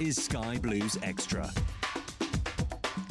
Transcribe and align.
is 0.00 0.16
Sky 0.24 0.58
Blues 0.58 0.98
Extra. 1.02 1.48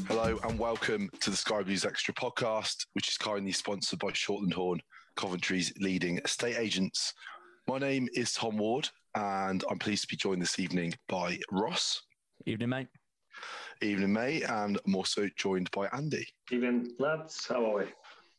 Hello 0.08 0.38
and 0.44 0.60
welcome 0.60 1.10
to 1.22 1.30
the 1.30 1.38
Sky 1.38 1.62
Blues 1.64 1.86
Extra 1.86 2.14
podcast, 2.14 2.86
which 2.92 3.08
is 3.08 3.18
kindly 3.18 3.54
sponsored 3.54 4.00
by 4.00 4.10
Shortland 4.10 4.54
Horne, 4.54 4.82
Coventry's 5.16 5.74
leading 5.80 6.20
estate 6.26 6.58
agents. 6.58 7.14
My 7.70 7.78
name 7.78 8.10
is 8.14 8.34
Tom 8.34 8.58
Ward, 8.58 8.90
and 9.16 9.64
I'm 9.70 9.80
pleased 9.80 10.02
to 10.04 10.08
be 10.10 10.18
joined 10.18 10.42
this 10.42 10.60
evening 10.60 10.94
by 11.08 11.40
Ross. 11.52 12.02
Evening, 12.46 12.70
mate. 12.70 12.88
Evening, 13.82 14.12
mate, 14.12 14.44
and 14.44 14.78
I'm 14.86 14.96
also 14.96 15.30
joined 15.38 15.72
by 15.72 15.88
Andy. 15.94 16.28
Evening, 16.52 16.92
lads. 17.00 17.46
How 17.48 17.66
are 17.66 17.80
we? 17.80 17.86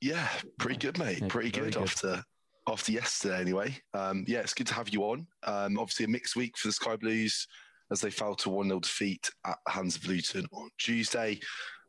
Yeah, 0.03 0.29
pretty 0.59 0.77
good, 0.77 0.99
mate. 0.99 1.21
Yeah, 1.23 1.29
pretty 1.29 1.51
good, 1.51 1.73
good. 1.73 1.83
after 1.83 2.23
after 2.69 2.93
yesterday, 2.93 3.41
anyway. 3.41 3.79
Um, 3.95 4.25
yeah, 4.27 4.41
it's 4.41 4.55
good 4.55 4.67
to 4.67 4.75
have 4.75 4.91
you 4.91 5.03
on. 5.05 5.27
Um, 5.45 5.79
obviously, 5.79 6.05
a 6.05 6.09
mixed 6.09 6.37
week 6.37 6.57
for 6.59 6.69
the 6.69 6.73
Sky 6.73 6.97
Blues 6.97 7.47
as 7.91 8.01
they 8.01 8.11
fell 8.11 8.35
to 8.37 8.51
1 8.51 8.69
0 8.69 8.81
defeat 8.81 9.31
at 9.47 9.59
the 9.67 9.73
hands 9.73 9.97
of 9.97 10.07
Luton 10.07 10.47
on 10.53 10.71
Tuesday, 10.79 11.39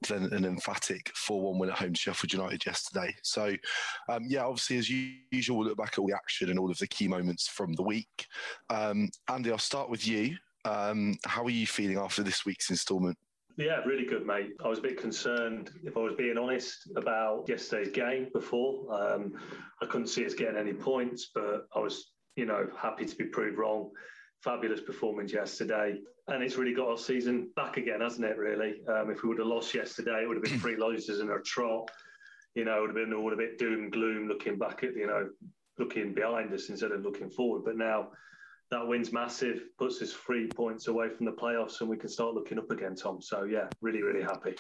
then 0.08 0.26
an 0.34 0.46
emphatic 0.46 1.12
4 1.16 1.42
1 1.42 1.60
win 1.60 1.70
at 1.70 1.78
home 1.78 1.94
to 1.94 2.00
Sheffield 2.00 2.34
United 2.34 2.66
yesterday. 2.66 3.16
So, 3.24 3.56
um, 4.10 4.24
yeah, 4.28 4.46
obviously, 4.46 4.78
as 4.78 4.90
usual, 4.90 5.58
we'll 5.58 5.68
look 5.68 5.78
back 5.78 5.94
at 5.94 6.00
all 6.00 6.08
the 6.08 6.16
action 6.16 6.50
and 6.50 6.60
all 6.60 6.72
of 6.72 6.78
the 6.78 6.88
key 6.88 7.08
moments 7.08 7.48
from 7.48 7.74
the 7.74 7.84
week. 7.84 8.28
Um, 8.70 9.10
Andy, 9.30 9.52
I'll 9.52 9.58
start 9.58 9.90
with 9.90 10.08
you. 10.08 10.36
Um, 10.66 11.18
how 11.26 11.44
are 11.44 11.50
you 11.50 11.68
feeling 11.68 11.98
after 11.98 12.24
this 12.24 12.46
week's 12.46 12.70
instalment? 12.70 13.18
Yeah, 13.58 13.78
really 13.86 14.06
good, 14.06 14.26
mate. 14.26 14.52
I 14.64 14.68
was 14.68 14.80
a 14.80 14.82
bit 14.82 15.00
concerned, 15.00 15.72
if 15.86 15.96
I 15.96 16.02
was 16.02 16.16
being 16.16 16.38
honest, 16.38 16.90
about 16.98 17.46
yesterday's 17.48 17.92
game 17.92 18.28
before. 18.34 18.94
Um, 18.94 19.34
I 19.82 19.86
couldn't 19.86 20.08
see 20.08 20.26
us 20.26 20.34
getting 20.34 20.58
any 20.58 20.74
points, 20.74 21.32
but 21.34 21.68
I 21.74 21.80
was, 21.80 22.12
you 22.36 22.46
know, 22.46 22.68
happy 22.78 23.06
to 23.06 23.16
be 23.16 23.26
proved 23.26 23.58
wrong. 23.58 23.92
Fabulous 24.44 24.82
performance 24.82 25.34
yesterday. 25.34 25.98
And 26.28 26.44
it's 26.44 26.56
really 26.56 26.74
got 26.74 26.88
our 26.90 26.98
season 26.98 27.50
back 27.56 27.78
again, 27.78 28.02
hasn't 28.02 28.26
it, 28.26 28.38
really? 28.38 28.82
Um, 28.88 29.12
if 29.12 29.24
we 29.24 29.30
would 29.30 29.40
have 29.40 29.48
lost 29.48 29.74
yesterday, 29.74 30.24
it 30.24 30.28
would 30.28 30.38
have 30.38 30.44
been 30.44 30.60
three 30.60 30.76
losses 30.76 31.20
in 31.20 31.30
a 31.30 31.40
trot. 31.42 31.90
You 32.56 32.66
know, 32.66 32.78
it 32.78 32.82
would 32.82 32.98
have 32.98 33.08
been 33.10 33.14
all 33.14 33.34
a 33.34 33.36
bit 33.38 33.58
doom 33.60 33.74
and 33.84 33.92
gloom 33.92 34.28
looking 34.28 34.58
back 34.58 34.84
at, 34.84 34.96
you 34.96 35.08
know, 35.08 35.30
looking 35.78 36.14
behind 36.14 36.54
us 36.54 36.70
instead 36.70 36.92
of 36.92 37.02
looking 37.04 37.30
forward. 37.30 37.64
But 37.66 37.78
now 37.78 38.10
that 38.72 38.88
win's 38.88 39.12
massive, 39.12 39.62
puts 39.78 40.02
us 40.02 40.14
three 40.14 40.48
points 40.48 40.88
away 40.88 41.10
from 41.10 41.26
the 41.26 41.32
playoffs, 41.34 41.82
and 41.82 41.90
we 41.90 41.98
can 41.98 42.10
start 42.10 42.34
looking 42.34 42.58
up 42.58 42.72
again, 42.72 42.96
Tom. 42.96 43.22
So 43.22 43.44
yeah, 43.44 43.68
really, 43.82 44.02
really 44.02 44.24
happy. 44.24 44.56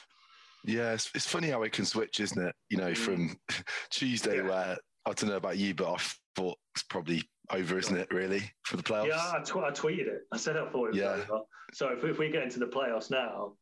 Yeah, 0.66 0.94
it's, 0.94 1.09
it's 1.16 1.28
funny 1.28 1.50
how 1.50 1.63
it 1.63 1.72
can 1.72 1.86
switch, 1.86 2.19
isn't 2.19 2.42
it? 2.47 2.56
You 2.69 2.78
know, 2.78 2.94
from 2.94 3.38
Tuesday, 3.90 4.38
Yeah. 4.38 4.47
where 4.47 4.78
I 5.06 5.13
don't 5.13 5.30
know 5.30 5.38
about 5.38 5.57
you, 5.57 5.74
but 5.74 5.94
I 5.94 5.97
thought 6.36 6.57
it's 6.75 6.84
probably 6.84 7.24
over, 7.51 7.78
isn't 7.78 7.95
it, 7.97 8.11
really, 8.11 8.50
for 8.63 8.78
the 8.78 8.83
playoffs? 8.83 9.07
Yeah, 9.07 9.31
I, 9.35 9.39
tw- 9.39 9.57
I 9.57 9.72
tweeted 9.72 10.07
it. 10.07 10.22
I 10.31 10.38
said 10.38 10.57
I 10.57 10.69
thought 10.69 10.88
it 10.88 10.91
was 10.91 10.97
Yeah. 10.97 11.09
over. 11.11 11.41
So 11.73 11.89
if, 11.89 12.03
if 12.03 12.17
we 12.19 12.29
get 12.29 12.44
into 12.44 12.59
the 12.59 12.67
playoffs 12.67 13.11
now, 13.11 13.53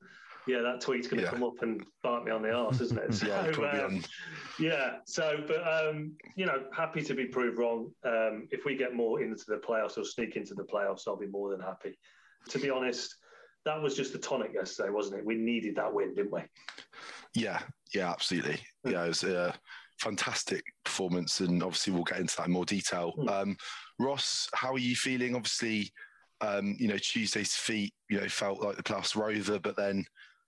yeah, 0.45 0.61
that 0.61 0.81
tweet's 0.81 1.07
going 1.07 1.19
to 1.19 1.23
Yeah. 1.23 1.31
come 1.31 1.43
up 1.43 1.61
and 1.61 1.83
bite 2.01 2.25
me 2.25 2.31
on 2.31 2.41
the 2.41 2.51
arse, 2.51 2.81
isn't 2.81 2.97
it? 2.97 3.13
So, 3.13 3.27
Yeah, 3.27 3.49
probably 3.51 3.79
um, 3.79 4.03
yeah. 4.59 4.97
So, 5.05 5.43
but 5.47 5.61
um, 5.65 6.13
you 6.35 6.45
know, 6.45 6.65
happy 6.75 7.01
to 7.01 7.13
be 7.13 7.25
proved 7.25 7.57
wrong. 7.57 7.91
Um, 8.03 8.47
if 8.51 8.65
we 8.65 8.75
get 8.75 8.93
more 8.93 9.21
into 9.21 9.45
the 9.47 9.57
playoffs 9.57 9.97
or 9.97 10.03
sneak 10.03 10.35
into 10.35 10.53
the 10.53 10.63
playoffs, 10.63 11.07
I'll 11.07 11.15
be 11.17 11.27
more 11.27 11.49
than 11.51 11.61
happy. 11.61 11.97
To 12.49 12.59
be 12.59 12.69
honest, 12.69 13.15
that 13.65 13.81
was 13.81 13.95
just 13.95 14.11
the 14.11 14.19
tonic 14.19 14.51
yesterday, 14.53 14.89
wasn't 14.89 15.19
it? 15.19 15.25
We 15.25 15.35
needed 15.35 15.77
that 15.77 15.93
win, 15.93 16.13
didn't 16.13 16.33
we? 16.33 16.41
Yeah, 17.33 17.61
yeah, 17.93 18.11
absolutely. 18.11 18.59
Yeah, 18.83 19.05
it 19.05 19.07
was 19.07 19.23
a 19.23 19.55
fantastic 20.03 20.63
performance, 20.83 21.39
and 21.39 21.63
obviously 21.63 21.93
we'll 21.93 22.03
get 22.03 22.19
into 22.19 22.35
that 22.37 22.47
in 22.47 22.51
more 22.51 22.65
detail. 22.65 23.13
Mm. 23.17 23.29
Um, 23.29 23.57
Ross, 23.99 24.49
how 24.53 24.73
are 24.73 24.79
you 24.79 24.95
feeling? 24.95 25.35
Obviously, 25.35 25.91
um, 26.41 26.75
you 26.77 26.87
know 26.87 26.97
Tuesday's 26.97 27.53
defeat, 27.53 27.93
you 28.09 28.19
know, 28.19 28.27
felt 28.27 28.61
like 28.61 28.75
the 28.75 28.83
playoffs 28.83 29.15
were 29.15 29.29
over, 29.29 29.59
but 29.59 29.77
then, 29.77 30.05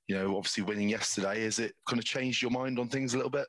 you 0.07 0.16
know, 0.16 0.35
obviously 0.38 0.63
winning 0.63 0.89
yesterday, 0.89 1.43
has 1.43 1.59
it 1.59 1.73
kind 1.88 1.99
of 1.99 2.05
changed 2.05 2.41
your 2.41 2.51
mind 2.51 2.79
on 2.79 2.89
things 2.89 3.13
a 3.13 3.17
little 3.17 3.31
bit? 3.31 3.47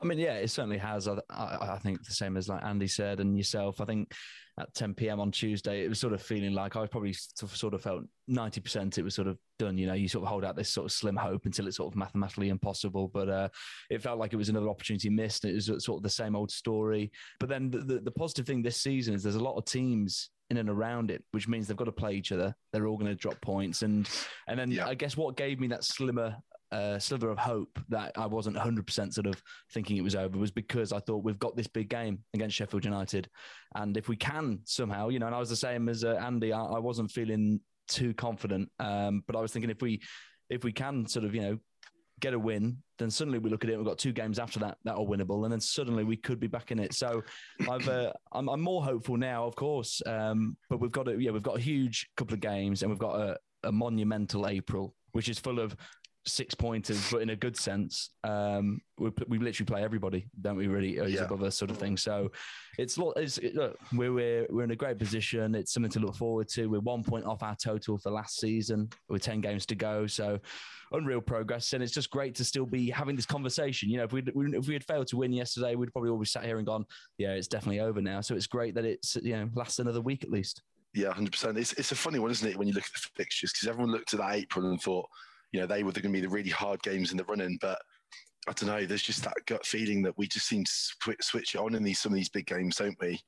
I 0.00 0.04
mean, 0.06 0.18
yeah, 0.18 0.34
it 0.34 0.48
certainly 0.50 0.78
has. 0.78 1.08
I, 1.08 1.16
I, 1.30 1.74
I 1.74 1.78
think 1.78 2.04
the 2.06 2.14
same 2.14 2.36
as 2.36 2.48
like 2.48 2.62
Andy 2.64 2.86
said 2.86 3.18
and 3.20 3.36
yourself. 3.36 3.80
I 3.80 3.84
think 3.84 4.12
at 4.60 4.72
10 4.74 4.94
p.m. 4.94 5.18
on 5.20 5.30
Tuesday, 5.32 5.84
it 5.84 5.88
was 5.88 5.98
sort 5.98 6.12
of 6.12 6.22
feeling 6.22 6.52
like 6.52 6.76
I 6.76 6.86
probably 6.86 7.12
sort 7.14 7.74
of- 7.74 7.82
felt 7.82 8.02
90% 8.30 8.98
it 8.98 9.02
was 9.02 9.14
sort 9.14 9.26
of 9.28 9.38
done. 9.58 9.76
You 9.78 9.86
know, 9.86 9.94
you 9.94 10.08
sort 10.08 10.22
of 10.24 10.28
hold 10.28 10.44
out 10.44 10.54
this 10.56 10.68
sort 10.68 10.84
of 10.86 10.92
slim 10.92 11.16
hope 11.16 11.46
until 11.46 11.66
it's 11.66 11.76
sort 11.76 11.92
of 11.92 11.96
mathematically 11.96 12.48
impossible. 12.48 13.08
But 13.12 13.28
uh, 13.28 13.48
it 13.90 14.02
felt 14.02 14.18
like 14.18 14.32
it 14.32 14.36
was 14.36 14.48
another 14.48 14.68
opportunity 14.68 15.10
missed. 15.10 15.44
It 15.44 15.54
was 15.54 15.66
sort 15.84 15.98
of 15.98 16.02
the 16.02 16.10
same 16.10 16.36
old 16.36 16.50
story. 16.50 17.10
But 17.40 17.48
then 17.48 17.70
the, 17.70 17.78
the, 17.78 17.98
the 18.00 18.10
positive 18.12 18.46
thing 18.46 18.62
this 18.62 18.80
season 18.80 19.14
is 19.14 19.22
there's 19.22 19.34
a 19.34 19.40
lot 19.42 19.56
of 19.56 19.64
teams 19.64 20.30
in 20.50 20.56
and 20.58 20.70
around 20.70 21.10
it, 21.10 21.22
which 21.32 21.46
means 21.48 21.66
they've 21.68 21.76
got 21.76 21.84
to 21.84 21.92
play 21.92 22.14
each 22.14 22.32
other. 22.32 22.54
They're 22.72 22.86
all 22.86 22.96
going 22.96 23.10
to 23.10 23.14
drop 23.14 23.40
points, 23.42 23.82
and 23.82 24.08
and 24.46 24.58
then 24.58 24.70
Yeah. 24.70 24.86
I 24.86 24.94
guess 24.94 25.16
what 25.16 25.36
gave 25.36 25.60
me 25.60 25.66
that 25.68 25.84
slimmer 25.84 26.36
uh, 26.72 26.98
sliver 26.98 27.30
of 27.30 27.38
hope 27.38 27.78
that 27.88 28.12
I 28.16 28.26
wasn't 28.26 28.56
100% 28.56 29.12
sort 29.12 29.26
of 29.26 29.42
thinking 29.72 29.96
it 29.96 30.04
was 30.04 30.16
over 30.16 30.38
was 30.38 30.50
because 30.50 30.92
I 30.92 31.00
thought 31.00 31.24
we've 31.24 31.38
got 31.38 31.56
this 31.56 31.66
big 31.66 31.88
game 31.88 32.20
against 32.34 32.56
Sheffield 32.56 32.84
United. 32.84 33.28
And 33.74 33.96
if 33.96 34.08
we 34.08 34.16
can 34.16 34.60
somehow, 34.64 35.08
you 35.08 35.18
know, 35.18 35.26
and 35.26 35.34
I 35.34 35.38
was 35.38 35.50
the 35.50 35.56
same 35.56 35.88
as 35.88 36.04
uh, 36.04 36.20
Andy, 36.22 36.52
I, 36.52 36.62
I 36.62 36.78
wasn't 36.78 37.10
feeling 37.10 37.60
too 37.88 38.14
confident. 38.14 38.70
Um, 38.78 39.22
but 39.26 39.36
I 39.36 39.40
was 39.40 39.52
thinking 39.52 39.70
if 39.70 39.82
we, 39.82 40.00
if 40.50 40.64
we 40.64 40.72
can 40.72 41.06
sort 41.06 41.24
of, 41.24 41.34
you 41.34 41.40
know, 41.40 41.58
get 42.20 42.34
a 42.34 42.38
win, 42.38 42.78
then 42.98 43.10
suddenly 43.10 43.38
we 43.38 43.50
look 43.50 43.64
at 43.64 43.70
it. 43.70 43.76
We've 43.76 43.86
got 43.86 43.98
two 43.98 44.12
games 44.12 44.38
after 44.38 44.58
that 44.60 44.78
that 44.84 44.94
are 44.94 45.04
winnable, 45.04 45.44
and 45.44 45.52
then 45.52 45.60
suddenly 45.60 46.04
we 46.04 46.16
could 46.16 46.40
be 46.40 46.46
back 46.46 46.70
in 46.70 46.78
it. 46.78 46.94
So 46.94 47.22
I've 47.68 47.88
uh, 47.88 48.12
I'm, 48.32 48.48
I'm 48.48 48.60
more 48.60 48.82
hopeful 48.82 49.16
now, 49.16 49.44
of 49.44 49.54
course. 49.56 50.02
Um, 50.06 50.56
but 50.68 50.80
we've 50.80 50.92
got 50.92 51.08
a 51.08 51.20
yeah 51.20 51.30
we've 51.30 51.42
got 51.42 51.58
a 51.58 51.60
huge 51.60 52.08
couple 52.16 52.34
of 52.34 52.40
games, 52.40 52.82
and 52.82 52.90
we've 52.90 52.98
got 52.98 53.20
a, 53.20 53.36
a 53.64 53.72
monumental 53.72 54.48
April, 54.48 54.94
which 55.12 55.28
is 55.28 55.38
full 55.38 55.60
of 55.60 55.76
six 56.26 56.54
pointers, 56.54 57.10
but 57.10 57.22
in 57.22 57.30
a 57.30 57.36
good 57.36 57.56
sense. 57.56 58.10
Um, 58.24 58.80
we, 58.98 59.10
we 59.28 59.38
literally 59.38 59.66
play 59.66 59.82
everybody, 59.82 60.26
don't 60.40 60.56
we? 60.56 60.66
Really, 60.66 60.94
who's 60.96 61.12
Yeah. 61.12 61.22
above 61.22 61.42
us, 61.42 61.56
sort 61.56 61.70
of 61.70 61.78
thing. 61.78 61.96
So 61.96 62.30
it's 62.78 62.98
it's 63.16 63.38
it, 63.38 63.54
look, 63.54 63.78
we're, 63.92 64.12
we're 64.12 64.46
we're 64.50 64.64
in 64.64 64.70
a 64.72 64.76
great 64.76 64.98
position. 64.98 65.54
It's 65.54 65.72
something 65.72 65.92
to 65.92 66.00
look 66.00 66.16
forward 66.16 66.48
to. 66.50 66.66
We're 66.66 66.80
one 66.80 67.02
point 67.02 67.24
off 67.24 67.42
our 67.42 67.56
total 67.56 67.98
for 67.98 68.10
last 68.10 68.38
season 68.40 68.90
with 69.08 69.22
ten 69.22 69.40
games 69.40 69.64
to 69.66 69.74
go. 69.74 70.06
So 70.06 70.38
unreal 70.92 71.20
progress, 71.20 71.72
and 71.72 71.82
it's 71.82 71.92
just 71.92 72.10
great 72.10 72.34
to 72.36 72.44
still 72.44 72.66
be 72.66 72.90
having 72.90 73.16
this 73.16 73.26
conversation. 73.26 73.88
You 73.88 73.98
know, 73.98 74.04
if 74.04 74.12
we 74.12 74.22
if 74.26 74.66
we 74.68 74.74
had 74.74 74.84
failed 74.84 75.06
to 75.08 75.16
win 75.16 75.32
yesterday, 75.32 75.74
we'd 75.76 75.92
probably 75.92 76.10
all 76.10 76.18
be 76.18 76.26
sat 76.26 76.44
here 76.44 76.58
and 76.58 76.66
gone, 76.66 76.84
yeah, 77.16 77.32
it's 77.32 77.48
definitely 77.48 77.80
over 77.80 78.02
now. 78.02 78.20
So 78.20 78.34
it's 78.34 78.46
great 78.46 78.74
that 78.74 78.84
it's 78.84 79.16
you 79.16 79.34
know 79.36 79.48
lasts 79.54 79.78
another 79.78 80.00
week 80.00 80.24
at 80.24 80.30
least. 80.30 80.62
Yeah, 80.94 81.12
hundred 81.12 81.32
percent. 81.32 81.56
It's 81.58 81.72
it's 81.74 81.92
a 81.92 81.96
funny 81.96 82.18
one, 82.18 82.30
isn't 82.30 82.48
it, 82.48 82.56
when 82.56 82.66
you 82.68 82.74
look 82.74 82.84
at 82.84 82.92
the 82.92 83.08
fixtures 83.14 83.52
because 83.52 83.68
everyone 83.68 83.92
looked 83.92 84.12
at 84.14 84.20
that 84.20 84.34
April 84.34 84.68
and 84.70 84.80
thought, 84.80 85.06
you 85.52 85.60
know, 85.60 85.66
they 85.66 85.82
were 85.82 85.92
going 85.92 86.02
to 86.02 86.08
be 86.10 86.20
the 86.20 86.28
really 86.28 86.50
hard 86.50 86.82
games 86.82 87.10
in 87.10 87.16
the 87.16 87.24
running, 87.24 87.58
but. 87.60 87.78
I 88.48 88.52
don't 88.52 88.68
know. 88.70 88.86
There's 88.86 89.02
just 89.02 89.22
that 89.24 89.34
gut 89.46 89.66
feeling 89.66 90.00
that 90.04 90.16
we 90.16 90.26
just 90.26 90.46
seem 90.48 90.64
to 90.64 90.70
swi- 90.70 91.22
switch 91.22 91.54
it 91.54 91.58
on 91.58 91.74
in 91.74 91.82
these 91.82 91.98
some 92.00 92.12
of 92.12 92.16
these 92.16 92.30
big 92.30 92.46
games, 92.46 92.76
don't 92.76 92.96
we? 92.98 93.20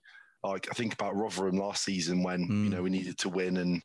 Like 0.42 0.66
I 0.70 0.72
think 0.72 0.94
about 0.94 1.14
Rotherham 1.14 1.58
last 1.58 1.84
season 1.84 2.22
when 2.22 2.48
Mm. 2.48 2.64
you 2.64 2.70
know 2.70 2.82
we 2.82 2.88
needed 2.88 3.18
to 3.18 3.28
win, 3.28 3.58
and 3.58 3.82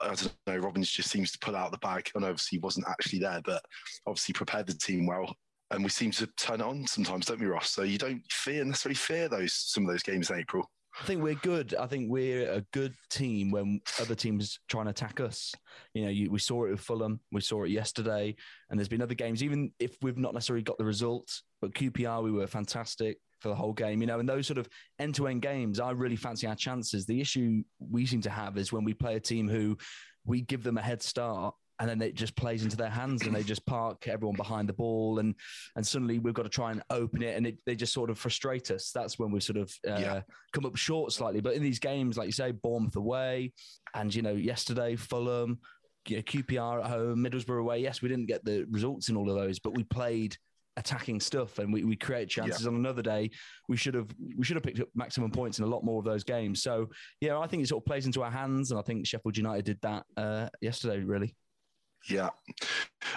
I 0.00 0.06
don't 0.14 0.32
know. 0.46 0.56
Robins 0.56 0.88
just 0.90 1.10
seems 1.10 1.32
to 1.32 1.38
pull 1.42 1.54
out 1.54 1.70
the 1.70 1.76
bag, 1.78 2.10
and 2.14 2.24
obviously 2.24 2.56
he 2.56 2.60
wasn't 2.62 2.88
actually 2.88 3.18
there, 3.18 3.42
but 3.44 3.62
obviously 4.06 4.32
prepared 4.32 4.68
the 4.68 4.72
team 4.74 5.06
well. 5.06 5.36
And 5.70 5.84
we 5.84 5.90
seem 5.90 6.12
to 6.12 6.26
turn 6.38 6.62
it 6.62 6.66
on 6.66 6.86
sometimes, 6.86 7.26
don't 7.26 7.40
we, 7.40 7.46
Ross? 7.46 7.72
So 7.72 7.82
you 7.82 7.98
don't 7.98 8.22
fear 8.30 8.64
necessarily 8.64 8.94
fear 8.94 9.28
those 9.28 9.52
some 9.52 9.84
of 9.84 9.90
those 9.90 10.02
games 10.02 10.30
in 10.30 10.38
April. 10.38 10.66
I 10.98 11.04
think 11.04 11.22
we're 11.22 11.34
good. 11.34 11.74
I 11.74 11.86
think 11.86 12.10
we're 12.10 12.50
a 12.50 12.62
good 12.72 12.94
team 13.10 13.50
when 13.50 13.80
other 14.00 14.14
teams 14.14 14.58
try 14.68 14.80
and 14.80 14.90
attack 14.90 15.20
us. 15.20 15.54
You 15.94 16.04
know, 16.04 16.10
you, 16.10 16.30
we 16.30 16.38
saw 16.38 16.64
it 16.64 16.70
with 16.70 16.80
Fulham, 16.80 17.20
we 17.30 17.40
saw 17.40 17.64
it 17.64 17.70
yesterday, 17.70 18.34
and 18.68 18.78
there's 18.78 18.88
been 18.88 19.02
other 19.02 19.14
games. 19.14 19.42
Even 19.42 19.72
if 19.78 19.96
we've 20.02 20.18
not 20.18 20.34
necessarily 20.34 20.62
got 20.62 20.78
the 20.78 20.84
result, 20.84 21.30
but 21.60 21.74
QPR 21.74 22.24
we 22.24 22.32
were 22.32 22.46
fantastic 22.46 23.18
for 23.40 23.48
the 23.48 23.54
whole 23.54 23.72
game. 23.72 24.00
You 24.00 24.06
know, 24.06 24.20
in 24.20 24.26
those 24.26 24.46
sort 24.46 24.58
of 24.58 24.68
end-to-end 24.98 25.42
games, 25.42 25.80
I 25.80 25.90
really 25.90 26.16
fancy 26.16 26.46
our 26.46 26.56
chances. 26.56 27.06
The 27.06 27.20
issue 27.20 27.62
we 27.78 28.04
seem 28.04 28.20
to 28.22 28.30
have 28.30 28.58
is 28.58 28.72
when 28.72 28.84
we 28.84 28.94
play 28.94 29.16
a 29.16 29.20
team 29.20 29.48
who 29.48 29.78
we 30.24 30.42
give 30.42 30.62
them 30.62 30.76
a 30.76 30.82
head 30.82 31.02
start. 31.02 31.54
And 31.80 31.88
then 31.88 32.02
it 32.02 32.14
just 32.14 32.36
plays 32.36 32.62
into 32.62 32.76
their 32.76 32.90
hands, 32.90 33.22
and 33.22 33.34
they 33.34 33.42
just 33.42 33.64
park 33.64 34.06
everyone 34.06 34.36
behind 34.36 34.68
the 34.68 34.74
ball, 34.74 35.18
and 35.18 35.34
and 35.76 35.86
suddenly 35.86 36.18
we've 36.18 36.34
got 36.34 36.42
to 36.42 36.50
try 36.50 36.70
and 36.72 36.82
open 36.90 37.22
it, 37.22 37.36
and 37.36 37.46
it, 37.46 37.58
they 37.64 37.74
just 37.74 37.94
sort 37.94 38.10
of 38.10 38.18
frustrate 38.18 38.70
us. 38.70 38.92
That's 38.92 39.18
when 39.18 39.30
we 39.32 39.40
sort 39.40 39.56
of 39.56 39.72
uh, 39.88 39.98
Yeah. 39.98 40.20
come 40.52 40.66
up 40.66 40.76
short 40.76 41.10
slightly. 41.12 41.40
But 41.40 41.54
in 41.54 41.62
these 41.62 41.78
games, 41.78 42.18
like 42.18 42.26
you 42.26 42.32
say, 42.32 42.52
Bournemouth 42.52 42.96
away, 42.96 43.54
and 43.94 44.14
you 44.14 44.20
know 44.20 44.34
yesterday 44.34 44.94
Fulham, 44.94 45.58
you 46.06 46.16
know, 46.16 46.22
QPR 46.22 46.84
at 46.84 46.90
home, 46.90 47.24
Middlesbrough 47.24 47.60
away. 47.60 47.80
Yes, 47.80 48.02
we 48.02 48.10
didn't 48.10 48.26
get 48.26 48.44
the 48.44 48.66
results 48.70 49.08
in 49.08 49.16
all 49.16 49.30
of 49.30 49.36
those, 49.36 49.58
but 49.58 49.74
we 49.74 49.82
played 49.84 50.36
attacking 50.76 51.18
stuff 51.20 51.58
and 51.58 51.72
we, 51.72 51.82
we 51.84 51.96
create 51.96 52.28
chances 52.28 52.64
on 52.66 52.74
another 52.76 53.02
day 53.02 53.28
we 53.68 53.76
should 53.76 53.92
have 53.92 54.06
we 54.38 54.44
should 54.44 54.54
have 54.54 54.62
picked 54.62 54.78
up 54.80 54.88
maximum 54.94 55.30
points 55.30 55.58
in 55.58 55.64
a 55.64 55.68
lot 55.68 55.84
more 55.84 55.98
of 55.98 56.04
those 56.04 56.22
games 56.22 56.62
so 56.62 56.88
yeah 57.20 57.36
i 57.36 57.46
think 57.46 57.62
it 57.62 57.66
sort 57.66 57.82
of 57.82 57.86
plays 57.86 58.06
into 58.06 58.22
our 58.22 58.30
hands 58.30 58.70
and 58.70 58.78
i 58.78 58.82
think 58.82 59.04
sheffield 59.04 59.36
united 59.36 59.64
did 59.64 59.78
that 59.82 60.04
uh, 60.16 60.48
yesterday 60.62 61.00
really 61.00 61.34
Yeah. 62.08 62.30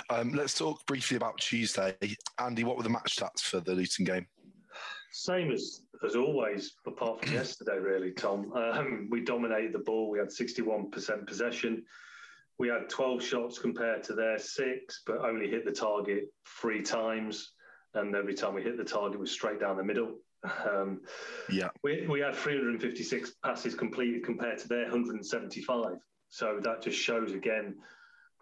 Um, 0.09 0.33
let's 0.33 0.57
talk 0.57 0.85
briefly 0.85 1.18
about 1.18 1.38
Tuesday. 1.38 1.95
Andy, 2.39 2.63
what 2.63 2.77
were 2.77 2.83
the 2.83 2.89
match 2.89 3.15
stats 3.15 3.41
for 3.41 3.59
the 3.59 3.74
Luton 3.74 4.06
game? 4.06 4.27
Same 5.12 5.51
as 5.51 5.81
as 6.06 6.15
always, 6.15 6.74
apart 6.85 7.24
from 7.24 7.33
yesterday, 7.33 7.77
really, 7.77 8.12
Tom. 8.12 8.51
Um, 8.53 9.07
we 9.09 9.21
dominated 9.21 9.74
the 9.74 9.80
ball. 9.80 10.09
We 10.09 10.19
had 10.19 10.27
61% 10.30 11.25
possession. 11.25 11.83
We 12.59 12.68
had 12.68 12.89
12 12.89 13.24
shots 13.24 13.57
compared 13.57 14.03
to 14.03 14.13
their 14.13 14.38
six, 14.38 15.01
but 15.06 15.18
only 15.19 15.50
hit 15.50 15.65
the 15.65 15.71
target 15.71 16.25
three 16.62 16.81
times. 16.81 17.53
And 17.94 18.15
every 18.15 18.33
time 18.33 18.53
we 18.53 18.63
hit 18.63 18.77
the 18.77 18.83
target 18.83 19.19
was 19.19 19.31
straight 19.31 19.59
down 19.59 19.77
the 19.77 19.83
middle. 19.83 20.15
Um, 20.69 21.01
Yeah. 21.50 21.69
we, 21.83 22.06
we 22.07 22.19
had 22.19 22.36
356 22.36 23.36
passes 23.44 23.75
completed 23.75 24.25
compared 24.25 24.57
to 24.59 24.68
their 24.68 24.83
175. 24.83 25.95
So 26.29 26.59
that 26.63 26.81
just 26.81 26.97
shows 26.97 27.33
again 27.33 27.75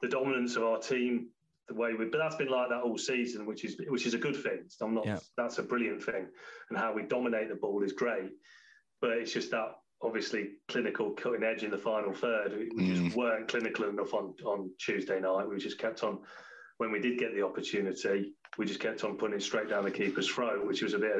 the 0.02 0.08
dominance 0.08 0.56
of 0.56 0.64
our 0.64 0.80
team, 0.80 1.28
the 1.68 1.76
way 1.76 1.94
we. 1.94 2.06
But 2.06 2.18
that's 2.18 2.36
been 2.36 2.50
like 2.50 2.70
that 2.70 2.82
all 2.82 2.98
season, 2.98 3.46
which 3.46 3.64
is 3.64 3.80
which 3.88 4.06
is 4.06 4.14
a 4.14 4.18
good 4.18 4.36
thing. 4.36 4.66
I'm 4.82 4.94
not. 4.94 5.06
Yeah. 5.06 5.20
That's 5.38 5.58
a 5.58 5.64
brilliant 5.64 6.04
thing, 6.04 6.28
and 6.70 6.78
how 6.78 6.94
we 6.94 7.04
dominate 7.04 7.50
the 7.50 7.56
ball 7.56 7.84
is 7.84 7.94
great. 7.94 8.32
But 9.00 9.12
it's 9.12 9.34
just 9.34 9.52
that 9.52 9.76
obviously 10.04 10.50
clinical 10.68 11.12
cutting 11.12 11.44
edge 11.44 11.64
in 11.64 11.72
the 11.72 11.78
final 11.78 12.14
third. 12.14 12.54
We, 12.58 12.70
we 12.76 12.94
just 12.94 13.16
weren't 13.16 13.48
clinical 13.48 13.90
enough 13.90 14.14
on 14.14 14.34
on 14.46 14.72
Tuesday 14.80 15.20
night. 15.20 15.48
We 15.48 15.58
just 15.58 15.80
kept 15.80 16.04
on. 16.04 16.20
When 16.78 16.92
we 16.92 17.00
did 17.00 17.20
get 17.20 17.36
the 17.36 17.44
opportunity, 17.44 18.34
we 18.58 18.66
just 18.66 18.80
kept 18.80 19.04
on 19.04 19.16
putting 19.16 19.36
it 19.36 19.44
straight 19.44 19.70
down 19.70 19.84
the 19.84 19.92
keeper's 19.92 20.28
throat, 20.28 20.66
which 20.66 20.82
was 20.82 20.94
a 20.94 20.98
bit 20.98 21.12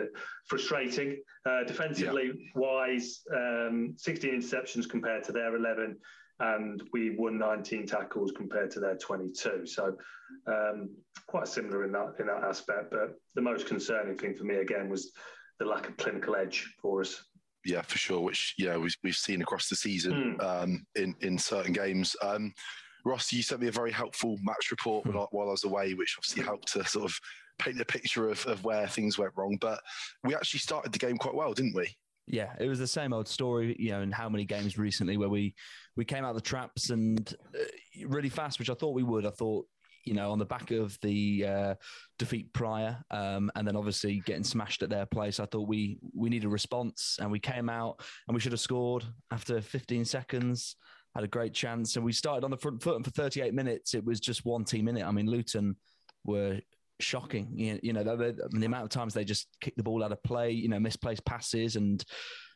frustrating. 0.48 1.22
Uh, 1.46 1.64
defensively 1.64 2.32
wise, 2.56 3.22
um, 3.36 3.94
16 3.96 4.42
interceptions 4.42 4.90
compared 4.90 5.24
to 5.26 5.32
their 5.32 5.56
11, 5.56 5.98
and 6.42 6.84
we 6.92 7.16
won 7.18 7.38
19 7.38 7.86
tackles 7.88 8.32
compared 8.32 8.72
to 8.72 8.80
their 8.80 8.98
22. 8.98 9.66
So 9.66 9.96
um, 10.48 10.90
quite 11.28 11.48
similar 11.48 11.84
in 11.86 11.92
that 11.94 12.16
in 12.20 12.28
that 12.28 12.44
aspect. 12.44 12.92
But 12.92 13.16
the 13.36 13.42
most 13.42 13.68
concerning 13.68 14.18
thing 14.18 14.36
for 14.36 14.44
me 14.44 14.56
again 14.56 14.90
was 14.90 15.12
the 15.60 15.66
lack 15.66 15.88
of 15.88 15.98
clinical 15.98 16.36
edge 16.36 16.74
for 16.82 17.02
us. 17.02 17.24
Yeah, 17.64 17.84
for 17.84 17.98
sure. 18.00 18.22
Which 18.22 18.56
yeah, 18.58 18.76
we've, 18.78 18.96
we've 19.04 19.16
seen 19.16 19.42
across 19.42 19.70
the 19.70 19.76
season 19.76 20.36
Hmm. 20.40 20.42
um, 20.46 20.86
in 20.96 21.16
in 21.22 21.38
certain 21.38 21.74
games. 21.74 22.16
Um, 22.22 22.54
Ross, 23.06 23.32
you 23.34 23.42
sent 23.42 23.62
me 23.62 23.68
a 23.68 23.72
very 23.72 23.92
helpful 23.92 24.38
match 24.44 24.70
report 24.70 25.06
while, 25.08 25.24
I- 25.24 25.28
while 25.36 25.48
I 25.48 25.52
was 25.52 25.64
away, 25.64 25.94
which 25.94 26.16
obviously 26.20 26.44
helped 26.44 26.72
to 26.74 26.86
sort 26.86 27.06
of 27.06 27.20
paint 27.58 27.82
a 27.82 27.86
picture 27.86 28.30
of, 28.30 28.46
of 28.46 28.64
where 28.64 28.88
things 28.88 29.18
went 29.18 29.32
wrong. 29.36 29.58
But 29.60 29.80
we 30.24 30.36
actually 30.36 30.60
started 30.60 30.92
the 30.92 31.00
game 31.00 31.18
quite 31.18 31.34
well, 31.36 31.54
didn't 31.54 31.76
we? 31.76 31.88
Yeah, 32.28 32.54
it 32.60 32.68
was 32.68 32.80
the 32.80 32.88
same 32.88 33.14
old 33.14 33.28
story, 33.28 33.76
you 33.80 33.92
know, 33.92 34.02
in 34.02 34.12
how 34.12 34.30
many 34.30 34.46
games 34.46 34.78
recently 34.78 35.18
where 35.18 35.30
we 35.30 35.56
we 35.96 36.06
came 36.06 36.24
out 36.24 36.30
of 36.30 36.36
the 36.36 36.42
traps 36.42 36.90
and 36.90 37.34
uh, 37.54 38.08
really 38.08 38.30
fast, 38.30 38.60
which 38.60 38.70
I 38.70 38.74
thought 38.74 38.94
we 38.94 39.04
would. 39.04 39.26
I 39.26 39.32
thought, 39.32 39.66
you 40.06 40.14
know, 40.14 40.32
on 40.32 40.40
the 40.40 40.46
back 40.46 40.72
of 40.72 40.98
the 41.02 41.46
uh, 41.46 41.76
defeat 42.20 42.54
prior, 42.54 42.98
um, 43.12 43.52
and 43.56 43.68
then 43.68 43.76
obviously 43.76 44.22
getting 44.26 44.44
smashed 44.44 44.82
at 44.84 44.90
their 44.90 45.06
place, 45.06 45.40
I 45.40 45.46
thought 45.46 45.68
we 45.68 46.00
we 46.16 46.30
need 46.30 46.46
a 46.46 46.50
response, 46.50 47.18
and 47.20 47.32
we 47.32 47.40
came 47.40 47.70
out 47.70 48.02
and 48.28 48.36
we 48.36 48.40
should 48.40 48.54
have 48.54 48.62
scored 48.62 49.04
after 49.32 49.62
15 49.62 50.06
seconds. 50.06 50.76
Had 51.16 51.26
a 51.26 51.28
great 51.28 51.54
chance, 51.54 51.98
and 51.98 52.06
we 52.06 52.14
started 52.14 52.46
on 52.46 52.52
the 52.52 52.58
front 52.58 52.82
foot. 52.82 52.96
And 52.96 53.04
for 53.04 53.12
38 53.12 53.54
minutes, 53.54 53.94
it 53.94 54.06
was 54.06 54.22
just 54.22 54.46
one 54.46 54.64
team 54.64 54.88
in 54.88 54.96
it. 54.96 55.04
I 55.04 55.12
mean, 55.12 55.30
Luton 55.30 55.76
were 56.24 56.62
shocking. 57.02 57.80
You 57.82 57.94
know, 57.94 58.04
the, 58.04 58.50
the, 58.50 58.66
amount 58.66 58.84
of 58.84 58.90
times 58.90 59.14
they 59.14 59.24
just 59.24 59.48
kick 59.62 59.76
the 59.76 59.84
ball 59.84 60.04
out 60.04 60.12
of 60.12 60.22
play, 60.24 60.52
you 60.52 60.70
know, 60.70 60.80
misplaced 60.80 61.26
passes, 61.26 61.76
and 61.76 62.04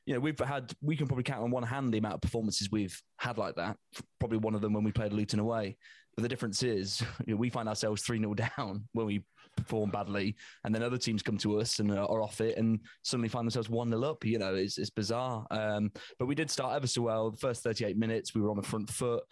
you 0.05 0.13
know, 0.13 0.19
we've 0.19 0.39
had 0.39 0.71
we 0.81 0.95
can 0.95 1.07
probably 1.07 1.23
count 1.23 1.43
on 1.43 1.51
one 1.51 1.63
hand 1.63 1.93
the 1.93 1.97
amount 1.97 2.15
of 2.15 2.21
performances 2.21 2.69
we've 2.71 2.99
had 3.17 3.37
like 3.37 3.55
that. 3.55 3.77
Probably 4.19 4.37
one 4.37 4.55
of 4.55 4.61
them 4.61 4.73
when 4.73 4.83
we 4.83 4.91
played 4.91 5.13
Luton 5.13 5.39
away. 5.39 5.77
But 6.15 6.23
the 6.23 6.29
difference 6.29 6.63
is 6.63 7.01
you 7.25 7.33
know, 7.33 7.39
we 7.39 7.49
find 7.49 7.67
ourselves 7.67 8.03
3 8.03 8.19
0 8.19 8.33
down 8.33 8.87
when 8.93 9.05
we 9.05 9.23
perform 9.57 9.89
badly, 9.89 10.35
and 10.63 10.75
then 10.75 10.83
other 10.83 10.97
teams 10.97 11.23
come 11.23 11.37
to 11.39 11.59
us 11.59 11.79
and 11.79 11.91
are 11.91 12.09
are 12.09 12.21
off 12.21 12.41
it 12.41 12.57
and 12.57 12.79
suddenly 13.03 13.29
find 13.29 13.45
themselves 13.45 13.69
1 13.69 13.89
0 13.89 14.03
up. 14.03 14.23
You 14.25 14.39
know, 14.39 14.55
it's, 14.55 14.77
it's 14.77 14.89
bizarre. 14.89 15.45
Um, 15.49 15.91
but 16.19 16.27
we 16.27 16.35
did 16.35 16.51
start 16.51 16.75
ever 16.75 16.87
so 16.87 17.01
well. 17.01 17.31
The 17.31 17.37
first 17.37 17.63
38 17.63 17.97
minutes, 17.97 18.35
we 18.35 18.41
were 18.41 18.49
on 18.49 18.57
the 18.57 18.63
front 18.63 18.89
foot. 18.89 19.23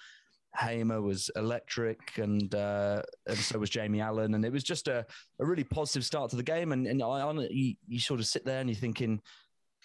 Hamer 0.55 1.01
was 1.01 1.31
electric, 1.35 2.17
and 2.17 2.53
uh, 2.53 3.01
and 3.27 3.37
so 3.37 3.59
was 3.59 3.69
Jamie 3.69 4.01
Allen, 4.01 4.35
and 4.35 4.45
it 4.45 4.51
was 4.51 4.63
just 4.63 4.87
a, 4.87 5.05
a 5.39 5.45
really 5.45 5.63
positive 5.63 6.05
start 6.05 6.29
to 6.31 6.35
the 6.35 6.43
game. 6.43 6.71
And 6.71 6.87
and 6.87 7.01
I, 7.01 7.05
I 7.05 7.31
you, 7.49 7.75
you 7.87 7.99
sort 7.99 8.19
of 8.19 8.25
sit 8.25 8.45
there 8.45 8.59
and 8.59 8.69
you're 8.69 8.77
thinking, 8.77 9.21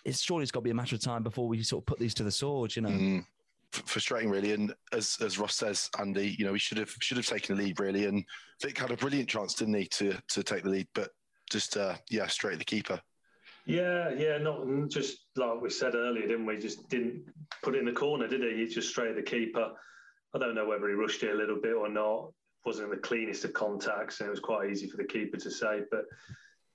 it's 0.04 0.20
surely 0.20 0.42
it's 0.42 0.52
got 0.52 0.60
to 0.60 0.64
be 0.64 0.70
a 0.70 0.74
matter 0.74 0.96
of 0.96 1.02
time 1.02 1.22
before 1.22 1.48
we 1.48 1.62
sort 1.62 1.82
of 1.82 1.86
put 1.86 1.98
these 1.98 2.14
to 2.14 2.24
the 2.24 2.30
sword, 2.30 2.74
you 2.76 2.82
know. 2.82 2.90
Mm. 2.90 3.24
Frustrating, 3.70 4.30
really. 4.30 4.52
And 4.52 4.74
as 4.92 5.18
as 5.20 5.38
Ross 5.38 5.54
says, 5.54 5.90
Andy, 5.98 6.34
you 6.38 6.44
know, 6.44 6.52
we 6.52 6.58
should 6.58 6.78
have 6.78 6.90
should 7.00 7.18
have 7.18 7.26
taken 7.26 7.56
the 7.56 7.62
lead, 7.62 7.80
really. 7.80 8.06
And 8.06 8.24
Vic 8.62 8.78
had 8.78 8.90
a 8.90 8.96
brilliant 8.96 9.28
chance, 9.28 9.54
didn't 9.54 9.74
he, 9.74 9.86
to 9.86 10.16
to 10.28 10.42
take 10.42 10.62
the 10.62 10.70
lead, 10.70 10.88
but 10.94 11.10
just 11.50 11.76
uh, 11.76 11.94
yeah, 12.10 12.26
straight 12.26 12.54
at 12.54 12.58
the 12.58 12.64
keeper. 12.64 13.00
Yeah, 13.66 14.10
yeah, 14.16 14.38
not 14.38 14.66
just 14.88 15.26
like 15.36 15.60
we 15.60 15.68
said 15.68 15.94
earlier, 15.94 16.26
didn't 16.26 16.46
we? 16.46 16.56
Just 16.56 16.88
didn't 16.88 17.24
put 17.62 17.74
it 17.74 17.80
in 17.80 17.84
the 17.84 17.92
corner, 17.92 18.26
did 18.26 18.42
he? 18.42 18.64
He 18.64 18.66
just 18.66 18.88
straight 18.88 19.10
at 19.10 19.16
the 19.16 19.22
keeper. 19.22 19.72
I 20.34 20.38
don't 20.38 20.54
know 20.54 20.66
whether 20.66 20.88
he 20.88 20.94
rushed 20.94 21.22
it 21.22 21.34
a 21.34 21.36
little 21.36 21.60
bit 21.60 21.74
or 21.74 21.88
not. 21.88 22.32
Wasn't 22.64 22.90
the 22.90 22.96
cleanest 22.96 23.44
of 23.44 23.52
contacts, 23.54 24.20
and 24.20 24.26
it 24.26 24.30
was 24.30 24.40
quite 24.40 24.70
easy 24.70 24.88
for 24.88 24.98
the 24.98 25.04
keeper 25.04 25.38
to 25.38 25.50
save. 25.50 25.84
But 25.90 26.04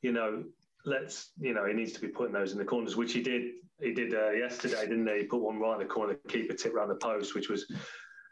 you 0.01 0.11
know, 0.11 0.43
let's 0.85 1.31
you 1.39 1.53
know, 1.53 1.65
he 1.65 1.73
needs 1.73 1.91
to 1.93 2.01
be 2.01 2.07
putting 2.07 2.33
those 2.33 2.51
in 2.51 2.57
the 2.57 2.65
corners, 2.65 2.95
which 2.95 3.13
he 3.13 3.21
did. 3.21 3.51
He 3.79 3.93
did 3.93 4.13
uh, 4.13 4.31
yesterday, 4.31 4.81
didn't 4.81 5.07
he? 5.07 5.19
He 5.19 5.23
put 5.23 5.41
one 5.41 5.59
right 5.59 5.73
in 5.73 5.87
the 5.87 5.93
corner, 5.93 6.15
keeper 6.27 6.53
tipped 6.53 6.75
round 6.75 6.89
the 6.89 6.95
post, 6.95 7.35
which 7.35 7.49
was 7.49 7.65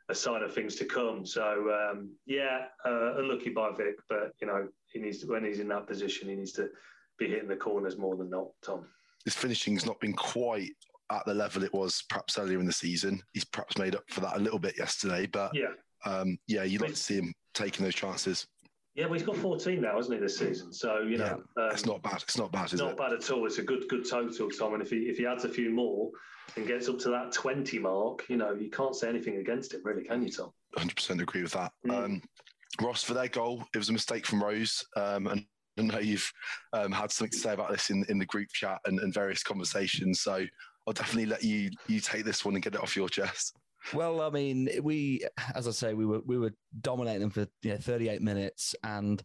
a 0.10 0.16
sign 0.16 0.44
of 0.44 0.54
things 0.54 0.76
to 0.76 0.86
come. 0.86 1.26
So 1.26 1.90
um, 1.92 2.12
yeah, 2.26 2.66
uh, 2.86 3.18
unlucky 3.18 3.50
by 3.50 3.72
Vic, 3.76 3.96
but 4.10 4.34
you 4.40 4.48
know, 4.48 4.68
he 4.92 5.00
needs 5.00 5.20
to, 5.20 5.28
when 5.28 5.44
he's 5.44 5.60
in 5.60 5.68
that 5.70 5.88
position, 5.88 6.30
he 6.30 6.36
needs 6.36 6.52
to 6.54 6.70
be 7.18 7.28
hitting 7.28 7.48
the 7.48 7.56
corners 7.56 7.98
more 7.98 8.16
than 8.16 8.30
not. 8.30 8.48
Tom. 8.62 8.86
His 9.26 9.36
finishing's 9.36 9.86
not 9.86 10.00
been 10.00 10.14
quite 10.14 10.72
at 11.12 11.26
the 11.26 11.34
level 11.34 11.64
it 11.64 11.74
was 11.74 12.04
perhaps 12.10 12.38
earlier 12.38 12.60
in 12.60 12.66
the 12.66 12.74
season. 12.74 13.22
He's 13.34 13.44
perhaps 13.46 13.78
made 13.78 13.96
up 13.96 14.04
for 14.10 14.22
that 14.22 14.38
a 14.38 14.40
little 14.40 14.60
bit 14.60 14.78
yesterday, 14.78 15.28
but 15.28 15.52
Yeah. 15.54 15.74
um, 16.06 16.38
yeah, 16.48 16.64
you'd 16.64 16.82
like 16.82 16.92
to 16.92 16.96
see 16.96 17.16
him 17.16 17.34
taking 17.54 17.84
those 17.84 17.96
chances. 17.96 18.48
Yeah, 18.96 19.06
well, 19.06 19.14
he's 19.14 19.24
got 19.24 19.38
14 19.38 19.80
now, 19.80 19.96
hasn't 19.96 20.16
he, 20.16 20.20
this 20.20 20.38
season? 20.38 20.74
So 20.74 21.02
you 21.02 21.18
know, 21.18 21.42
yeah, 21.58 21.64
um, 21.64 21.72
it's 21.72 21.86
not 21.86 22.02
bad. 22.02 22.22
It's 22.24 22.38
not 22.38 22.52
bad, 22.52 22.74
is 22.74 22.80
not 22.80 22.92
it? 22.92 22.98
bad 22.98 23.14
at 23.14 23.30
all. 23.32 23.46
It's 23.46 23.58
a 23.58 23.64
good, 23.64 23.88
good 23.88 24.10
total, 24.10 24.50
Tom. 24.50 24.74
And 24.74 24.84
if 24.84 24.90
he 24.90 24.98
if 25.04 25.18
he 25.18 25.26
adds 25.26 25.46
a 25.46 25.50
few 25.50 25.70
more 25.70 26.12
and 26.58 26.68
gets 26.68 26.90
up 26.90 27.00
to 27.00 27.10
that 27.12 27.32
20 27.32 27.80
mark, 27.80 28.26
you 28.28 28.36
know, 28.36 28.54
you 28.54 28.70
can't 28.70 28.96
say 28.96 29.08
anything 29.08 29.38
against 29.38 29.74
him, 29.74 29.82
really, 29.86 30.04
can 30.04 30.22
you, 30.22 30.30
Tom? 30.30 30.52
100% 30.78 31.22
agree 31.22 31.42
with 31.42 31.54
that. 31.54 31.72
Mm. 31.88 32.04
Um, 32.06 32.22
Ross, 32.82 33.04
for 33.04 33.14
their 33.14 33.30
goal, 33.30 33.64
it 33.74 33.78
was 33.78 33.90
a 33.90 33.94
mistake 33.94 34.26
from 34.26 34.44
Rose, 34.44 34.84
um, 34.98 35.28
and 35.28 35.46
I 35.78 35.82
know 35.84 36.00
you've 36.00 36.30
um, 36.74 36.92
had 36.92 37.12
something 37.12 37.32
to 37.32 37.38
say 37.38 37.54
about 37.54 37.72
this 37.72 37.90
in, 37.90 38.06
in 38.10 38.18
the 38.18 38.26
group 38.26 38.50
chat 38.54 38.80
and, 38.86 39.00
and 39.00 39.14
various 39.14 39.44
conversations. 39.44 40.22
So 40.22 40.46
I'll 40.88 40.94
definitely 40.94 41.28
let 41.28 41.44
you 41.44 41.70
you 41.88 42.00
take 42.00 42.26
this 42.26 42.44
one 42.44 42.56
and 42.56 42.64
get 42.64 42.76
it 42.76 42.82
off 42.82 42.96
your 42.96 43.10
chest. 43.10 43.56
Well, 43.94 44.22
I 44.22 44.30
mean, 44.30 44.70
we, 44.84 45.26
as 45.56 45.68
I 45.68 45.72
say, 45.72 45.94
we 45.94 46.06
were 46.06 46.22
we 46.26 46.38
were 46.38 46.54
dominating 46.82 47.22
them 47.22 47.30
for 47.32 47.48
you 47.64 47.72
know, 47.72 47.78
38 47.78 48.22
minutes, 48.22 48.76
and 48.84 49.22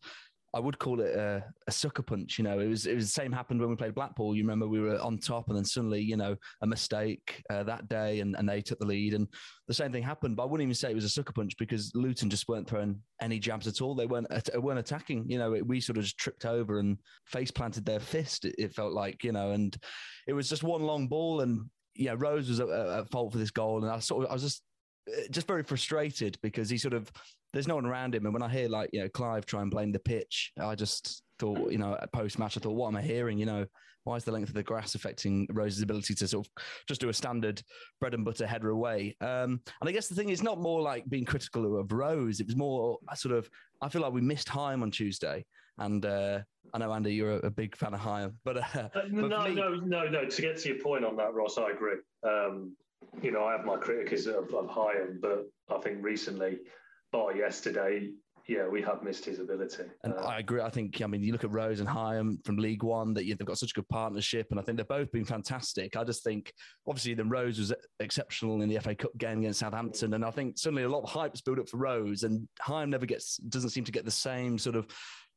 I 0.57 0.59
would 0.59 0.79
call 0.79 1.01
it 1.01 1.15
a, 1.15 1.45
a, 1.67 1.71
sucker 1.71 2.01
punch. 2.01 2.39
You 2.39 2.45
know, 2.45 2.59
it 2.61 2.67
was 2.67 2.87
it 2.87 2.95
was 2.95 3.05
the 3.05 3.21
same 3.21 3.31
happened 3.31 3.61
when 3.61 3.69
we 3.69 3.77
played 3.77 3.95
Blackpool. 3.95 4.35
You 4.35 4.43
remember 4.43 4.67
we 4.67 4.81
were 4.81 4.99
on 5.01 5.19
top, 5.19 5.49
and 5.49 5.57
then 5.57 5.67
suddenly, 5.67 6.01
you 6.01 6.17
know, 6.17 6.35
a 6.63 6.67
mistake 6.67 7.43
uh, 7.51 7.63
that 7.65 7.91
day, 7.91 8.21
and, 8.21 8.35
and 8.37 8.49
they 8.49 8.63
took 8.63 8.79
the 8.79 8.87
lead, 8.87 9.13
and 9.13 9.29
the 9.69 9.75
same 9.75 9.93
thing 9.93 10.03
happened. 10.03 10.35
But 10.35 10.45
I 10.45 10.47
wouldn't 10.47 10.67
even 10.67 10.75
say 10.75 10.91
it 10.91 10.95
was 10.95 11.05
a 11.05 11.11
sucker 11.11 11.35
punch 11.35 11.59
because 11.59 11.93
Luton 11.95 12.31
just 12.31 12.49
weren't 12.49 12.67
throwing 12.67 12.99
any 13.21 13.39
jabs 13.39 13.67
at 13.67 13.83
all. 13.83 13.95
They 13.95 14.07
weren't 14.07 14.29
weren't 14.55 14.79
attacking. 14.79 15.29
You 15.29 15.37
know, 15.37 15.53
it, 15.53 15.67
we 15.67 15.79
sort 15.79 15.99
of 15.99 16.05
just 16.05 16.17
tripped 16.17 16.47
over 16.47 16.79
and 16.79 16.97
face 17.27 17.51
planted 17.51 17.85
their 17.85 18.01
fist. 18.01 18.47
It, 18.47 18.55
it, 18.57 18.75
felt 18.75 18.95
like 18.95 19.25
you 19.25 19.33
know, 19.33 19.51
and 19.51 19.77
it 20.27 20.33
was 20.33 20.49
just 20.49 20.63
one 20.63 20.85
long 20.85 21.07
ball, 21.07 21.43
and 21.43 21.69
yeah, 21.95 22.15
Rose 22.17 22.49
was 22.49 22.61
at, 22.61 23.11
fault 23.11 23.33
for 23.33 23.39
this 23.39 23.51
goal, 23.51 23.85
and 23.85 23.93
I 23.93 23.99
sort 23.99 24.25
of 24.25 24.31
I 24.31 24.33
was 24.33 24.43
just 24.43 24.63
uh, 24.63 24.76
just 25.31 25.47
very 25.47 25.63
frustrated 25.63 26.39
because 26.43 26.69
he 26.69 26.79
sort 26.79 26.95
of 26.95 27.11
there's 27.53 27.69
no 27.69 27.77
one 27.77 27.87
around 27.87 28.15
him, 28.15 28.27
and 28.27 28.35
when 28.35 28.43
I 28.43 28.49
hear 28.49 28.69
like 28.69 28.91
you 28.93 29.01
know 29.01 29.09
Clive 29.09 29.47
try 29.47 29.63
and 29.63 29.71
blame 29.71 29.93
the 29.93 29.99
pitch, 29.99 30.53
I 30.59 30.75
just 30.75 31.23
thought 31.39 31.71
you 31.71 31.79
know 31.79 31.99
post 32.13 32.39
match 32.39 32.57
I 32.57 32.61
thought 32.61 32.75
what 32.75 32.89
am 32.89 32.97
I 32.97 33.03
hearing? 33.03 33.39
You 33.39 33.47
know 33.47 33.67
why 34.05 34.17
is 34.17 34.25
the 34.25 34.31
length 34.31 34.49
of 34.49 34.55
the 34.55 34.63
grass 34.63 34.95
affecting 34.95 35.49
Rose's 35.53 35.83
ability 35.83 36.15
to 36.15 36.29
sort 36.29 36.47
of 36.47 36.65
just 36.87 37.01
do 37.01 37.09
a 37.09 37.13
standard 37.13 37.61
bread 38.01 38.15
and 38.15 38.25
butter 38.25 38.47
header 38.47 38.71
away? 38.71 39.17
Um, 39.21 39.61
and 39.81 39.89
I 39.89 39.93
guess 39.93 40.07
the 40.07 40.15
thing 40.15 40.29
is 40.29 40.45
not 40.45 40.61
more 40.61 40.81
like 40.81 41.09
being 41.09 41.25
critical 41.25 41.79
of 41.79 41.91
Rose. 41.91 42.39
It 42.39 42.47
was 42.47 42.57
more 42.57 42.99
sort 43.15 43.35
of 43.35 43.51
I 43.83 43.89
feel 43.89 44.03
like 44.03 44.13
we 44.13 44.21
missed 44.21 44.49
Hyam 44.49 44.83
on 44.83 44.91
Tuesday, 44.91 45.45
and 45.79 46.05
uh, 46.05 46.41
I 46.73 46.79
know 46.79 46.93
Andy, 46.93 47.15
you're 47.15 47.37
a, 47.37 47.47
a 47.47 47.51
big 47.51 47.77
fan 47.77 47.95
of 47.95 48.01
Hyam, 48.01 48.35
but, 48.45 48.59
uh, 48.59 48.61
uh, 48.75 48.89
but 48.93 49.13
no, 49.13 49.45
me... 49.45 49.55
no, 49.55 49.75
no, 49.75 50.09
no. 50.09 50.25
To 50.25 50.43
get 50.43 50.59
to 50.59 50.69
your 50.69 50.79
point 50.79 51.05
on 51.05 51.17
that, 51.17 51.35
Ross, 51.35 51.59
I 51.59 51.71
agree. 51.71 51.97
Um, 52.23 52.77
you 53.23 53.31
know, 53.31 53.45
I 53.45 53.53
have 53.53 53.65
my 53.65 53.77
critics 53.77 54.27
of, 54.27 54.53
of 54.55 54.69
Hyam, 54.69 55.21
but 55.21 55.47
I 55.71 55.79
think 55.79 56.03
recently, 56.03 56.59
by 57.13 57.33
yesterday, 57.33 58.11
yeah, 58.49 58.69
we 58.69 58.81
have 58.83 59.03
missed 59.03 59.25
his 59.25 59.41
ability. 59.41 59.85
And 60.05 60.15
uh, 60.15 60.19
I 60.19 60.39
agree. 60.39 60.61
I 60.61 60.71
think, 60.71 61.03
I 61.03 61.07
mean, 61.07 61.23
you 61.23 61.33
look 61.33 61.43
at 61.43 61.51
Rose 61.51 61.81
and 61.81 61.89
Hyam 61.89 62.45
from 62.47 62.57
League 62.59 62.85
One, 62.85 63.13
that 63.15 63.25
they've 63.27 63.45
got 63.45 63.59
such 63.59 63.73
a 63.73 63.75
good 63.75 63.89
partnership, 63.89 64.47
and 64.51 64.61
I 64.61 64.63
think 64.63 64.79
they've 64.79 64.87
both 64.87 65.11
been 65.11 65.25
fantastic. 65.25 65.97
I 65.97 66.05
just 66.05 66.23
think, 66.23 66.53
obviously, 66.87 67.15
then 67.15 67.29
Rose 67.29 67.59
was 67.59 67.73
exceptional 67.99 68.63
in 68.63 68.69
the 68.69 68.79
FA 68.79 68.95
Cup 68.95 69.17
game 69.19 69.41
against 69.41 69.61
Southampton, 69.61 70.15
and 70.15 70.25
I 70.25 70.31
think 70.31 70.59
suddenly 70.59 70.85
a 70.85 70.89
lot 70.89 71.03
of 71.03 71.11
hype's 71.11 71.41
built 71.41 71.59
up 71.59 71.69
for 71.69 71.79
Rose, 71.79 72.23
and 72.23 72.47
Hyam 72.63 72.89
never 72.89 73.07
gets, 73.07 73.39
doesn't 73.39 73.71
seem 73.71 73.85
to 73.85 73.93
get 73.93 74.05
the 74.05 74.11
same 74.11 74.59
sort 74.59 74.77
of 74.77 74.87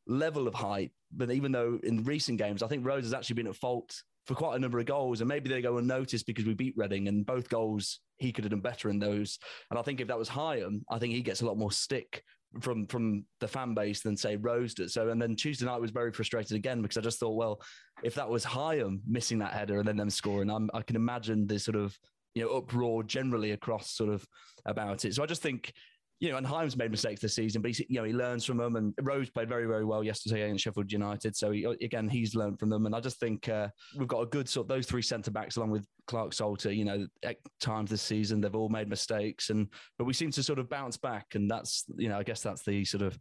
level 0.06 0.48
of 0.48 0.54
hype. 0.54 0.92
But 1.12 1.32
even 1.32 1.52
though 1.52 1.80
in 1.84 2.04
recent 2.04 2.38
games, 2.38 2.62
I 2.62 2.68
think 2.68 2.86
Rose 2.86 3.04
has 3.04 3.14
actually 3.14 3.36
been 3.36 3.48
at 3.48 3.56
fault 3.56 3.96
for 4.30 4.36
quite 4.36 4.56
a 4.56 4.60
number 4.60 4.78
of 4.78 4.86
goals, 4.86 5.22
and 5.22 5.28
maybe 5.28 5.50
they 5.50 5.60
go 5.60 5.80
unnoticed 5.80 6.28
because 6.28 6.46
we 6.46 6.54
beat 6.54 6.76
Reading, 6.78 7.08
and 7.08 7.26
both 7.26 7.50
goals 7.50 8.00
he 8.18 8.32
could 8.32 8.44
have 8.44 8.52
done 8.52 8.60
better 8.60 8.92
in 8.92 9.00
those. 9.00 9.40
And 9.72 9.80
I 9.80 9.82
think 9.82 10.00
if 10.00 10.08
that 10.08 10.20
was 10.20 10.30
Hyam, 10.30 10.84
I 10.88 11.00
think 11.00 11.16
he 11.16 11.24
gets 11.24 11.42
a 11.42 11.48
lot 11.48 11.58
more 11.58 11.72
stick 11.72 12.22
from 12.62 12.86
from 12.86 13.26
the 13.40 13.48
fan 13.48 13.74
base 13.74 14.04
than 14.04 14.16
say 14.16 14.36
Rose 14.36 14.76
did. 14.76 14.92
So 14.92 15.10
and 15.10 15.20
then 15.20 15.36
Tuesday 15.36 15.66
night 15.66 15.82
was 15.82 15.90
very 15.90 16.12
frustrated 16.12 16.56
again 16.56 16.84
because 16.84 16.96
I 16.96 17.02
just 17.02 17.20
thought, 17.20 17.38
well, 17.38 17.60
if 18.04 18.14
that 18.16 18.30
was 18.30 18.46
Hyam 18.46 19.00
missing 19.08 19.40
that 19.40 19.54
header 19.54 19.80
and 19.80 19.88
then 19.88 19.98
them 19.98 20.12
scoring, 20.12 20.52
I'm, 20.52 20.70
I 20.76 20.84
can 20.84 20.96
imagine 20.96 21.48
the 21.48 21.58
sort 21.58 21.76
of 21.76 21.98
you 22.36 22.44
know 22.44 22.56
uproar 22.56 23.02
generally 23.02 23.54
across 23.54 23.96
sort 23.96 24.14
of 24.14 24.24
about 24.68 25.06
it. 25.06 25.16
So 25.16 25.24
I 25.24 25.26
just 25.26 25.42
think 25.42 25.74
you 26.20 26.30
know, 26.32 26.38
and 26.38 26.46
Hyam's 26.46 26.76
made 26.76 26.92
mistakes 26.92 27.22
this 27.22 27.34
season, 27.34 27.62
but 27.62 27.72
he, 27.72 27.86
you 27.88 28.00
know, 28.00 28.04
he 28.04 28.14
learns 28.14 28.44
from 28.44 28.58
them. 28.58 28.76
And 28.76 28.94
Rose 29.02 29.30
played 29.30 29.48
very, 29.48 29.66
very 29.66 29.86
well 29.86 30.04
yesterday 30.04 30.44
against 30.44 30.64
Sheffield 30.64 30.92
United. 30.92 31.36
So 31.36 31.52
he, 31.52 31.64
again, 31.64 32.10
he's 32.10 32.36
learned 32.36 32.60
from 32.60 32.70
them. 32.70 32.86
And 32.86 32.94
I 32.94 33.00
just 33.00 33.20
think 33.20 33.48
uh, 33.48 33.70
we've 33.98 34.08
got 34.08 34.22
a 34.22 34.26
good 34.26 34.50
sort. 34.50 34.68
Those 34.68 34.86
three 34.86 35.02
centre 35.02 35.32
backs, 35.32 35.56
along 35.56 35.72
with 35.72 35.86
Clarke-Salter, 36.08 36.74
you 36.74 36.84
know, 36.84 37.08
at 37.24 37.38
times 37.62 37.90
this 37.90 38.02
season 38.02 38.42
they've 38.42 38.56
all 38.56 38.70
made 38.70 38.90
mistakes, 38.90 39.50
and 39.50 39.68
but 39.98 40.06
we 40.06 40.14
seem 40.14 40.32
to 40.32 40.44
sort 40.44 40.60
of 40.60 40.70
bounce 40.70 40.98
back. 40.98 41.36
And 41.36 41.50
that's, 41.50 41.86
you 41.98 42.10
know, 42.10 42.18
I 42.18 42.24
guess 42.24 42.42
that's 42.42 42.64
the 42.64 42.84
sort 42.84 43.04
of 43.04 43.18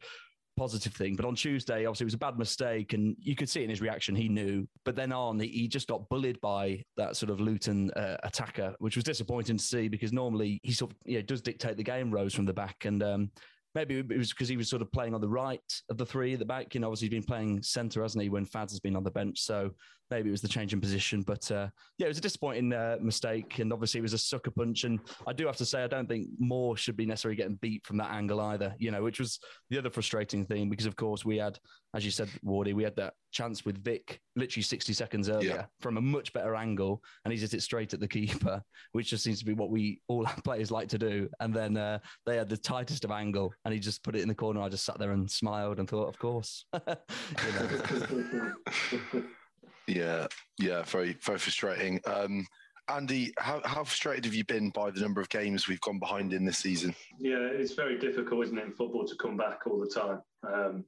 positive 0.58 0.92
thing. 0.92 1.16
But 1.16 1.24
on 1.24 1.34
Tuesday, 1.34 1.86
obviously, 1.86 2.04
it 2.04 2.08
was 2.08 2.14
a 2.14 2.18
bad 2.18 2.38
mistake, 2.38 2.92
and 2.92 3.16
you 3.20 3.34
could 3.34 3.48
see 3.48 3.62
in 3.62 3.70
his 3.70 3.80
reaction 3.80 4.14
he 4.14 4.28
knew. 4.28 4.66
But 4.84 4.96
then 4.96 5.12
on, 5.12 5.38
he 5.40 5.68
just 5.68 5.88
got 5.88 6.08
bullied 6.08 6.40
by 6.40 6.82
that 6.96 7.16
sort 7.16 7.30
of 7.30 7.40
Luton 7.40 7.90
uh, 7.92 8.16
attacker, 8.22 8.74
which 8.78 8.96
was 8.96 9.04
disappointing 9.04 9.56
to 9.56 9.64
see 9.64 9.88
because 9.88 10.12
normally 10.12 10.60
he 10.62 10.72
sort 10.72 10.90
of 10.90 10.96
you 11.04 11.18
know, 11.18 11.22
does 11.22 11.40
dictate 11.40 11.76
the 11.76 11.82
game, 11.82 12.10
Rose 12.10 12.34
from 12.34 12.44
the 12.44 12.52
back, 12.52 12.84
and 12.84 13.02
um, 13.02 13.30
maybe 13.74 13.98
it 13.98 14.18
was 14.18 14.30
because 14.30 14.48
he 14.48 14.56
was 14.56 14.68
sort 14.68 14.82
of 14.82 14.90
playing 14.92 15.14
on 15.14 15.20
the 15.20 15.28
right 15.28 15.60
of 15.88 15.98
the 15.98 16.06
three 16.06 16.32
at 16.32 16.38
the 16.38 16.44
back. 16.44 16.74
You 16.74 16.80
know, 16.80 16.88
obviously 16.88 17.06
he's 17.06 17.14
been 17.14 17.22
playing 17.22 17.62
centre, 17.62 18.02
hasn't 18.02 18.22
he, 18.22 18.28
when 18.28 18.44
Fads 18.44 18.72
has 18.72 18.80
been 18.80 18.96
on 18.96 19.04
the 19.04 19.10
bench. 19.10 19.40
So 19.40 19.70
maybe 20.10 20.28
it 20.28 20.32
was 20.32 20.40
the 20.40 20.48
change 20.48 20.72
in 20.72 20.80
position. 20.80 21.22
But 21.22 21.50
uh, 21.50 21.68
yeah, 21.98 22.06
it 22.06 22.08
was 22.08 22.18
a 22.18 22.22
disappointing 22.22 22.72
uh, 22.72 22.96
mistake. 23.00 23.58
And 23.58 23.72
obviously 23.72 23.98
it 23.98 24.02
was 24.02 24.12
a 24.12 24.18
sucker 24.18 24.50
punch. 24.50 24.84
And 24.84 25.00
I 25.26 25.32
do 25.32 25.46
have 25.46 25.56
to 25.56 25.64
say, 25.64 25.82
I 25.82 25.86
don't 25.86 26.08
think 26.08 26.28
Moore 26.38 26.76
should 26.76 26.96
be 26.96 27.06
necessarily 27.06 27.36
getting 27.36 27.56
beat 27.56 27.86
from 27.86 27.96
that 27.98 28.10
angle 28.10 28.40
either, 28.40 28.74
you 28.78 28.90
know, 28.90 29.02
which 29.02 29.20
was 29.20 29.38
the 29.70 29.78
other 29.78 29.90
frustrating 29.90 30.44
thing 30.44 30.70
because, 30.70 30.86
of 30.86 30.96
course, 30.96 31.24
we 31.24 31.36
had, 31.36 31.58
as 31.94 32.04
you 32.04 32.10
said, 32.10 32.28
Wardy, 32.44 32.74
we 32.74 32.84
had 32.84 32.96
that 32.96 33.14
chance 33.30 33.64
with 33.64 33.82
Vic 33.84 34.20
literally 34.36 34.62
60 34.62 34.92
seconds 34.92 35.28
earlier 35.28 35.50
yeah. 35.50 35.64
from 35.80 35.98
a 35.98 36.00
much 36.00 36.32
better 36.32 36.54
angle. 36.54 37.02
And 37.24 37.32
he 37.32 37.38
just 37.38 37.52
hit 37.52 37.62
straight 37.62 37.92
at 37.94 38.00
the 38.00 38.08
keeper, 38.08 38.62
which 38.92 39.10
just 39.10 39.24
seems 39.24 39.38
to 39.40 39.44
be 39.44 39.54
what 39.54 39.70
we 39.70 40.00
all 40.08 40.24
players 40.44 40.70
like 40.70 40.88
to 40.88 40.98
do. 40.98 41.28
And 41.40 41.52
then 41.52 41.76
uh, 41.76 41.98
they 42.26 42.36
had 42.36 42.48
the 42.48 42.56
tightest 42.56 43.04
of 43.04 43.10
angle 43.10 43.52
and 43.64 43.74
he 43.74 43.80
just 43.80 44.02
put 44.02 44.16
it 44.16 44.22
in 44.22 44.28
the 44.28 44.34
corner. 44.34 44.60
I 44.60 44.68
just 44.68 44.84
sat 44.84 44.98
there 44.98 45.12
and 45.12 45.30
smiled 45.30 45.78
and 45.78 45.88
thought, 45.88 46.08
of 46.08 46.18
course. 46.18 46.64
Yeah, 49.88 50.26
yeah, 50.58 50.82
very, 50.82 51.14
very 51.24 51.38
frustrating. 51.38 52.00
Um, 52.06 52.46
Andy, 52.88 53.32
how, 53.38 53.60
how 53.64 53.84
frustrated 53.84 54.24
have 54.24 54.34
you 54.34 54.44
been 54.44 54.70
by 54.70 54.90
the 54.90 55.00
number 55.00 55.20
of 55.20 55.28
games 55.28 55.68
we've 55.68 55.80
gone 55.80 55.98
behind 55.98 56.32
in 56.32 56.44
this 56.44 56.58
season? 56.58 56.94
Yeah, 57.18 57.38
it's 57.38 57.74
very 57.74 57.98
difficult, 57.98 58.44
isn't 58.44 58.58
it, 58.58 58.64
in 58.64 58.72
football 58.72 59.06
to 59.06 59.16
come 59.16 59.36
back 59.36 59.66
all 59.66 59.78
the 59.78 59.86
time. 59.86 60.20
Um, 60.46 60.84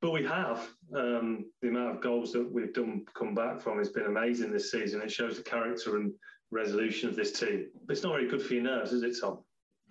but 0.00 0.12
we 0.12 0.24
have. 0.24 0.66
Um, 0.94 1.46
the 1.60 1.68
amount 1.68 1.96
of 1.96 2.02
goals 2.02 2.32
that 2.32 2.50
we've 2.50 2.72
done 2.72 3.04
come 3.14 3.34
back 3.34 3.60
from 3.60 3.78
has 3.78 3.90
been 3.90 4.06
amazing 4.06 4.50
this 4.50 4.70
season. 4.70 5.02
It 5.02 5.12
shows 5.12 5.36
the 5.36 5.42
character 5.42 5.96
and 5.96 6.12
resolution 6.50 7.08
of 7.08 7.16
this 7.16 7.38
team. 7.38 7.66
But 7.86 7.94
it's 7.94 8.02
not 8.02 8.12
very 8.12 8.28
good 8.28 8.42
for 8.42 8.54
your 8.54 8.62
nerves, 8.62 8.92
is 8.92 9.02
it, 9.02 9.16
Tom? 9.20 9.38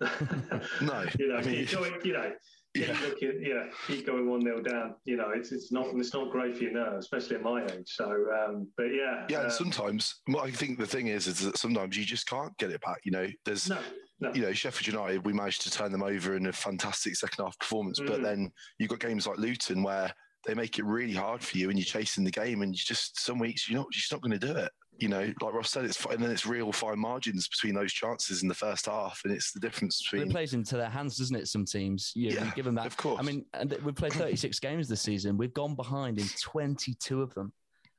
no. 0.00 1.04
you 1.18 1.28
know, 1.28 1.36
I 1.38 1.42
mean, 1.42 1.66
going, 1.70 1.94
you 2.02 2.12
know, 2.12 2.32
yeah. 2.74 2.96
Looking, 3.02 3.40
yeah, 3.42 3.64
keep 3.86 4.06
going 4.06 4.28
one 4.28 4.42
0 4.42 4.62
down. 4.62 4.94
You 5.04 5.16
know, 5.16 5.30
it's 5.34 5.52
it's 5.52 5.72
not 5.72 5.88
it's 5.94 6.14
not 6.14 6.30
great 6.30 6.56
for 6.56 6.64
your 6.64 6.72
nerves, 6.72 7.06
especially 7.06 7.36
at 7.36 7.42
my 7.42 7.64
age. 7.64 7.86
So, 7.86 8.04
um, 8.06 8.68
but 8.76 8.84
yeah, 8.84 9.26
yeah. 9.28 9.38
Um, 9.38 9.44
and 9.44 9.52
sometimes, 9.52 10.20
well, 10.28 10.44
I 10.44 10.50
think 10.50 10.78
the 10.78 10.86
thing 10.86 11.08
is, 11.08 11.26
is 11.26 11.40
that 11.40 11.58
sometimes 11.58 11.96
you 11.96 12.04
just 12.04 12.26
can't 12.26 12.56
get 12.58 12.70
it 12.70 12.80
back. 12.82 12.98
You 13.04 13.12
know, 13.12 13.26
there's. 13.44 13.68
No. 13.68 13.78
No. 14.22 14.30
You 14.34 14.42
know, 14.42 14.52
Sheffield 14.52 14.86
United, 14.86 15.24
we 15.24 15.32
managed 15.32 15.62
to 15.62 15.70
turn 15.70 15.90
them 15.90 16.02
over 16.02 16.36
in 16.36 16.44
a 16.44 16.52
fantastic 16.52 17.16
second 17.16 17.42
half 17.42 17.58
performance. 17.58 17.98
Mm. 18.00 18.06
But 18.06 18.22
then 18.22 18.52
you've 18.78 18.90
got 18.90 19.00
games 19.00 19.26
like 19.26 19.38
Luton 19.38 19.82
where 19.82 20.12
they 20.46 20.52
make 20.52 20.78
it 20.78 20.84
really 20.84 21.14
hard 21.14 21.42
for 21.42 21.56
you 21.56 21.70
and 21.70 21.78
you're 21.78 21.86
chasing 21.86 22.22
the 22.22 22.30
game 22.30 22.60
and 22.60 22.74
you 22.74 22.82
just, 22.84 23.18
some 23.18 23.38
weeks, 23.38 23.66
you're 23.66 23.78
not, 23.78 23.86
you're 23.86 23.98
just 23.98 24.12
not 24.12 24.20
going 24.20 24.38
to 24.38 24.46
do 24.46 24.54
it 24.54 24.70
you 25.00 25.08
know, 25.08 25.32
like 25.40 25.54
Ross 25.54 25.70
said, 25.70 25.84
it's 25.84 26.04
and 26.04 26.22
then 26.22 26.30
it's 26.30 26.46
real 26.46 26.72
fine 26.72 26.98
margins 26.98 27.48
between 27.48 27.74
those 27.74 27.92
chances 27.92 28.42
in 28.42 28.48
the 28.48 28.54
first 28.54 28.86
half, 28.86 29.20
and 29.24 29.32
it's 29.32 29.52
the 29.52 29.60
difference 29.60 30.02
between. 30.02 30.28
It 30.28 30.30
plays 30.30 30.52
into 30.52 30.76
their 30.76 30.90
hands, 30.90 31.16
doesn't 31.16 31.34
it? 31.34 31.48
Some 31.48 31.64
teams, 31.64 32.12
you, 32.14 32.30
yeah, 32.30 32.50
give 32.54 32.66
them 32.66 32.74
that. 32.74 32.86
Of 32.86 32.96
course. 32.96 33.18
I 33.18 33.22
mean, 33.22 33.44
and 33.54 33.76
we've 33.82 33.94
played 33.94 34.12
36 34.12 34.58
games 34.60 34.88
this 34.88 35.00
season. 35.00 35.38
We've 35.38 35.54
gone 35.54 35.74
behind 35.74 36.18
in 36.18 36.26
22 36.40 37.22
of 37.22 37.32
them. 37.34 37.52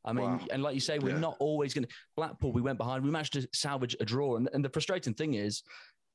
I 0.05 0.13
mean, 0.13 0.25
wow. 0.25 0.39
and 0.51 0.63
like 0.63 0.73
you 0.73 0.79
say, 0.79 0.99
we're 0.99 1.11
yeah. 1.11 1.19
not 1.19 1.37
always 1.39 1.73
going 1.73 1.85
to. 1.85 1.93
Blackpool, 2.15 2.51
we 2.51 2.61
went 2.61 2.77
behind. 2.77 3.03
We 3.03 3.11
managed 3.11 3.33
to 3.33 3.47
salvage 3.53 3.95
a 3.99 4.05
draw, 4.05 4.37
and, 4.37 4.49
and 4.53 4.63
the 4.63 4.69
frustrating 4.69 5.13
thing 5.13 5.33
is, 5.33 5.63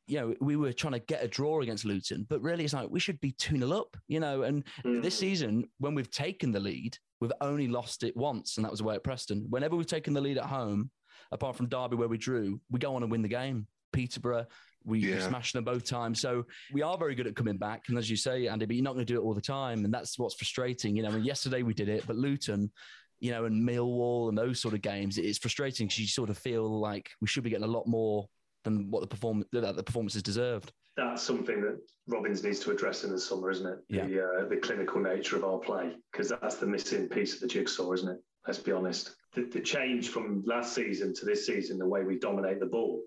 you 0.06 0.20
know, 0.20 0.34
we 0.40 0.56
were 0.56 0.72
trying 0.72 0.92
to 0.92 1.00
get 1.00 1.24
a 1.24 1.28
draw 1.28 1.60
against 1.60 1.84
Luton, 1.84 2.26
but 2.28 2.40
really 2.40 2.64
it's 2.64 2.74
like 2.74 2.88
we 2.90 3.00
should 3.00 3.20
be 3.20 3.32
2 3.32 3.58
0 3.58 3.70
up, 3.72 3.96
you 4.08 4.20
know. 4.20 4.42
And 4.42 4.64
mm. 4.84 5.02
this 5.02 5.18
season, 5.18 5.64
when 5.78 5.94
we've 5.94 6.10
taken 6.10 6.52
the 6.52 6.60
lead, 6.60 6.96
we've 7.20 7.32
only 7.40 7.68
lost 7.68 8.02
it 8.04 8.16
once, 8.16 8.56
and 8.56 8.64
that 8.64 8.70
was 8.70 8.80
away 8.80 8.94
at 8.94 9.04
Preston. 9.04 9.46
Whenever 9.50 9.76
we've 9.76 9.86
taken 9.86 10.14
the 10.14 10.20
lead 10.20 10.38
at 10.38 10.44
home, 10.44 10.90
apart 11.32 11.56
from 11.56 11.68
Derby 11.68 11.96
where 11.96 12.08
we 12.08 12.18
drew, 12.18 12.60
we 12.70 12.78
go 12.78 12.94
on 12.94 13.02
and 13.02 13.10
win 13.10 13.22
the 13.22 13.28
game. 13.28 13.66
Peterborough, 13.92 14.46
we, 14.84 15.00
yeah. 15.00 15.26
smashed 15.26 15.54
them 15.54 15.64
both 15.64 15.84
times. 15.84 16.20
So 16.20 16.44
we 16.72 16.82
are 16.82 16.96
very 16.96 17.14
good 17.14 17.26
at 17.26 17.34
coming 17.34 17.56
back. 17.56 17.84
And 17.88 17.98
as 17.98 18.08
you 18.10 18.16
say, 18.16 18.46
Andy, 18.46 18.66
but 18.66 18.76
you're 18.76 18.84
not 18.84 18.94
going 18.94 19.06
to 19.06 19.12
do 19.12 19.20
it 19.20 19.24
all 19.24 19.34
the 19.34 19.40
time. 19.40 19.84
And 19.84 19.92
that's 19.92 20.18
what's 20.18 20.34
frustrating. 20.34 20.96
You 20.96 21.02
know, 21.02 21.08
I 21.08 21.12
mean, 21.12 21.24
yesterday 21.24 21.62
we 21.62 21.74
did 21.74 21.88
it, 21.88 22.04
but 22.06 22.16
Luton, 22.16 22.70
you 23.18 23.30
know, 23.30 23.46
and 23.46 23.66
Millwall 23.66 24.28
and 24.28 24.36
those 24.36 24.60
sort 24.60 24.74
of 24.74 24.82
games, 24.82 25.18
it's 25.18 25.38
frustrating 25.38 25.86
because 25.86 25.98
you 25.98 26.06
sort 26.06 26.30
of 26.30 26.38
feel 26.38 26.80
like 26.80 27.10
we 27.20 27.26
should 27.26 27.42
be 27.42 27.50
getting 27.50 27.64
a 27.64 27.68
lot 27.68 27.86
more 27.86 28.28
than 28.66 28.90
what 28.90 29.00
the 29.00 29.06
perform 29.06 29.44
that 29.52 29.76
the 29.76 29.82
performances 29.82 30.22
deserved. 30.22 30.72
that's 30.96 31.22
something 31.22 31.60
that 31.62 31.78
Robins 32.06 32.42
needs 32.42 32.60
to 32.60 32.70
address 32.70 33.04
in 33.04 33.10
the 33.10 33.18
summer, 33.18 33.50
isn't 33.50 33.66
it? 33.66 33.78
Yeah. 33.88 34.06
The, 34.06 34.22
uh, 34.24 34.48
the 34.48 34.56
clinical 34.56 35.00
nature 35.00 35.36
of 35.36 35.44
our 35.44 35.58
play, 35.58 35.92
because 36.12 36.28
that's 36.28 36.56
the 36.56 36.66
missing 36.66 37.08
piece 37.08 37.34
of 37.34 37.40
the 37.40 37.46
jigsaw, 37.46 37.92
isn't 37.92 38.08
it? 38.08 38.18
Let's 38.46 38.58
be 38.58 38.72
honest. 38.72 39.14
The, 39.34 39.42
the 39.44 39.60
change 39.60 40.08
from 40.08 40.42
last 40.46 40.74
season 40.74 41.14
to 41.14 41.24
this 41.24 41.46
season, 41.46 41.78
the 41.78 41.86
way 41.88 42.02
we 42.02 42.18
dominate 42.18 42.60
the 42.60 42.66
ball, 42.66 43.02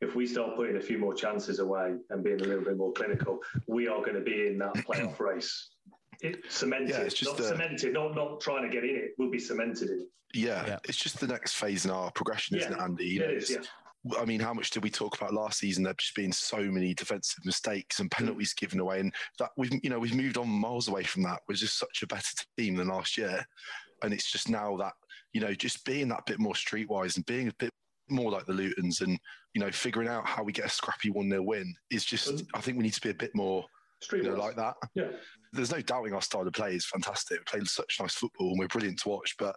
if 0.00 0.14
we 0.16 0.26
start 0.26 0.56
putting 0.56 0.76
a 0.76 0.80
few 0.80 0.98
more 0.98 1.14
chances 1.14 1.58
away 1.60 1.94
and 2.10 2.24
being 2.24 2.40
a 2.40 2.44
little 2.44 2.64
bit 2.64 2.76
more 2.76 2.92
clinical, 2.92 3.38
we 3.68 3.86
are 3.88 4.00
going 4.00 4.14
to 4.14 4.20
be 4.20 4.46
in 4.48 4.58
that 4.58 4.74
playoff 4.74 5.18
race. 5.30 5.70
It, 6.20 6.38
cemented, 6.48 6.90
Yeah, 6.90 6.98
it's 7.00 7.14
just 7.14 7.32
not 7.32 7.38
the- 7.38 7.44
cemented, 7.48 7.92
not 7.92 8.14
not 8.14 8.40
trying 8.40 8.62
to 8.62 8.68
get 8.68 8.84
in 8.84 8.96
it. 8.96 9.10
We'll 9.18 9.30
be 9.30 9.38
cemented 9.40 9.90
in 9.90 10.00
it. 10.00 10.08
Yeah, 10.34 10.64
Yeah. 10.66 10.78
it's 10.84 10.96
just 10.96 11.20
the 11.20 11.26
next 11.26 11.54
phase 11.56 11.84
in 11.84 11.90
our 11.90 12.10
progression, 12.12 12.56
isn't 12.56 12.70
Yeah. 12.72 12.78
it, 12.78 12.82
Andy? 12.82 13.04
You 13.06 13.20
Yeah, 13.20 13.26
know, 13.26 13.32
it 13.32 13.36
is, 13.42 13.50
it's- 13.50 13.68
I 14.18 14.24
mean, 14.24 14.40
how 14.40 14.52
much 14.52 14.70
did 14.70 14.82
we 14.82 14.90
talk 14.90 15.16
about 15.16 15.32
last 15.32 15.60
season? 15.60 15.84
There 15.84 15.94
just 15.94 16.16
been 16.16 16.32
so 16.32 16.58
many 16.62 16.92
defensive 16.92 17.44
mistakes 17.44 18.00
and 18.00 18.10
penalties 18.10 18.52
given 18.52 18.80
away, 18.80 19.00
and 19.00 19.14
that 19.38 19.50
we've 19.56 19.72
you 19.82 19.90
know 19.90 19.98
we've 19.98 20.14
moved 20.14 20.38
on 20.38 20.48
miles 20.48 20.88
away 20.88 21.04
from 21.04 21.22
that. 21.24 21.40
We're 21.48 21.54
just 21.54 21.78
such 21.78 22.02
a 22.02 22.06
better 22.06 22.34
team 22.58 22.76
than 22.76 22.88
last 22.88 23.16
year, 23.16 23.44
and 24.02 24.12
it's 24.12 24.30
just 24.30 24.48
now 24.48 24.76
that 24.78 24.92
you 25.32 25.40
know 25.40 25.54
just 25.54 25.84
being 25.84 26.08
that 26.08 26.26
bit 26.26 26.40
more 26.40 26.54
streetwise 26.54 27.16
and 27.16 27.26
being 27.26 27.48
a 27.48 27.54
bit 27.58 27.70
more 28.10 28.32
like 28.32 28.46
the 28.46 28.52
Lutons, 28.52 29.02
and 29.02 29.18
you 29.54 29.60
know 29.60 29.70
figuring 29.70 30.08
out 30.08 30.26
how 30.26 30.42
we 30.42 30.52
get 30.52 30.66
a 30.66 30.70
scrappy 30.70 31.10
one 31.10 31.30
0 31.30 31.42
win 31.42 31.72
is 31.90 32.04
just. 32.04 32.42
I 32.54 32.60
think 32.60 32.76
we 32.76 32.82
need 32.82 32.94
to 32.94 33.00
be 33.00 33.10
a 33.10 33.14
bit 33.14 33.34
more 33.34 33.64
Street 34.02 34.24
you 34.24 34.30
know 34.30 34.36
like 34.36 34.56
that. 34.56 34.74
Yeah. 34.94 35.10
There's 35.52 35.70
no 35.70 35.80
doubting 35.80 36.12
our 36.12 36.22
style 36.22 36.46
of 36.46 36.52
play 36.52 36.74
is 36.74 36.86
fantastic. 36.86 37.38
We 37.38 37.58
play 37.60 37.64
such 37.66 37.98
nice 38.00 38.14
football 38.14 38.50
and 38.50 38.58
we're 38.58 38.68
brilliant 38.68 38.98
to 39.00 39.08
watch, 39.10 39.36
but 39.38 39.54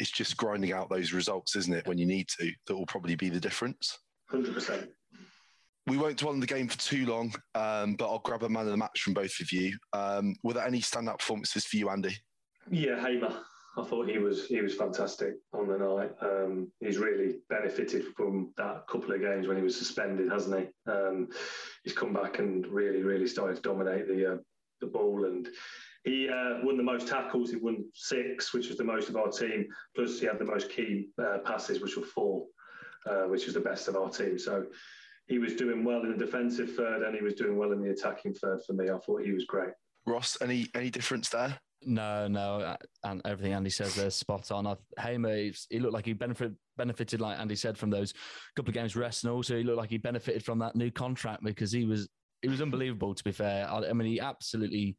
it's 0.00 0.10
just 0.10 0.36
grinding 0.36 0.72
out 0.72 0.88
those 0.88 1.12
results, 1.12 1.54
isn't 1.54 1.74
it? 1.74 1.86
When 1.86 1.98
you 1.98 2.06
need 2.06 2.26
to, 2.40 2.50
that 2.66 2.74
will 2.74 2.86
probably 2.86 3.14
be 3.14 3.28
the 3.28 3.38
difference. 3.38 3.98
Hundred 4.28 4.54
percent. 4.54 4.90
We 5.86 5.98
won't 5.98 6.16
dwell 6.16 6.32
on 6.32 6.40
the 6.40 6.46
game 6.46 6.68
for 6.68 6.78
too 6.78 7.04
long, 7.06 7.34
um, 7.54 7.94
but 7.94 8.06
I'll 8.06 8.20
grab 8.20 8.42
a 8.42 8.48
man 8.48 8.64
of 8.64 8.70
the 8.70 8.76
match 8.76 9.02
from 9.02 9.12
both 9.12 9.38
of 9.40 9.52
you. 9.52 9.76
Um, 9.92 10.34
were 10.42 10.54
there 10.54 10.66
any 10.66 10.80
standout 10.80 11.18
performances 11.18 11.66
for 11.66 11.76
you, 11.76 11.90
Andy? 11.90 12.16
Yeah, 12.70 13.00
Hamer. 13.00 13.36
I 13.76 13.84
thought 13.84 14.08
he 14.08 14.18
was 14.18 14.46
he 14.46 14.60
was 14.60 14.74
fantastic 14.74 15.34
on 15.52 15.68
the 15.68 15.78
night. 15.78 16.12
Um, 16.20 16.72
he's 16.80 16.98
really 16.98 17.36
benefited 17.48 18.04
from 18.16 18.52
that 18.56 18.86
couple 18.88 19.12
of 19.12 19.20
games 19.20 19.46
when 19.46 19.56
he 19.56 19.62
was 19.62 19.76
suspended, 19.76 20.30
hasn't 20.30 20.60
he? 20.60 20.90
Um, 20.90 21.28
he's 21.84 21.92
come 21.92 22.12
back 22.12 22.38
and 22.38 22.66
really, 22.66 23.02
really 23.02 23.26
started 23.26 23.56
to 23.56 23.62
dominate 23.62 24.08
the 24.08 24.34
uh, 24.34 24.36
the 24.80 24.86
ball, 24.86 25.26
and 25.26 25.48
he 26.04 26.28
uh, 26.28 26.58
won 26.62 26.76
the 26.76 26.82
most 26.82 27.08
tackles. 27.08 27.50
He 27.50 27.56
won 27.56 27.84
six, 27.94 28.54
which 28.54 28.68
was 28.68 28.78
the 28.78 28.84
most 28.84 29.08
of 29.08 29.16
our 29.16 29.28
team. 29.28 29.66
Plus, 29.94 30.18
he 30.20 30.26
had 30.26 30.38
the 30.38 30.44
most 30.44 30.70
key 30.70 31.08
uh, 31.22 31.38
passes, 31.44 31.80
which 31.80 31.96
were 31.96 32.04
four, 32.04 32.46
uh, 33.08 33.24
which 33.24 33.44
was 33.46 33.54
the 33.54 33.60
best 33.60 33.88
of 33.88 33.96
our 33.96 34.10
team. 34.10 34.38
So. 34.38 34.66
He 35.26 35.38
was 35.38 35.54
doing 35.54 35.84
well 35.84 36.02
in 36.02 36.10
the 36.10 36.16
defensive 36.16 36.74
third, 36.74 37.04
and 37.04 37.14
he 37.14 37.22
was 37.22 37.34
doing 37.34 37.56
well 37.56 37.70
in 37.70 37.80
the 37.80 37.90
attacking 37.90 38.34
third. 38.34 38.62
For 38.66 38.72
me, 38.72 38.90
I 38.90 38.98
thought 38.98 39.22
he 39.22 39.30
was 39.30 39.44
great. 39.44 39.70
Ross, 40.04 40.36
any 40.40 40.66
any 40.74 40.90
difference 40.90 41.28
there? 41.28 41.56
No, 41.82 42.28
no, 42.28 42.60
uh, 42.60 42.76
and 43.04 43.22
everything 43.24 43.52
Andy 43.54 43.70
says 43.70 43.94
there 43.94 44.08
is 44.08 44.14
spot 44.14 44.50
on. 44.50 44.66
I, 44.66 44.74
Hamer, 44.98 45.52
he 45.70 45.78
looked 45.78 45.94
like 45.94 46.04
he 46.04 46.12
benefited, 46.12 46.56
benefited, 46.76 47.20
like 47.20 47.38
Andy 47.38 47.54
said, 47.54 47.78
from 47.78 47.90
those 47.90 48.12
couple 48.56 48.70
of 48.70 48.74
games 48.74 48.96
rest, 48.96 49.24
and 49.24 49.32
also 49.32 49.56
he 49.56 49.62
looked 49.62 49.78
like 49.78 49.90
he 49.90 49.98
benefited 49.98 50.44
from 50.44 50.58
that 50.58 50.74
new 50.74 50.90
contract 50.90 51.44
because 51.44 51.70
he 51.70 51.84
was 51.84 52.08
he 52.42 52.48
was 52.48 52.60
unbelievable. 52.60 53.14
To 53.14 53.24
be 53.24 53.32
fair, 53.32 53.68
I, 53.70 53.88
I 53.88 53.92
mean, 53.92 54.08
he 54.08 54.20
absolutely. 54.20 54.96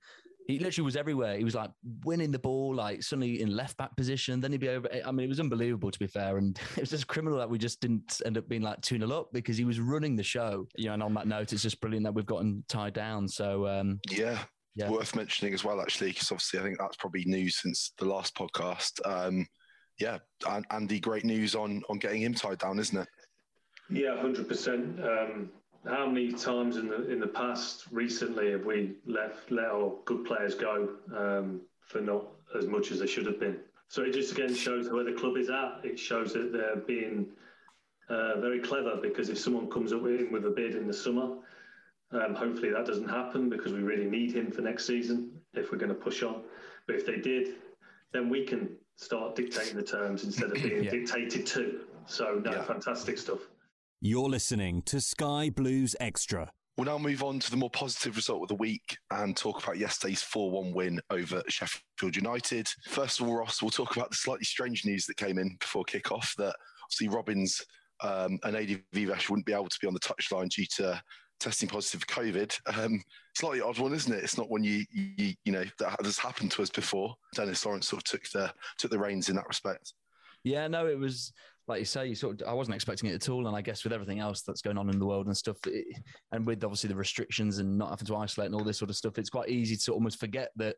He 0.47 0.59
literally 0.59 0.85
was 0.85 0.95
everywhere. 0.95 1.37
He 1.37 1.43
was 1.43 1.55
like 1.55 1.69
winning 2.03 2.31
the 2.31 2.39
ball, 2.39 2.73
like 2.75 3.03
suddenly 3.03 3.41
in 3.41 3.55
left 3.55 3.77
back 3.77 3.95
position. 3.95 4.39
Then 4.41 4.51
he'd 4.51 4.59
be 4.59 4.69
over. 4.69 4.89
I 5.05 5.11
mean, 5.11 5.25
it 5.25 5.29
was 5.29 5.39
unbelievable 5.39 5.91
to 5.91 5.99
be 5.99 6.07
fair, 6.07 6.37
and 6.37 6.59
it 6.75 6.81
was 6.81 6.89
just 6.89 7.07
criminal 7.07 7.37
that 7.39 7.49
we 7.49 7.57
just 7.57 7.79
didn't 7.79 8.21
end 8.25 8.37
up 8.37 8.49
being 8.49 8.61
like 8.61 8.81
two 8.81 8.97
0 8.97 9.09
up 9.11 9.31
because 9.33 9.57
he 9.57 9.65
was 9.65 9.79
running 9.79 10.15
the 10.15 10.23
show. 10.23 10.67
You 10.75 10.87
know, 10.87 10.93
and 10.95 11.03
on 11.03 11.13
that 11.13 11.27
note, 11.27 11.53
it's 11.53 11.61
just 11.61 11.79
brilliant 11.79 12.03
that 12.05 12.13
we've 12.13 12.25
gotten 12.25 12.63
tied 12.67 12.93
down. 12.93 13.27
So 13.27 13.67
um, 13.67 13.99
Yeah, 14.09 14.39
Yeah. 14.75 14.89
worth 14.89 15.15
mentioning 15.15 15.53
as 15.53 15.63
well, 15.63 15.79
actually, 15.79 16.09
because 16.11 16.31
obviously 16.31 16.59
I 16.59 16.63
think 16.63 16.79
that's 16.79 16.97
probably 16.97 17.23
news 17.25 17.61
since 17.61 17.93
the 17.97 18.05
last 18.05 18.35
podcast. 18.35 18.99
Um, 19.05 19.45
yeah, 19.99 20.17
An- 20.47 20.65
Andy, 20.71 20.99
great 20.99 21.23
news 21.23 21.53
on 21.55 21.81
on 21.89 21.99
getting 21.99 22.23
him 22.23 22.33
tied 22.33 22.57
down, 22.57 22.79
isn't 22.79 22.97
it? 22.97 23.07
Yeah, 23.89 24.19
hundred 24.19 24.47
percent. 24.47 24.99
How 25.87 26.07
many 26.07 26.31
times 26.31 26.77
in 26.77 26.87
the 26.87 27.09
in 27.11 27.19
the 27.19 27.27
past 27.27 27.85
recently 27.91 28.51
have 28.51 28.65
we 28.65 28.95
let 29.05 29.35
let 29.49 29.65
our 29.65 29.95
good 30.05 30.25
players 30.25 30.53
go 30.53 30.89
um, 31.15 31.61
for 31.81 32.01
not 32.01 32.25
as 32.57 32.67
much 32.67 32.91
as 32.91 32.99
they 32.99 33.07
should 33.07 33.25
have 33.25 33.39
been? 33.39 33.57
So 33.87 34.03
it 34.03 34.13
just 34.13 34.31
again 34.31 34.53
shows 34.53 34.89
where 34.89 35.03
the 35.03 35.13
club 35.13 35.37
is 35.37 35.49
at. 35.49 35.81
It 35.83 35.97
shows 35.97 36.33
that 36.33 36.53
they're 36.53 36.75
being 36.75 37.27
uh, 38.09 38.39
very 38.39 38.59
clever 38.59 38.97
because 39.01 39.29
if 39.29 39.39
someone 39.39 39.69
comes 39.71 39.91
up 39.91 40.01
with 40.03 40.19
him 40.19 40.31
with 40.31 40.45
a 40.45 40.51
bid 40.51 40.75
in 40.75 40.85
the 40.87 40.93
summer, 40.93 41.37
um, 42.11 42.35
hopefully 42.35 42.69
that 42.71 42.85
doesn't 42.85 43.09
happen 43.09 43.49
because 43.49 43.73
we 43.73 43.81
really 43.81 44.05
need 44.05 44.35
him 44.35 44.51
for 44.51 44.61
next 44.61 44.85
season 44.85 45.31
if 45.53 45.71
we're 45.71 45.77
going 45.79 45.89
to 45.89 45.95
push 45.95 46.21
on. 46.21 46.43
But 46.85 46.95
if 46.97 47.05
they 47.07 47.17
did, 47.17 47.55
then 48.13 48.29
we 48.29 48.45
can 48.45 48.69
start 48.97 49.35
dictating 49.35 49.77
the 49.77 49.83
terms 49.83 50.23
instead 50.25 50.51
of 50.51 50.53
being 50.61 50.83
Yeah. 50.83 50.91
dictated 50.91 51.45
to. 51.47 51.81
So 52.05 52.39
no, 52.45 52.51
Yeah. 52.51 52.63
fantastic 52.63 53.17
stuff. 53.17 53.39
You're 54.03 54.29
listening 54.29 54.81
to 54.87 54.99
Sky 54.99 55.51
Blues 55.51 55.95
Extra. 55.99 56.51
We'll 56.75 56.85
now 56.85 56.97
move 56.97 57.21
on 57.21 57.37
to 57.37 57.51
the 57.51 57.55
more 57.55 57.69
positive 57.69 58.15
result 58.15 58.41
of 58.41 58.47
the 58.47 58.55
week 58.55 58.97
and 59.11 59.37
talk 59.37 59.61
about 59.61 59.77
yesterday's 59.77 60.23
4 60.23 60.49
1 60.49 60.73
win 60.73 60.99
over 61.11 61.43
Sheffield 61.47 62.15
United. 62.15 62.67
First 62.87 63.21
of 63.21 63.27
all, 63.27 63.35
Ross, 63.35 63.61
we'll 63.61 63.69
talk 63.69 63.95
about 63.95 64.09
the 64.09 64.15
slightly 64.15 64.43
strange 64.43 64.85
news 64.85 65.05
that 65.05 65.17
came 65.17 65.37
in 65.37 65.55
before 65.59 65.83
kickoff 65.83 66.35
that 66.37 66.55
obviously 66.83 67.09
Robins 67.09 67.61
um, 68.01 68.39
and 68.43 68.55
AD 68.55 68.81
Viveash 68.91 69.29
wouldn't 69.29 69.45
be 69.45 69.53
able 69.53 69.69
to 69.69 69.79
be 69.79 69.87
on 69.87 69.93
the 69.93 69.99
touchline 69.99 70.49
due 70.49 70.65
to 70.77 70.99
testing 71.39 71.69
positive 71.69 72.01
for 72.01 72.23
COVID. 72.23 72.59
Um, 72.79 73.03
slightly 73.35 73.61
odd 73.61 73.77
one, 73.77 73.93
isn't 73.93 74.11
it? 74.11 74.23
It's 74.23 74.35
not 74.39 74.49
one 74.49 74.63
you, 74.63 74.83
you, 74.91 75.35
you 75.45 75.51
know, 75.51 75.65
that 75.77 76.03
has 76.03 76.17
happened 76.17 76.49
to 76.53 76.63
us 76.63 76.71
before. 76.71 77.13
Dennis 77.35 77.63
Lawrence 77.63 77.89
sort 77.89 77.99
of 77.99 78.05
took 78.05 78.27
the, 78.31 78.51
took 78.79 78.89
the 78.89 78.97
reins 78.97 79.29
in 79.29 79.35
that 79.35 79.47
respect. 79.47 79.93
Yeah, 80.43 80.67
no, 80.67 80.87
it 80.87 80.97
was 80.97 81.33
like 81.71 81.79
you 81.79 81.85
say. 81.85 82.07
You 82.07 82.15
sort 82.15 82.41
of, 82.41 82.47
I 82.47 82.53
wasn't 82.53 82.75
expecting 82.75 83.09
it 83.09 83.15
at 83.15 83.29
all, 83.29 83.47
and 83.47 83.55
I 83.55 83.61
guess 83.61 83.83
with 83.83 83.93
everything 83.93 84.19
else 84.19 84.41
that's 84.41 84.61
going 84.61 84.77
on 84.77 84.89
in 84.89 84.99
the 84.99 85.05
world 85.05 85.27
and 85.27 85.35
stuff, 85.35 85.57
it, 85.65 85.85
and 86.31 86.45
with 86.45 86.63
obviously 86.63 86.89
the 86.89 86.95
restrictions 86.95 87.57
and 87.57 87.77
not 87.77 87.89
having 87.89 88.05
to 88.07 88.15
isolate 88.15 88.47
and 88.47 88.55
all 88.55 88.63
this 88.63 88.77
sort 88.77 88.89
of 88.89 88.95
stuff, 88.95 89.17
it's 89.17 89.29
quite 89.29 89.49
easy 89.49 89.75
to 89.75 89.93
almost 89.93 90.19
forget 90.19 90.49
that 90.57 90.75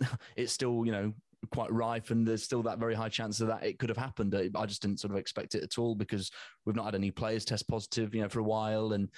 it's 0.36 0.52
still, 0.52 0.84
you 0.84 0.92
know, 0.92 1.12
quite 1.52 1.72
rife, 1.72 2.10
and 2.10 2.26
there's 2.26 2.42
still 2.42 2.62
that 2.62 2.78
very 2.78 2.94
high 2.94 3.08
chance 3.08 3.38
that, 3.38 3.46
that 3.46 3.64
it 3.64 3.78
could 3.78 3.88
have 3.88 3.98
happened. 3.98 4.34
I 4.34 4.48
I 4.54 4.66
just 4.66 4.82
didn't 4.82 5.00
sort 5.00 5.12
of 5.12 5.18
expect 5.18 5.54
it 5.54 5.62
at 5.62 5.78
all 5.78 5.94
because 5.94 6.30
we've 6.64 6.76
not 6.76 6.86
had 6.86 6.94
any 6.94 7.10
players 7.10 7.44
test 7.44 7.68
positive, 7.68 8.14
you 8.14 8.22
know, 8.22 8.28
for 8.28 8.40
a 8.40 8.44
while, 8.44 8.92
and 8.92 9.08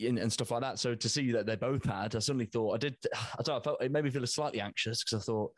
and, 0.00 0.18
and 0.18 0.32
stuff 0.32 0.50
like 0.50 0.62
that. 0.62 0.78
So 0.78 0.94
to 0.94 1.08
see 1.08 1.32
that 1.32 1.46
they 1.46 1.56
both 1.56 1.84
had, 1.84 2.16
I 2.16 2.18
suddenly 2.18 2.46
thought 2.46 2.74
I 2.74 2.78
did. 2.78 2.96
I 3.14 3.42
don't 3.42 3.48
know, 3.48 3.56
I 3.58 3.62
felt 3.62 3.82
it 3.82 3.92
made 3.92 4.04
me 4.04 4.10
feel 4.10 4.26
slightly 4.26 4.60
anxious 4.60 5.04
because 5.04 5.22
I 5.22 5.24
thought, 5.24 5.52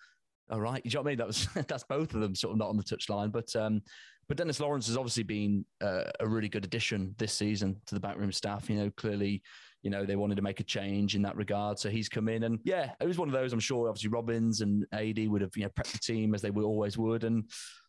all 0.50 0.60
right, 0.60 0.82
you 0.84 0.90
know 0.92 1.00
what 1.00 1.08
I 1.08 1.10
mean? 1.10 1.18
That 1.18 1.26
was 1.26 1.48
that's 1.68 1.84
both 1.84 2.14
of 2.14 2.20
them 2.20 2.34
sort 2.34 2.52
of 2.52 2.58
not 2.58 2.68
on 2.68 2.76
the 2.76 2.82
touchline, 2.82 3.32
but 3.32 3.54
um, 3.56 3.82
but 4.28 4.36
Dennis 4.36 4.60
Lawrence 4.60 4.86
has 4.86 4.96
obviously 4.96 5.22
been 5.22 5.64
uh, 5.82 6.04
a 6.20 6.26
really 6.26 6.48
good 6.48 6.64
addition 6.64 7.14
this 7.18 7.32
season 7.32 7.76
to 7.86 7.94
the 7.94 8.00
backroom 8.00 8.32
staff. 8.32 8.68
You 8.68 8.76
know, 8.76 8.90
clearly, 8.96 9.42
you 9.82 9.90
know 9.90 10.04
they 10.04 10.16
wanted 10.16 10.36
to 10.36 10.42
make 10.42 10.60
a 10.60 10.64
change 10.64 11.14
in 11.14 11.22
that 11.22 11.36
regard, 11.36 11.78
so 11.78 11.90
he's 11.90 12.08
come 12.08 12.28
in 12.28 12.44
and 12.44 12.58
yeah, 12.64 12.92
it 13.00 13.06
was 13.06 13.18
one 13.18 13.28
of 13.28 13.34
those. 13.34 13.52
I'm 13.52 13.60
sure 13.60 13.88
obviously 13.88 14.10
Robins 14.10 14.60
and 14.60 14.86
AD 14.92 15.28
would 15.28 15.42
have 15.42 15.56
you 15.56 15.64
know 15.64 15.70
prepped 15.70 15.92
the 15.92 15.98
team 15.98 16.34
as 16.34 16.42
they 16.42 16.50
always 16.50 16.98
would 16.98 17.24
and. 17.24 17.44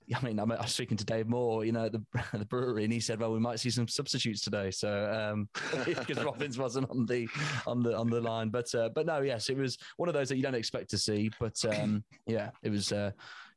I 0.15 0.25
mean, 0.25 0.39
I'm, 0.39 0.49
was 0.49 0.73
speaking 0.73 0.97
to 0.97 1.05
Dave 1.05 1.27
Moore, 1.27 1.65
you 1.65 1.71
know, 1.71 1.85
at 1.85 1.91
the, 1.91 2.03
at 2.33 2.39
the 2.39 2.45
brewery, 2.45 2.83
and 2.83 2.93
he 2.93 2.99
said, 2.99 3.19
"Well, 3.19 3.33
we 3.33 3.39
might 3.39 3.59
see 3.59 3.69
some 3.69 3.87
substitutes 3.87 4.41
today." 4.41 4.71
So, 4.71 5.45
because 5.85 6.23
Robins 6.23 6.57
wasn't 6.57 6.89
on 6.89 7.05
the 7.05 7.27
on 7.65 7.83
the 7.83 7.95
on 7.95 8.09
the 8.09 8.21
line, 8.21 8.49
but 8.49 8.73
uh, 8.75 8.89
but 8.93 9.05
no, 9.05 9.21
yes, 9.21 9.49
it 9.49 9.57
was 9.57 9.77
one 9.97 10.09
of 10.09 10.13
those 10.13 10.29
that 10.29 10.37
you 10.37 10.43
don't 10.43 10.55
expect 10.55 10.89
to 10.91 10.97
see. 10.97 11.31
But 11.39 11.63
um, 11.65 12.03
yeah, 12.27 12.51
it 12.63 12.69
was. 12.69 12.91
Uh, 12.91 13.11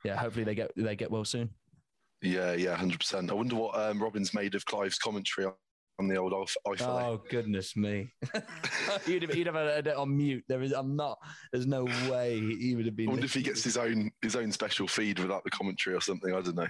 yeah, 0.04 0.16
hopefully 0.16 0.44
they 0.44 0.54
get 0.54 0.70
they 0.76 0.94
get 0.94 1.10
well 1.10 1.24
soon. 1.24 1.50
Yeah, 2.22 2.52
yeah, 2.54 2.76
100%. 2.76 3.30
I 3.30 3.34
wonder 3.34 3.54
what 3.54 3.78
um, 3.78 4.02
Robins 4.02 4.34
made 4.34 4.56
of 4.56 4.64
Clive's 4.64 4.98
commentary 4.98 5.46
on 5.46 5.52
the 6.06 6.16
old 6.16 6.32
iPhone. 6.32 6.80
Oh 6.80 7.22
goodness 7.28 7.76
me! 7.76 8.12
you'd 9.06 9.22
have, 9.22 9.34
you'd 9.34 9.48
have 9.48 9.56
had 9.56 9.88
it 9.88 9.96
on 9.96 10.16
mute. 10.16 10.44
There 10.46 10.62
is, 10.62 10.70
I'm 10.72 10.94
not. 10.94 11.18
There's 11.52 11.66
no 11.66 11.84
way 12.08 12.38
he 12.38 12.76
would 12.76 12.84
have 12.84 12.94
I 12.94 12.96
been. 12.96 13.10
wonder 13.10 13.24
if 13.24 13.34
he 13.34 13.42
gets 13.42 13.64
his 13.64 13.76
own 13.76 14.10
his 14.22 14.36
own 14.36 14.52
special 14.52 14.86
feed 14.86 15.18
without 15.18 15.42
the 15.42 15.50
commentary 15.50 15.96
or 15.96 16.00
something. 16.00 16.32
I 16.32 16.40
don't 16.40 16.54
know. 16.54 16.68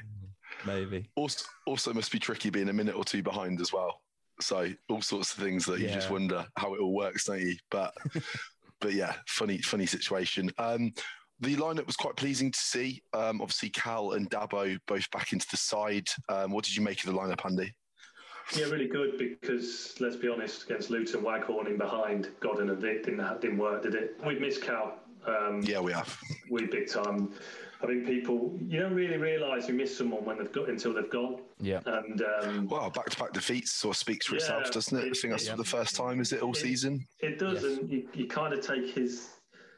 maybe. 0.67 1.11
Also, 1.17 1.45
also 1.67 1.93
must 1.93 2.11
be 2.11 2.19
tricky 2.19 2.49
being 2.49 2.71
a 2.71 2.73
minute 2.73 2.95
or 2.95 3.05
two 3.05 3.23
behind 3.23 3.61
as 3.61 3.73
well. 3.73 4.01
So 4.41 4.73
all 4.88 5.03
sorts 5.03 5.37
of 5.37 5.43
things 5.43 5.67
that 5.67 5.81
you 5.81 5.88
just 5.88 6.11
wonder 6.11 6.47
how 6.57 6.73
it 6.75 6.81
all 6.81 6.95
works, 6.95 7.25
don't 7.25 7.41
you? 7.43 7.57
But 7.71 7.93
but 8.81 8.95
yeah, 8.95 9.17
funny 9.27 9.59
funny 9.59 9.85
situation. 9.87 10.51
Um, 10.59 10.93
the 11.41 11.55
lineup 11.57 11.87
was 11.87 11.97
quite 11.97 12.17
pleasing 12.17 12.51
to 12.51 12.59
see. 12.59 13.03
Um, 13.12 13.41
obviously, 13.41 13.71
Cal 13.71 14.12
and 14.12 14.29
Dabo 14.31 14.79
both 14.87 15.09
back 15.11 15.33
into 15.33 15.47
the 15.51 15.57
side. 15.57 16.09
Um, 16.29 16.51
what 16.51 16.64
did 16.64 16.75
you 16.75 16.83
make 16.83 17.05
of 17.05 17.12
the 17.12 17.19
lineup, 17.19 17.45
Andy? 17.45 17.73
Yeah, 18.57 18.67
really 18.67 18.89
good 18.89 19.19
because 19.19 19.95
let's 20.01 20.17
be 20.17 20.29
honest, 20.29 20.65
against 20.65 20.91
Luton, 20.91 21.23
Waghorn 21.23 21.67
in 21.67 21.77
behind, 21.77 22.31
Godden 22.41 22.71
and 22.71 22.79
Vic 22.81 23.05
didn't 23.05 23.41
didn't 23.41 23.59
work, 23.59 23.83
did 23.83 23.95
it? 23.95 24.19
We've 24.25 24.41
missed 24.41 24.63
Cal. 24.63 24.99
Um, 25.27 25.61
Yeah, 25.63 25.81
we 25.81 25.93
have. 25.93 26.19
we 26.51 26.67
big 26.67 26.89
time. 26.91 27.33
I 27.83 27.87
think 27.87 28.07
people 28.07 28.59
you 28.67 28.81
don't 28.81 28.95
really 28.95 29.19
realise 29.19 29.69
you 29.69 29.75
miss 29.75 29.97
someone 29.97 30.25
when 30.25 30.39
they've 30.39 30.51
got 30.51 30.69
until 30.69 30.95
they've 30.95 31.11
gone. 31.11 31.43
Yeah. 31.61 31.81
And 31.87 32.23
um, 32.43 32.69
Well, 32.69 32.91
back 32.91 33.11
to 33.11 33.19
back 33.19 33.33
defeats 33.33 33.73
sort 33.73 33.95
of 33.95 33.99
speaks 33.99 34.27
for 34.27 34.35
Yeah, 34.37 34.41
itself, 34.41 34.71
doesn't 34.73 34.97
it? 34.99 35.05
I 35.05 35.13
think 35.13 35.33
that's 35.35 35.47
yeah. 35.47 35.55
the 35.57 35.65
first 35.65 35.95
time, 35.95 36.21
is 36.21 36.33
it, 36.33 36.41
all 36.43 36.53
It- 36.53 36.57
season? 36.57 37.05
It 37.21 37.39
does, 37.39 37.63
Yes. 37.63 37.79
and 37.79 37.91
you, 37.91 38.09
you 38.15 38.27
kind 38.27 38.55
of 38.55 38.67
take 38.67 38.89
his 38.95 39.29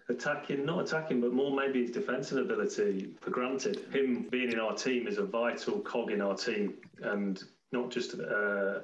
attacking, 0.08 0.64
not 0.64 0.80
attacking, 0.80 1.20
but 1.20 1.32
more 1.32 1.54
maybe 1.54 1.82
his 1.82 1.90
defensive 1.90 2.38
ability 2.38 3.14
for 3.20 3.30
granted. 3.30 3.84
Him 3.92 4.28
being 4.30 4.52
in 4.52 4.58
our 4.60 4.74
team 4.74 5.06
is 5.06 5.18
a 5.18 5.24
vital 5.24 5.80
cog 5.80 6.10
in 6.10 6.20
our 6.20 6.34
team, 6.36 6.74
and 7.02 7.42
not 7.72 7.90
just 7.90 8.14
uh, 8.18 8.80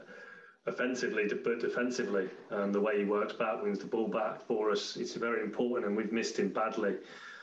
offensively, 0.66 1.29
but 1.44 1.61
defensively. 1.61 2.29
Um, 2.51 2.72
the 2.72 2.81
way 2.81 2.99
he 2.99 3.05
works 3.05 3.33
back, 3.33 3.62
wins 3.62 3.79
the 3.79 3.87
ball 3.87 4.09
back 4.09 4.46
for 4.46 4.70
us, 4.70 4.96
it's 4.96 5.14
very 5.14 5.42
important, 5.42 5.87
and 5.88 5.96
we've 5.96 6.12
missed 6.12 6.38
him 6.38 6.49
badly. 6.53 6.94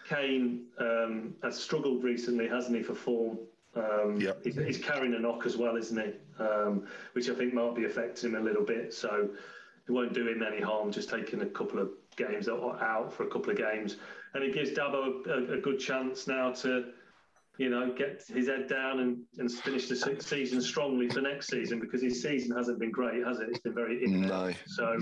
Kane 0.08 0.66
um, 0.80 1.36
has 1.44 1.62
struggled 1.62 2.04
recently, 2.04 2.48
hasn't 2.48 2.76
he, 2.76 2.84
for 2.84 2.96
form? 2.96 3.38
Um, 3.76 4.20
Yep. 4.20 4.44
he's, 4.44 4.56
he's 4.56 4.78
carrying 4.78 5.16
a 5.16 5.20
knock 5.20 5.46
as 5.46 5.58
well, 5.58 5.76
isn't 5.78 5.98
he? 6.00 6.44
Um, 6.44 6.88
which 7.14 7.30
I 7.30 7.34
think 7.34 7.54
might 7.54 7.76
be 7.76 7.86
affecting 7.86 8.32
him 8.32 8.36
a 8.36 8.42
little 8.42 8.64
bit. 8.64 8.94
So 8.94 9.30
it 9.88 9.92
won't 9.92 10.14
do 10.14 10.28
him 10.28 10.44
any 10.44 10.62
harm 10.62 10.92
just 10.92 11.10
taking 11.10 11.42
a 11.42 11.46
couple 11.46 11.80
of 11.80 11.90
games 12.16 12.48
out 12.48 12.82
out 12.82 13.12
for 13.14 13.24
a 13.24 13.30
couple 13.30 13.50
of 13.52 13.58
games. 13.58 13.98
And 14.34 14.44
it 14.44 14.54
gives 14.54 14.72
Dabo 14.72 15.26
a, 15.28 15.54
a 15.54 15.62
good 15.62 15.80
chance 15.80 16.28
now 16.28 16.52
to, 16.52 16.92
you 17.58 17.70
know, 17.70 17.94
get 17.94 18.24
his 18.28 18.48
head 18.48 18.68
down 18.68 19.00
and, 19.00 19.20
and 19.38 19.52
finish 19.52 19.88
the 19.88 19.96
season 20.20 20.60
strongly 20.60 21.08
for 21.08 21.22
next 21.22 21.48
season 21.50 21.80
because 21.80 22.02
his 22.02 22.22
season 22.22 22.56
hasn't 22.56 22.80
been 22.80 22.92
great, 22.92 23.24
has 23.26 23.40
it? 23.40 23.50
It's 23.50 23.60
been 23.60 23.76
very 23.76 24.04
in 24.04 24.22
No. 24.22 24.52
So, 24.66 24.98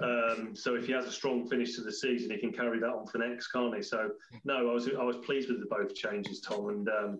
um, 0.00 0.54
so 0.54 0.74
if 0.74 0.86
he 0.86 0.92
has 0.92 1.04
a 1.04 1.12
strong 1.12 1.46
finish 1.48 1.74
to 1.76 1.82
the 1.82 1.92
season, 1.92 2.30
he 2.30 2.38
can 2.38 2.52
carry 2.52 2.78
that 2.80 2.88
on 2.88 3.06
for 3.06 3.18
next, 3.18 3.48
can't 3.48 3.76
he? 3.76 3.82
So, 3.82 4.10
no, 4.44 4.70
I 4.70 4.72
was 4.72 4.88
I 4.88 5.02
was 5.02 5.16
pleased 5.18 5.50
with 5.50 5.60
the 5.60 5.66
both 5.66 5.94
changes, 5.94 6.40
Tom, 6.40 6.70
and 6.70 6.88
um, 6.88 7.18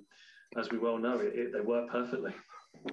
as 0.56 0.70
we 0.70 0.78
well 0.78 0.96
know, 0.96 1.18
it, 1.18 1.34
it, 1.34 1.52
they 1.52 1.60
work 1.60 1.90
perfectly. 1.90 2.32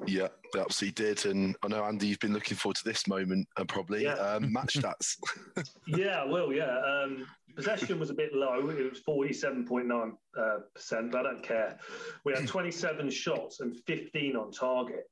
Yeah, 0.05 0.27
they 0.53 0.60
absolutely 0.60 1.03
did. 1.05 1.25
And 1.25 1.55
I 1.63 1.67
know, 1.67 1.83
Andy, 1.83 2.07
you've 2.07 2.19
been 2.19 2.33
looking 2.33 2.57
forward 2.57 2.77
to 2.77 2.83
this 2.83 3.07
moment 3.07 3.47
and 3.57 3.67
probably 3.67 4.03
Yeah. 4.03 4.13
um, 4.13 4.51
match 4.53 4.75
stats. 4.75 5.15
Yeah, 5.88 6.25
well, 6.25 6.51
yeah. 6.53 6.77
Um, 6.79 7.25
possession 7.55 7.99
was 7.99 8.10
a 8.10 8.13
bit 8.13 8.33
low. 8.33 8.69
It 8.69 8.89
was 8.89 8.99
forty-seven 8.99 9.65
point 9.65 9.88
nine 9.88 10.13
uh, 10.38 10.57
percent, 10.75 11.12
but 11.12 11.25
I 11.25 11.31
don't 11.31 11.43
care. 11.43 11.77
We 12.25 12.33
had 12.33 12.47
twenty-seven 12.53 13.10
shots 13.10 13.60
and 13.62 13.75
fifteen 13.88 14.36
on 14.36 14.51
target. 14.51 15.03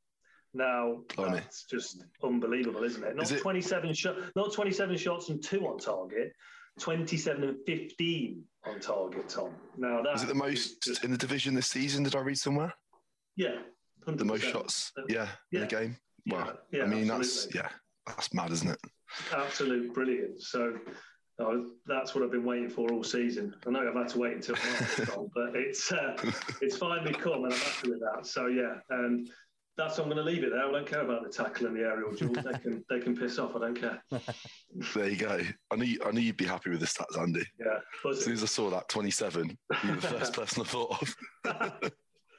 Now 0.54 1.02
Blimey. 1.16 1.34
that's 1.40 1.66
just 1.66 2.04
unbelievable, 2.24 2.84
isn't 2.84 3.04
it? 3.04 3.16
Not 3.16 3.26
Is 3.26 3.32
it- 3.34 3.42
twenty-seven 3.42 3.94
shot, 3.94 4.16
not 4.36 4.54
twenty-seven 4.54 4.96
shots 4.98 5.30
and 5.30 5.44
two 5.44 5.66
on 5.68 5.78
target. 5.80 6.32
Twenty-seven 6.80 7.44
and 7.44 7.58
fifteen 7.66 8.44
on 8.66 8.80
target, 8.82 9.30
Tom. 9.30 9.52
Now 9.78 10.02
that 10.04 10.12
Was 10.14 10.24
it 10.24 10.28
the 10.28 10.34
most 10.36 10.84
just- 10.84 11.04
in 11.06 11.12
the 11.12 11.18
division 11.18 11.54
this 11.56 11.68
season? 11.68 12.04
Did 12.04 12.16
I 12.16 12.20
read 12.20 12.38
somewhere? 12.38 12.74
yeah, 13.38 13.56
100%. 14.08 14.18
The 14.18 14.26
most 14.26 14.44
shots, 14.44 14.92
yeah, 15.10 15.28
in 15.52 15.62
the 15.62 15.68
game. 15.68 15.98
Yeah, 16.26 16.34
Wow. 16.36 16.54
yeah, 16.72 16.84
I 16.84 16.88
mean, 16.88 17.08
that's 17.08 17.48
yeah, 17.54 17.70
that's 18.08 18.34
mad, 18.34 18.52
isn't 18.52 18.70
it? 18.70 18.80
absolute 19.34 19.94
brilliant. 19.94 20.42
So 20.42 20.74
uh, 21.40 21.58
that's 21.86 22.16
what 22.16 22.24
I've 22.24 22.32
been 22.32 22.46
waiting 22.46 22.70
for 22.70 22.92
all 22.92 23.04
season. 23.04 23.56
I 23.68 23.70
know 23.70 23.88
I've 23.88 23.94
had 23.96 24.08
to 24.10 24.20
wait 24.20 24.34
until 24.34 24.56
March, 24.56 25.10
but 25.36 25.56
it's 25.56 25.92
uh, 25.92 26.16
it's 26.62 26.78
finally 26.78 27.14
come, 27.14 27.44
and 27.44 27.54
I'm 27.54 27.60
happy 27.60 27.90
with 27.92 28.00
that. 28.00 28.26
So 28.26 28.48
yeah, 28.48 28.76
and 28.90 29.30
that's 29.78 29.98
I'm 30.00 30.06
going 30.06 30.18
to 30.18 30.24
leave 30.24 30.44
it 30.44 30.52
there. 30.52 30.66
I 30.66 30.72
don't 30.72 30.88
care 30.88 31.02
about 31.02 31.24
the 31.24 31.30
tackle 31.30 31.68
and 31.68 31.76
the 31.76 31.82
aerial 31.82 32.12
duels. 32.14 32.38
they 32.44 32.58
can 32.64 32.84
they 32.90 33.00
can 33.00 33.16
piss 33.16 33.38
off. 33.38 33.56
I 33.56 33.60
don't 33.60 33.80
care. 33.80 34.02
There 34.96 35.10
you 35.10 35.18
go. 35.18 35.42
I 35.72 35.76
knew 35.76 36.00
I 36.06 36.12
knew 36.12 36.22
you'd 36.22 36.38
be 36.38 36.46
happy 36.46 36.70
with 36.70 36.80
the 36.80 36.86
stats, 36.86 37.20
Andy. 37.22 37.44
Yeah, 37.60 38.10
As 38.10 38.24
soon 38.24 38.34
as 38.34 38.42
I 38.44 38.48
saw 38.48 38.70
that 38.70 38.88
27, 38.90 39.58
you 39.84 39.90
were 39.90 39.96
the 39.98 40.02
first 40.08 40.34
person 40.40 40.62
I 40.64 40.66
thought 40.66 41.02
of. 41.02 41.92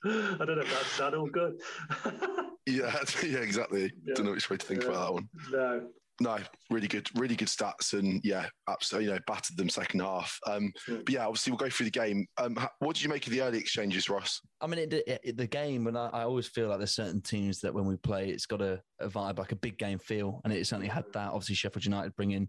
I 0.41 0.45
don't 0.45 0.57
know 0.57 0.63
if 0.63 0.71
that's 0.73 0.87
sad 0.93 1.15
or 1.15 1.29
good. 1.29 1.61
Yeah, 2.69 2.93
yeah, 3.25 3.39
exactly. 3.39 3.93
Yeah. 4.05 4.15
Don't 4.17 4.27
know 4.27 4.33
which 4.33 4.51
way 4.51 4.57
to 4.57 4.67
think 4.67 4.83
Yeah. 4.83 4.89
about 4.89 5.07
that 5.07 5.13
one. 5.13 5.29
no, 5.53 5.89
No, 6.21 6.39
really 6.69 6.89
good, 6.89 7.09
really 7.17 7.37
good 7.37 7.47
stats, 7.47 7.93
and 7.97 8.21
yeah, 8.25 8.49
absolutely, 8.69 9.07
you 9.09 9.15
know, 9.15 9.21
battered 9.29 9.57
them 9.57 9.69
second 9.69 10.01
half. 10.01 10.37
Um, 10.49 10.73
Mm. 10.89 11.05
but 11.05 11.11
yeah, 11.15 11.27
obviously 11.27 11.53
we'll 11.53 11.59
go 11.59 11.71
through 11.71 11.85
the 11.87 11.91
game. 11.93 12.27
Um, 12.39 12.57
what 12.81 12.97
did 12.97 13.05
you 13.05 13.09
make 13.09 13.25
of 13.25 13.33
the 13.33 13.43
early 13.43 13.59
exchanges, 13.59 14.11
Ross? 14.11 14.41
I 14.61 14.67
mean, 14.67 14.81
it, 14.81 15.21
it, 15.23 15.37
the 15.37 15.47
game, 15.47 15.87
and 15.87 15.97
I, 15.97 16.09
I 16.13 16.23
always 16.25 16.49
feel 16.49 16.67
like 16.69 16.79
there's 16.79 16.93
certain 16.95 17.21
teams 17.23 17.61
that 17.61 17.73
when 17.73 17.87
we 17.87 17.97
play, 17.99 18.31
it's 18.31 18.47
got 18.47 18.61
a, 18.63 18.83
a 18.99 19.09
vibe 19.09 19.39
like 19.39 19.53
a 19.53 19.57
big 19.57 19.79
game 19.79 20.01
feel, 20.01 20.41
and 20.43 20.53
it 20.53 20.67
certainly 20.67 20.89
had 20.89 21.05
that. 21.13 21.29
Obviously, 21.29 21.55
Sheffield 21.55 21.85
United 21.85 22.17
bringing, 22.17 22.49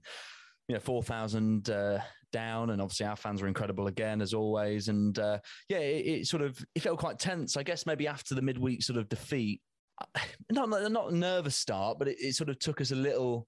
you 0.67 0.73
know, 0.73 0.79
four 0.79 1.03
thousand 1.03 1.69
uh, 1.69 1.99
down, 2.31 2.71
and 2.71 2.81
obviously 2.81 3.05
our 3.05 3.15
fans 3.15 3.41
were 3.41 3.47
incredible 3.47 3.87
again 3.87 4.21
as 4.21 4.33
always. 4.33 4.89
And 4.89 5.17
uh, 5.17 5.39
yeah, 5.69 5.79
it, 5.79 6.05
it 6.05 6.27
sort 6.27 6.43
of 6.43 6.63
it 6.75 6.81
felt 6.81 6.99
quite 6.99 7.19
tense. 7.19 7.57
I 7.57 7.63
guess 7.63 7.85
maybe 7.85 8.07
after 8.07 8.35
the 8.35 8.41
midweek 8.41 8.83
sort 8.83 8.99
of 8.99 9.09
defeat, 9.09 9.61
not 10.51 10.69
not 10.69 11.11
a 11.11 11.15
nervous 11.15 11.55
start, 11.55 11.99
but 11.99 12.07
it, 12.07 12.17
it 12.19 12.35
sort 12.35 12.49
of 12.49 12.59
took 12.59 12.81
us 12.81 12.91
a 12.91 12.95
little, 12.95 13.47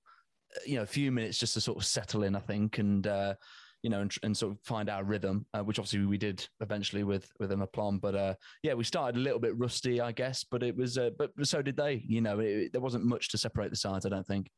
uh, 0.56 0.60
you 0.66 0.76
know, 0.76 0.84
a 0.84 0.88
few 0.88 1.12
minutes 1.12 1.38
just 1.38 1.54
to 1.56 1.62
sort 1.62 1.78
of 1.78 1.86
settle 1.86 2.24
in, 2.24 2.36
I 2.36 2.40
think, 2.40 2.78
and. 2.78 3.06
Uh, 3.06 3.36
you 3.82 3.90
know, 3.90 4.02
and, 4.02 4.14
and 4.24 4.36
sort 4.36 4.52
of 4.52 4.60
find 4.60 4.90
our 4.90 5.06
rhythm, 5.06 5.46
uh, 5.54 5.62
which 5.62 5.80
obviously 5.80 6.06
we 6.06 6.18
did 6.18 6.46
eventually 6.60 7.06
with 7.06 7.32
with 7.40 7.50
an 7.54 7.62
aplomb. 7.62 8.00
But 8.00 8.14
uh, 8.14 8.34
yeah, 8.62 8.74
we 8.74 8.84
started 8.84 9.18
a 9.18 9.22
little 9.22 9.40
bit 9.40 9.58
rusty, 9.58 10.02
I 10.02 10.12
guess, 10.12 10.44
but 10.44 10.64
it 10.64 10.76
was, 10.76 10.98
uh, 10.98 11.12
but 11.18 11.32
so 11.44 11.62
did 11.62 11.78
they. 11.78 12.04
You 12.06 12.20
know, 12.20 12.40
it, 12.40 12.74
there 12.74 12.82
wasn't 12.82 13.06
much 13.06 13.30
to 13.30 13.38
separate 13.38 13.70
the 13.70 13.78
sides, 13.78 14.06
I 14.06 14.10
don't 14.10 14.28
think. 14.28 14.50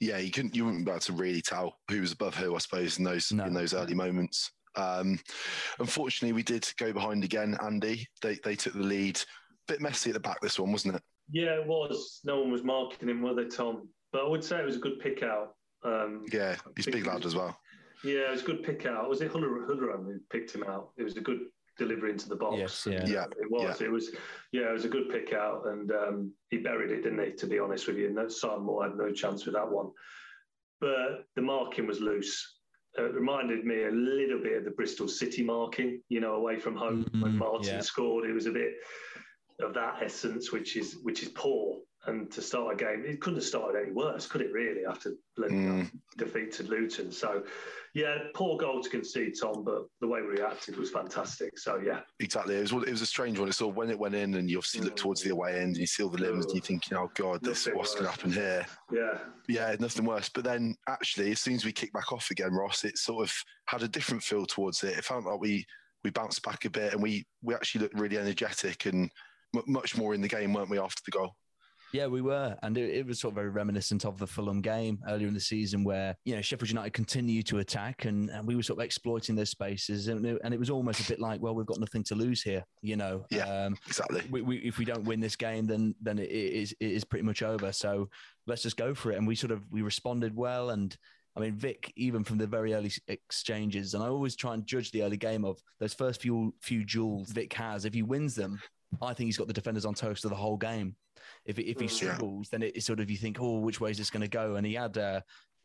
Yeah, 0.00 0.18
you 0.18 0.30
couldn't, 0.30 0.54
you 0.54 0.64
wouldn't 0.64 0.84
be 0.84 0.90
able 0.90 1.00
to 1.00 1.12
really 1.12 1.40
tell 1.40 1.76
who 1.90 2.00
was 2.00 2.12
above 2.12 2.34
who, 2.34 2.54
I 2.54 2.58
suppose, 2.58 2.98
in 2.98 3.04
those 3.04 3.30
No. 3.32 3.44
in 3.44 3.54
those 3.54 3.74
early 3.74 3.94
moments. 3.94 4.50
Um, 4.76 5.18
unfortunately, 5.78 6.32
we 6.32 6.42
did 6.42 6.68
go 6.78 6.92
behind 6.92 7.24
again. 7.24 7.56
Andy, 7.62 8.06
they 8.22 8.38
they 8.44 8.56
took 8.56 8.72
the 8.74 8.80
lead. 8.80 9.20
Bit 9.66 9.80
messy 9.80 10.10
at 10.10 10.14
the 10.14 10.20
back 10.20 10.40
this 10.42 10.58
one, 10.58 10.72
wasn't 10.72 10.96
it? 10.96 11.02
yeah, 11.30 11.54
it 11.58 11.66
was. 11.66 12.20
No 12.24 12.40
one 12.40 12.50
was 12.52 12.62
marking 12.62 13.08
him, 13.08 13.22
were 13.22 13.34
they, 13.34 13.46
Tom? 13.46 13.88
But 14.12 14.26
I 14.26 14.28
would 14.28 14.44
say 14.44 14.58
it 14.60 14.66
was 14.66 14.76
a 14.76 14.80
good 14.80 14.98
pick 15.00 15.22
out. 15.22 15.54
Um, 15.84 16.26
Yeah, 16.30 16.56
he's 16.76 16.84
big 16.86 17.06
lad 17.06 17.24
as 17.24 17.34
well. 17.34 17.58
Yeah, 18.04 18.28
it 18.28 18.30
was 18.32 18.42
a 18.42 18.44
good 18.44 18.62
pick 18.62 18.84
out. 18.84 19.08
Was 19.08 19.22
it 19.22 19.32
Huller- 19.32 19.66
Hulleran 19.66 20.04
who 20.04 20.18
picked 20.30 20.54
him 20.54 20.64
out? 20.64 20.90
It 20.98 21.02
was 21.02 21.16
a 21.16 21.22
good 21.22 21.40
delivery 21.76 22.10
into 22.10 22.28
the 22.28 22.36
box. 22.36 22.58
Yes, 22.58 22.86
yeah. 22.90 23.06
Yeah, 23.06 23.24
It 23.40 23.50
was. 23.50 23.80
It 23.80 23.90
was. 23.90 24.10
Yeah, 24.52 24.70
it 24.70 24.72
was 24.72 24.84
a 24.84 24.88
good 24.88 25.08
pick 25.10 25.32
out, 25.32 25.66
and 25.66 25.90
um, 25.92 26.32
he 26.50 26.58
buried 26.58 26.90
it, 26.90 27.02
didn't 27.02 27.24
he? 27.24 27.32
To 27.32 27.46
be 27.46 27.58
honest 27.58 27.86
with 27.86 27.96
you, 27.96 28.10
no, 28.10 28.28
Simon 28.28 28.62
Moore 28.64 28.84
had 28.84 28.96
no 28.96 29.12
chance 29.12 29.44
with 29.46 29.54
that 29.54 29.70
one. 29.70 29.90
But 30.80 31.26
the 31.36 31.42
marking 31.42 31.86
was 31.86 32.00
loose. 32.00 32.58
Uh, 32.98 33.06
it 33.06 33.14
reminded 33.14 33.64
me 33.64 33.84
a 33.84 33.90
little 33.90 34.38
bit 34.40 34.58
of 34.58 34.64
the 34.64 34.70
Bristol 34.70 35.08
City 35.08 35.42
marking, 35.42 36.00
you 36.08 36.20
know, 36.20 36.34
away 36.34 36.58
from 36.58 36.76
home 36.76 37.04
when 37.18 37.32
Mhm, 37.32 37.38
Martin 37.38 37.64
yeah. 37.64 37.80
scored. 37.80 38.28
It 38.28 38.32
was 38.32 38.46
a 38.46 38.52
bit 38.52 38.74
of 39.60 39.74
that 39.74 40.02
essence, 40.02 40.52
which 40.52 40.76
is 40.76 40.98
which 41.02 41.22
is 41.22 41.28
poor. 41.30 41.73
And 42.06 42.30
to 42.32 42.42
start 42.42 42.74
a 42.74 42.76
game, 42.76 43.04
it 43.06 43.20
couldn't 43.20 43.38
have 43.38 43.44
started 43.46 43.80
any 43.82 43.92
worse, 43.92 44.26
could 44.26 44.42
it? 44.42 44.52
Really, 44.52 44.84
after 44.84 45.12
Mm. 45.38 45.90
defeat 46.16 46.52
to 46.52 46.62
Luton. 46.64 47.10
So, 47.10 47.44
yeah, 47.94 48.18
poor 48.34 48.56
goal 48.58 48.82
to 48.82 48.88
concede, 48.90 49.34
Tom, 49.40 49.64
but 49.64 49.86
the 50.00 50.06
way 50.06 50.20
we 50.20 50.28
reacted 50.28 50.76
was 50.76 50.90
fantastic. 50.90 51.58
So, 51.58 51.78
yeah, 51.78 52.02
Exactly. 52.20 52.56
It 52.56 52.70
was 52.70 52.72
it 52.86 52.90
was 52.90 53.02
a 53.02 53.06
strange 53.06 53.38
one. 53.38 53.48
It's 53.48 53.60
all 53.62 53.72
when 53.72 53.90
it 53.90 53.98
went 53.98 54.14
in, 54.14 54.34
and 54.34 54.50
you 54.50 54.58
obviously 54.58 54.82
look 54.82 54.96
towards 54.96 55.22
the 55.22 55.30
away 55.30 55.54
end, 55.58 55.68
and 55.70 55.76
you 55.78 55.86
see 55.86 56.02
all 56.02 56.10
the 56.10 56.18
limbs, 56.20 56.44
and 56.44 56.54
you're 56.54 56.62
thinking, 56.62 56.96
"Oh 56.96 57.10
God, 57.14 57.42
this 57.42 57.66
Nothing 57.66 57.78
what's 57.78 57.94
going 57.94 58.04
to 58.04 58.10
happen 58.10 58.32
here?" 58.32 58.66
yeah, 58.92 59.18
Yeah, 59.48 59.76
nothing 59.80 60.04
worse. 60.04 60.28
But 60.28 60.44
then, 60.44 60.76
actually, 60.88 61.32
as 61.32 61.40
soon 61.40 61.54
as 61.54 61.64
we 61.64 61.72
kicked 61.72 61.94
back 61.94 62.12
off 62.12 62.30
again, 62.30 62.52
Ross, 62.52 62.84
it 62.84 62.96
sort 62.98 63.26
of 63.28 63.34
had 63.66 63.82
a 63.82 63.88
different 63.88 64.22
feel 64.22 64.46
towards 64.46 64.82
it. 64.84 64.96
It 64.98 65.04
felt 65.04 65.24
like 65.24 65.40
we 65.40 65.64
we 66.04 66.10
bounced 66.10 66.42
back 66.42 66.64
a 66.66 66.70
bit, 66.70 66.92
and 66.92 67.02
we 67.02 67.24
we 67.42 67.54
actually 67.54 67.80
looked 67.82 67.98
really 67.98 68.18
energetic 68.18 68.86
and 68.86 69.10
m- 69.56 69.62
much 69.66 69.96
more 69.96 70.14
in 70.14 70.20
the 70.20 70.28
game, 70.28 70.52
weren't 70.52 70.70
we? 70.70 70.78
After 70.78 71.02
the 71.06 71.10
goal. 71.10 71.34
Yeah, 71.94 72.08
we 72.08 72.22
were, 72.22 72.56
and 72.64 72.76
it, 72.76 72.90
it 72.90 73.06
was 73.06 73.20
sort 73.20 73.30
of 73.30 73.36
very 73.36 73.50
reminiscent 73.50 74.04
of 74.04 74.18
the 74.18 74.26
Fulham 74.26 74.60
game 74.60 74.98
earlier 75.08 75.28
in 75.28 75.32
the 75.32 75.38
season, 75.38 75.84
where 75.84 76.16
you 76.24 76.34
know 76.34 76.42
Sheffield 76.42 76.68
United 76.68 76.92
continued 76.92 77.46
to 77.46 77.58
attack, 77.58 78.04
and, 78.04 78.30
and 78.30 78.44
we 78.44 78.56
were 78.56 78.64
sort 78.64 78.80
of 78.80 78.84
exploiting 78.84 79.36
those 79.36 79.50
spaces, 79.50 80.08
and 80.08 80.26
it, 80.26 80.40
and 80.42 80.52
it 80.52 80.58
was 80.58 80.70
almost 80.70 80.98
a 80.98 81.08
bit 81.08 81.20
like, 81.20 81.40
well, 81.40 81.54
we've 81.54 81.66
got 81.66 81.78
nothing 81.78 82.02
to 82.02 82.16
lose 82.16 82.42
here, 82.42 82.64
you 82.82 82.96
know. 82.96 83.24
Yeah. 83.30 83.44
Um, 83.44 83.76
Exactly. 83.86 84.22
we, 84.28 84.42
we, 84.42 84.56
if 84.56 84.76
we 84.76 84.84
don't 84.84 85.04
win 85.04 85.20
this 85.20 85.36
game, 85.36 85.66
then 85.66 85.94
then 86.02 86.18
it 86.18 86.32
is 86.32 86.74
it 86.80 86.90
is 86.90 87.04
pretty 87.04 87.24
much 87.24 87.44
over. 87.44 87.70
So 87.70 88.08
let's 88.48 88.62
just 88.62 88.76
go 88.76 88.92
for 88.92 89.12
it. 89.12 89.18
And 89.18 89.24
we 89.24 89.36
sort 89.36 89.52
of 89.52 89.62
we 89.70 89.82
responded 89.82 90.34
well. 90.34 90.70
And 90.70 90.96
I 91.36 91.40
mean, 91.40 91.54
Vic, 91.54 91.92
even 91.94 92.24
from 92.24 92.38
the 92.38 92.48
very 92.48 92.74
early 92.74 92.90
exchanges, 93.06 93.94
and 93.94 94.02
I 94.02 94.08
always 94.08 94.34
try 94.34 94.54
and 94.54 94.66
judge 94.66 94.90
the 94.90 95.02
early 95.02 95.16
game 95.16 95.44
of 95.44 95.60
those 95.78 95.94
first 95.94 96.20
few 96.20 96.56
few 96.60 96.84
duels 96.84 97.30
Vic 97.30 97.52
has. 97.52 97.84
If 97.84 97.94
he 97.94 98.02
wins 98.02 98.34
them, 98.34 98.60
I 99.00 99.14
think 99.14 99.28
he's 99.28 99.38
got 99.38 99.46
the 99.46 99.52
defenders 99.52 99.84
on 99.84 99.94
toast 99.94 100.22
for 100.22 100.28
the 100.28 100.34
whole 100.34 100.56
game. 100.56 100.96
If 101.46 101.58
if 101.58 101.78
he 101.80 101.88
struggles, 101.88 102.48
then 102.48 102.62
it, 102.62 102.76
it's 102.76 102.86
sort 102.86 103.00
of 103.00 103.10
you 103.10 103.16
think, 103.16 103.38
oh, 103.40 103.58
which 103.58 103.80
way 103.80 103.90
is 103.90 103.98
this 103.98 104.10
going 104.10 104.22
to 104.22 104.28
go? 104.28 104.56
And 104.56 104.66
he 104.66 104.74
had. 104.74 104.96
Uh, 104.98 105.20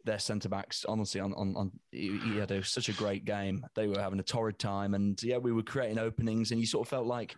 their 0.05 0.17
centre 0.17 0.47
backs, 0.47 0.85
honestly, 0.85 1.19
on 1.19 1.33
on, 1.33 1.53
on 1.57 1.71
he, 1.91 2.17
he 2.19 2.37
had 2.37 2.51
a, 2.51 2.63
such 2.63 2.87
a 2.87 2.93
great 2.93 3.25
game. 3.25 3.65
They 3.75 3.85
were 3.85 3.99
having 3.99 4.21
a 4.21 4.23
torrid 4.23 4.57
time, 4.57 4.93
and 4.93 5.21
yeah, 5.21 5.37
we 5.37 5.51
were 5.51 5.61
creating 5.61 5.99
openings, 5.99 6.51
and 6.51 6.59
you 6.61 6.65
sort 6.65 6.87
of 6.87 6.89
felt 6.89 7.05
like 7.05 7.35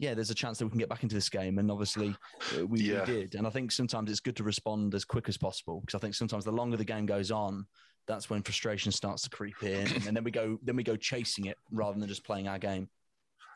yeah, 0.00 0.14
there's 0.14 0.30
a 0.30 0.34
chance 0.34 0.58
that 0.58 0.64
we 0.64 0.70
can 0.70 0.78
get 0.78 0.88
back 0.88 1.02
into 1.02 1.14
this 1.14 1.28
game. 1.28 1.58
And 1.58 1.70
obviously, 1.70 2.16
uh, 2.58 2.66
we, 2.66 2.80
Yeah. 2.80 3.00
we 3.00 3.06
did. 3.06 3.34
And 3.34 3.46
I 3.46 3.50
think 3.50 3.70
sometimes 3.70 4.10
it's 4.10 4.18
good 4.18 4.34
to 4.36 4.42
respond 4.42 4.94
as 4.94 5.04
quick 5.04 5.28
as 5.28 5.36
possible 5.36 5.80
because 5.80 5.94
I 5.94 5.98
think 6.00 6.14
sometimes 6.14 6.44
the 6.46 6.52
longer 6.52 6.78
the 6.78 6.86
game 6.86 7.04
goes 7.04 7.30
on, 7.30 7.66
that's 8.06 8.30
when 8.30 8.42
frustration 8.42 8.92
starts 8.92 9.22
to 9.24 9.30
creep 9.30 9.62
in, 9.62 9.86
and 10.06 10.16
then 10.16 10.24
we 10.24 10.30
go 10.30 10.58
then 10.62 10.74
we 10.74 10.82
go 10.82 10.96
chasing 10.96 11.44
it 11.44 11.58
rather 11.70 11.98
than 11.98 12.08
just 12.08 12.24
playing 12.24 12.48
our 12.48 12.58
game. 12.58 12.88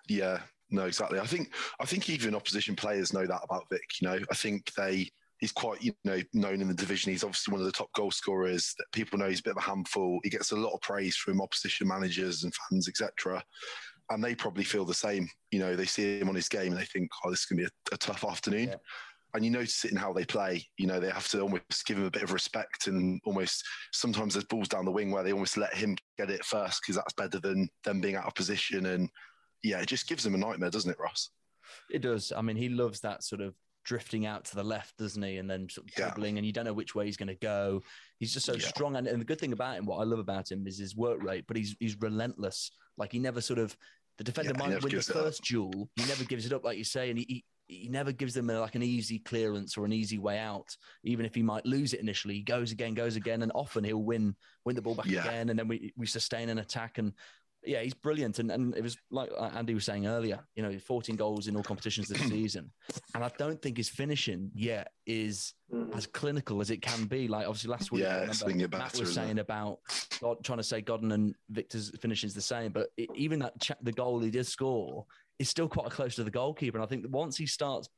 Yeah, 0.06 0.40
no, 0.70 0.86
exactly. 0.86 1.18
I 1.18 1.26
think 1.26 1.52
I 1.80 1.84
think 1.84 2.08
even 2.10 2.34
opposition 2.34 2.76
players 2.76 3.12
know 3.12 3.26
that 3.26 3.42
about 3.44 3.66
Vic. 3.70 3.82
You 4.00 4.08
know, 4.08 4.18
I 4.30 4.34
think 4.34 4.72
they 4.74 5.08
he's 5.38 5.52
quite 5.52 5.82
you 5.82 5.92
know 6.04 6.20
known 6.32 6.60
in 6.60 6.68
the 6.68 6.74
division. 6.74 7.12
He's 7.12 7.24
obviously 7.24 7.52
one 7.52 7.60
of 7.60 7.66
the 7.66 7.72
top 7.72 7.92
goal 7.94 8.10
scorers. 8.10 8.74
That 8.78 8.86
people 8.92 9.18
know 9.18 9.28
he's 9.28 9.40
a 9.40 9.44
bit 9.44 9.56
of 9.56 9.62
a 9.62 9.68
handful. 9.68 10.20
He 10.24 10.30
gets 10.30 10.52
a 10.52 10.56
lot 10.56 10.72
of 10.72 10.80
praise 10.80 11.16
from 11.16 11.40
opposition 11.40 11.86
managers 11.86 12.44
and 12.44 12.52
fans, 12.54 12.88
etc. 12.88 13.42
And 14.10 14.22
they 14.22 14.34
probably 14.34 14.64
feel 14.64 14.84
the 14.84 14.94
same. 14.94 15.28
You 15.50 15.60
know, 15.60 15.76
they 15.76 15.86
see 15.86 16.18
him 16.18 16.28
on 16.28 16.34
his 16.34 16.48
game 16.48 16.72
and 16.72 16.80
they 16.80 16.86
think, 16.86 17.10
"Oh, 17.24 17.30
this 17.30 17.40
is 17.40 17.46
going 17.46 17.58
to 17.58 17.64
be 17.64 17.70
a, 17.92 17.94
a 17.94 17.98
tough 17.98 18.24
afternoon." 18.24 18.68
Yeah. 18.68 18.76
And 19.34 19.44
you 19.44 19.50
notice 19.50 19.84
it 19.84 19.90
in 19.90 19.96
how 19.96 20.12
they 20.12 20.24
play. 20.24 20.64
You 20.78 20.86
know, 20.86 21.00
they 21.00 21.10
have 21.10 21.28
to 21.28 21.40
almost 21.40 21.84
give 21.86 21.98
him 21.98 22.04
a 22.04 22.10
bit 22.10 22.22
of 22.22 22.32
respect 22.32 22.86
and 22.86 23.20
almost 23.24 23.64
sometimes 23.92 24.34
there's 24.34 24.44
balls 24.44 24.68
down 24.68 24.84
the 24.84 24.92
wing 24.92 25.10
where 25.10 25.24
they 25.24 25.32
almost 25.32 25.56
let 25.56 25.74
him 25.74 25.96
get 26.16 26.30
it 26.30 26.44
first 26.44 26.80
because 26.80 26.94
that's 26.94 27.14
better 27.14 27.40
than 27.40 27.68
them 27.82 28.00
being 28.00 28.14
out 28.14 28.26
of 28.26 28.34
position. 28.36 28.86
And 28.86 29.10
yeah, 29.64 29.80
it 29.80 29.86
just 29.86 30.08
gives 30.08 30.22
them 30.22 30.34
a 30.34 30.38
nightmare, 30.38 30.70
doesn't 30.70 30.90
it, 30.90 31.00
Ross? 31.00 31.30
It 31.90 32.02
does. 32.02 32.32
I 32.36 32.42
mean, 32.42 32.56
he 32.56 32.68
loves 32.68 33.00
that 33.00 33.24
sort 33.24 33.40
of 33.40 33.54
drifting 33.84 34.26
out 34.26 34.44
to 34.46 34.54
the 34.54 34.62
left, 34.62 34.96
doesn't 34.98 35.22
he? 35.22 35.38
And 35.38 35.48
then 35.50 35.68
sort 35.68 35.88
of 35.88 35.98
Yeah. 35.98 36.14
and 36.24 36.46
you 36.46 36.52
don't 36.52 36.64
know 36.64 36.72
which 36.72 36.94
way 36.94 37.06
he's 37.06 37.16
going 37.16 37.28
to 37.28 37.34
go. 37.34 37.82
He's 38.18 38.32
just 38.32 38.46
so 38.46 38.54
Yeah. 38.54 38.58
strong. 38.60 38.96
And, 38.96 39.06
and 39.06 39.20
the 39.20 39.24
good 39.24 39.40
thing 39.40 39.52
about 39.52 39.76
him, 39.76 39.86
what 39.86 39.98
I 39.98 40.04
love 40.04 40.18
about 40.18 40.50
him, 40.50 40.66
is 40.66 40.78
his 40.78 40.94
work 40.94 41.22
rate. 41.22 41.46
But 41.46 41.56
he's 41.56 41.74
he's 41.80 41.96
relentless. 42.00 42.70
Like 42.96 43.12
he 43.12 43.18
never 43.18 43.40
sort 43.40 43.58
of 43.58 43.76
the 44.18 44.24
defender 44.24 44.52
Yeah, 44.54 44.68
might 44.68 44.82
win 44.82 44.92
the 44.92 44.98
it 45.00 45.10
up. 45.10 45.16
first 45.16 45.44
duel. 45.44 45.90
He 45.96 46.04
never 46.04 46.24
gives 46.24 46.46
it 46.46 46.52
up, 46.52 46.64
like 46.64 46.78
you 46.78 46.84
say, 46.84 47.10
and 47.10 47.18
he. 47.18 47.24
he 47.28 47.44
he 47.66 47.88
never 47.88 48.12
gives 48.12 48.34
them 48.34 48.50
a, 48.50 48.60
like 48.60 48.74
an 48.74 48.82
easy 48.82 49.18
clearance 49.18 49.78
or 49.78 49.86
an 49.86 49.92
easy 49.94 50.18
way 50.18 50.38
out. 50.38 50.76
Even 51.02 51.24
if 51.24 51.34
he 51.34 51.42
might 51.42 51.64
lose 51.64 51.94
it 51.94 52.00
initially, 52.00 52.34
he 52.34 52.42
goes 52.42 52.72
again, 52.72 52.92
goes 52.92 53.16
again, 53.16 53.40
and 53.40 53.50
often 53.54 53.82
he'll 53.82 54.02
win 54.02 54.36
win 54.66 54.76
the 54.76 54.82
ball 54.82 54.94
back 54.94 55.06
again, 55.06 55.48
and 55.48 55.58
then 55.58 55.66
we 55.66 55.90
we 55.96 56.04
sustain 56.04 56.50
an 56.50 56.58
attack. 56.58 56.98
And 56.98 57.14
yeah, 57.66 57.80
he's 57.80 57.94
brilliant. 57.94 58.38
And 58.38 58.50
and 58.50 58.74
it 58.76 58.82
was 58.82 58.96
like 59.10 59.30
Andy 59.54 59.74
was 59.74 59.84
saying 59.84 60.06
earlier, 60.06 60.40
you 60.54 60.62
know, 60.62 60.78
14 60.78 61.16
goals 61.16 61.46
in 61.48 61.56
all 61.56 61.62
competitions 61.62 62.08
this 62.08 62.20
season. 62.28 62.70
And 63.14 63.24
I 63.24 63.30
don't 63.38 63.60
think 63.60 63.76
his 63.76 63.88
finishing 63.88 64.50
yet 64.54 64.88
is 65.06 65.54
Mm. 65.72 65.96
as 65.96 66.06
clinical 66.06 66.60
as 66.60 66.70
it 66.70 66.82
can 66.82 67.06
be. 67.06 67.26
Like 67.26 67.46
obviously 67.48 67.70
last 67.70 67.90
week, 67.90 68.02
Yeah, 68.02 68.20
remember 68.20 68.44
been 68.68 68.70
Matt 68.70 68.98
was 69.00 69.14
saying 69.14 69.38
about 69.38 69.78
God, 70.20 70.36
trying 70.44 70.58
to 70.58 70.62
say 70.62 70.82
Godden 70.82 71.10
and 71.12 71.34
Viktor's 71.50 71.90
finishing 72.00 72.28
is 72.28 72.34
the 72.34 72.42
same, 72.42 72.70
but 72.70 72.90
it, 72.98 73.08
even 73.14 73.38
that 73.38 73.58
cha- 73.60 73.74
the 73.82 73.90
goal 73.92 74.20
he 74.20 74.30
did 74.30 74.46
score 74.46 75.06
is 75.38 75.48
still 75.48 75.66
quite 75.68 75.90
close 75.90 76.16
to 76.16 76.22
the 76.24 76.30
goalkeeper. 76.30 76.76
And 76.76 76.84
I 76.84 76.86
think 76.86 77.00
that 77.02 77.10
once 77.10 77.36
he 77.38 77.46
starts 77.46 77.88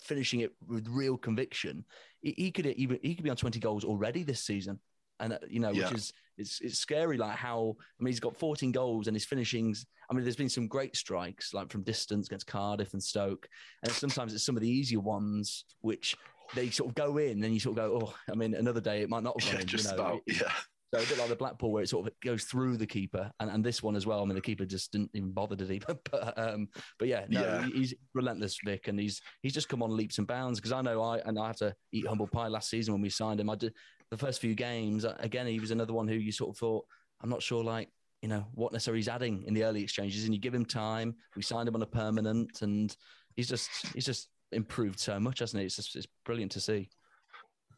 finishing 0.00 0.40
it 0.40 0.52
with 0.66 0.88
real 0.88 1.16
conviction, 1.16 1.84
he, 2.20 2.34
he 2.36 2.50
could 2.50 2.66
even 2.66 2.98
he 3.02 3.14
could 3.14 3.24
be 3.24 3.30
on 3.30 3.36
20 3.36 3.60
goals 3.60 3.84
already 3.84 4.24
this 4.24 4.40
season. 4.44 4.80
And 5.20 5.34
uh, 5.34 5.38
you 5.48 5.60
know, 5.60 5.70
Yeah. 5.70 5.84
which 5.84 5.92
is 5.98 6.12
it's 6.38 6.60
it's 6.60 6.78
scary. 6.78 7.16
Like 7.18 7.36
how 7.36 7.76
I 7.78 8.02
mean, 8.02 8.12
he's 8.12 8.20
got 8.20 8.36
14 8.36 8.72
goals 8.72 9.06
and 9.06 9.14
his 9.14 9.24
finishings. 9.24 9.86
I 10.10 10.14
mean, 10.14 10.24
there's 10.24 10.36
been 10.36 10.48
some 10.48 10.66
great 10.66 10.96
strikes 10.96 11.54
like 11.54 11.70
from 11.70 11.82
distance 11.82 12.26
against 12.28 12.46
Cardiff 12.46 12.92
and 12.92 13.02
Stoke, 13.02 13.48
and 13.82 13.92
sometimes 13.92 14.34
it's 14.34 14.44
some 14.44 14.56
of 14.56 14.62
the 14.62 14.68
easier 14.68 15.00
ones 15.00 15.64
which 15.80 16.16
they 16.54 16.68
sort 16.70 16.90
of 16.90 16.94
go 16.94 17.16
in, 17.18 17.42
and 17.44 17.54
you 17.54 17.60
sort 17.60 17.78
of 17.78 17.84
go, 17.84 17.98
oh, 18.02 18.14
I 18.30 18.34
mean, 18.34 18.54
another 18.54 18.80
day 18.80 19.00
it 19.02 19.08
might 19.08 19.22
not 19.22 19.40
have 19.40 19.44
gone 19.50 19.54
Yeah, 19.56 19.62
in. 19.62 19.66
just 19.68 19.90
you 19.90 19.96
know, 19.96 20.02
about. 20.02 20.20
Yeah. 20.26 20.52
so 20.94 21.00
a 21.02 21.06
bit 21.06 21.16
like 21.18 21.28
the 21.30 21.36
Blackpool, 21.36 21.72
where 21.72 21.82
it 21.82 21.88
sort 21.88 22.06
of 22.06 22.12
goes 22.20 22.44
through 22.44 22.76
the 22.76 22.86
keeper, 22.86 23.30
and, 23.40 23.48
and 23.50 23.64
this 23.64 23.82
one 23.82 23.96
as 23.96 24.06
well. 24.06 24.20
I 24.20 24.24
mean, 24.26 24.34
the 24.34 24.42
keeper 24.42 24.66
just 24.66 24.92
didn't 24.92 25.10
even 25.14 25.30
bother, 25.32 25.56
to 25.56 25.64
he? 25.66 25.80
but 26.10 26.38
um, 26.38 26.68
but 26.98 27.08
yeah, 27.08 27.24
no, 27.30 27.40
Yeah. 27.40 27.66
he's 27.72 27.94
relentless, 28.12 28.58
Vic, 28.64 28.88
and 28.88 29.00
he's 29.00 29.22
he's 29.40 29.54
just 29.54 29.70
come 29.70 29.82
on 29.82 29.96
leaps 29.96 30.18
and 30.18 30.26
bounds. 30.26 30.58
Because 30.58 30.72
I 30.72 30.82
know 30.82 31.00
I 31.02 31.18
and 31.20 31.38
I 31.38 31.46
had 31.46 31.56
to 31.58 31.74
eat 31.92 32.06
humble 32.06 32.26
pie 32.26 32.48
last 32.48 32.68
season 32.68 32.92
when 32.92 33.00
we 33.02 33.08
signed 33.08 33.40
him. 33.40 33.48
I 33.48 33.54
did 33.54 33.72
the 34.12 34.18
first 34.18 34.42
few 34.42 34.54
games. 34.54 35.06
uh, 35.06 35.16
Again, 35.20 35.46
he 35.46 35.58
was 35.58 35.70
another 35.70 35.94
one 35.94 36.06
who 36.06 36.14
you 36.14 36.30
sort 36.32 36.50
of 36.50 36.58
thought, 36.58 36.84
I'm 37.22 37.30
not 37.30 37.42
sure, 37.42 37.64
like 37.64 37.88
you 38.20 38.28
know 38.28 38.46
what 38.54 38.72
necessarily 38.72 38.98
he's 39.00 39.08
adding 39.08 39.42
in 39.46 39.54
the 39.54 39.64
early 39.64 39.82
exchanges, 39.82 40.24
and 40.24 40.34
you 40.34 40.38
give 40.38 40.54
him 40.54 40.66
time. 40.66 41.16
We 41.34 41.42
signed 41.42 41.66
him 41.66 41.74
on 41.74 41.82
a 41.82 41.86
permanent, 41.86 42.60
and 42.62 42.94
he's 43.34 43.48
just 43.48 43.70
he's 43.94 44.04
just 44.04 44.28
improved 44.52 45.00
so 45.00 45.18
much, 45.18 45.38
hasn't 45.40 45.60
he? 45.60 45.66
It's 45.66 45.76
just 45.76 45.96
it's 45.96 46.06
brilliant 46.24 46.52
to 46.52 46.60
see. 46.60 46.90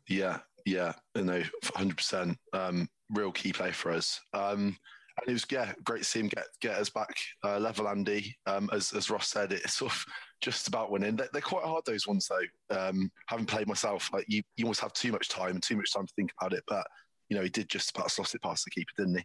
Yeah, 0.08 0.40
yeah, 0.66 0.92
you 1.14 1.22
know, 1.22 1.42
hundred 1.74 1.96
percent. 1.96 2.36
Um, 2.52 2.88
real 3.10 3.32
key 3.32 3.52
play 3.52 3.70
for 3.70 3.92
us. 3.92 4.20
Um, 4.32 4.76
and 5.20 5.28
it 5.28 5.32
was 5.32 5.46
yeah, 5.50 5.72
great 5.84 6.00
to 6.00 6.04
see 6.04 6.20
him 6.20 6.28
get 6.28 6.46
get 6.60 6.76
us 6.76 6.90
back 6.90 7.14
uh, 7.44 7.58
level, 7.58 7.88
Andy. 7.88 8.36
Um, 8.46 8.68
as 8.72 8.92
as 8.92 9.10
Ross 9.10 9.28
said, 9.28 9.52
it's 9.52 9.74
sort 9.74 9.92
of 9.92 10.04
just 10.40 10.68
about 10.68 10.90
winning. 10.90 11.16
They're, 11.16 11.28
they're 11.32 11.42
quite 11.42 11.64
hard 11.64 11.84
those 11.86 12.06
ones 12.06 12.28
though. 12.28 12.76
Um, 12.76 13.10
having 13.28 13.46
played 13.46 13.68
myself, 13.68 14.10
like 14.12 14.26
you, 14.28 14.42
you 14.56 14.64
almost 14.64 14.80
have 14.80 14.92
too 14.92 15.12
much 15.12 15.28
time, 15.28 15.52
and 15.52 15.62
too 15.62 15.76
much 15.76 15.92
time 15.92 16.06
to 16.06 16.12
think 16.14 16.32
about 16.40 16.52
it. 16.52 16.64
But 16.66 16.86
you 17.28 17.36
know, 17.36 17.42
he 17.42 17.48
did 17.48 17.68
just 17.68 17.96
about 17.96 18.10
slot 18.10 18.34
it 18.34 18.42
past 18.42 18.64
the 18.64 18.70
keeper, 18.70 18.92
didn't 18.96 19.18
he? 19.18 19.24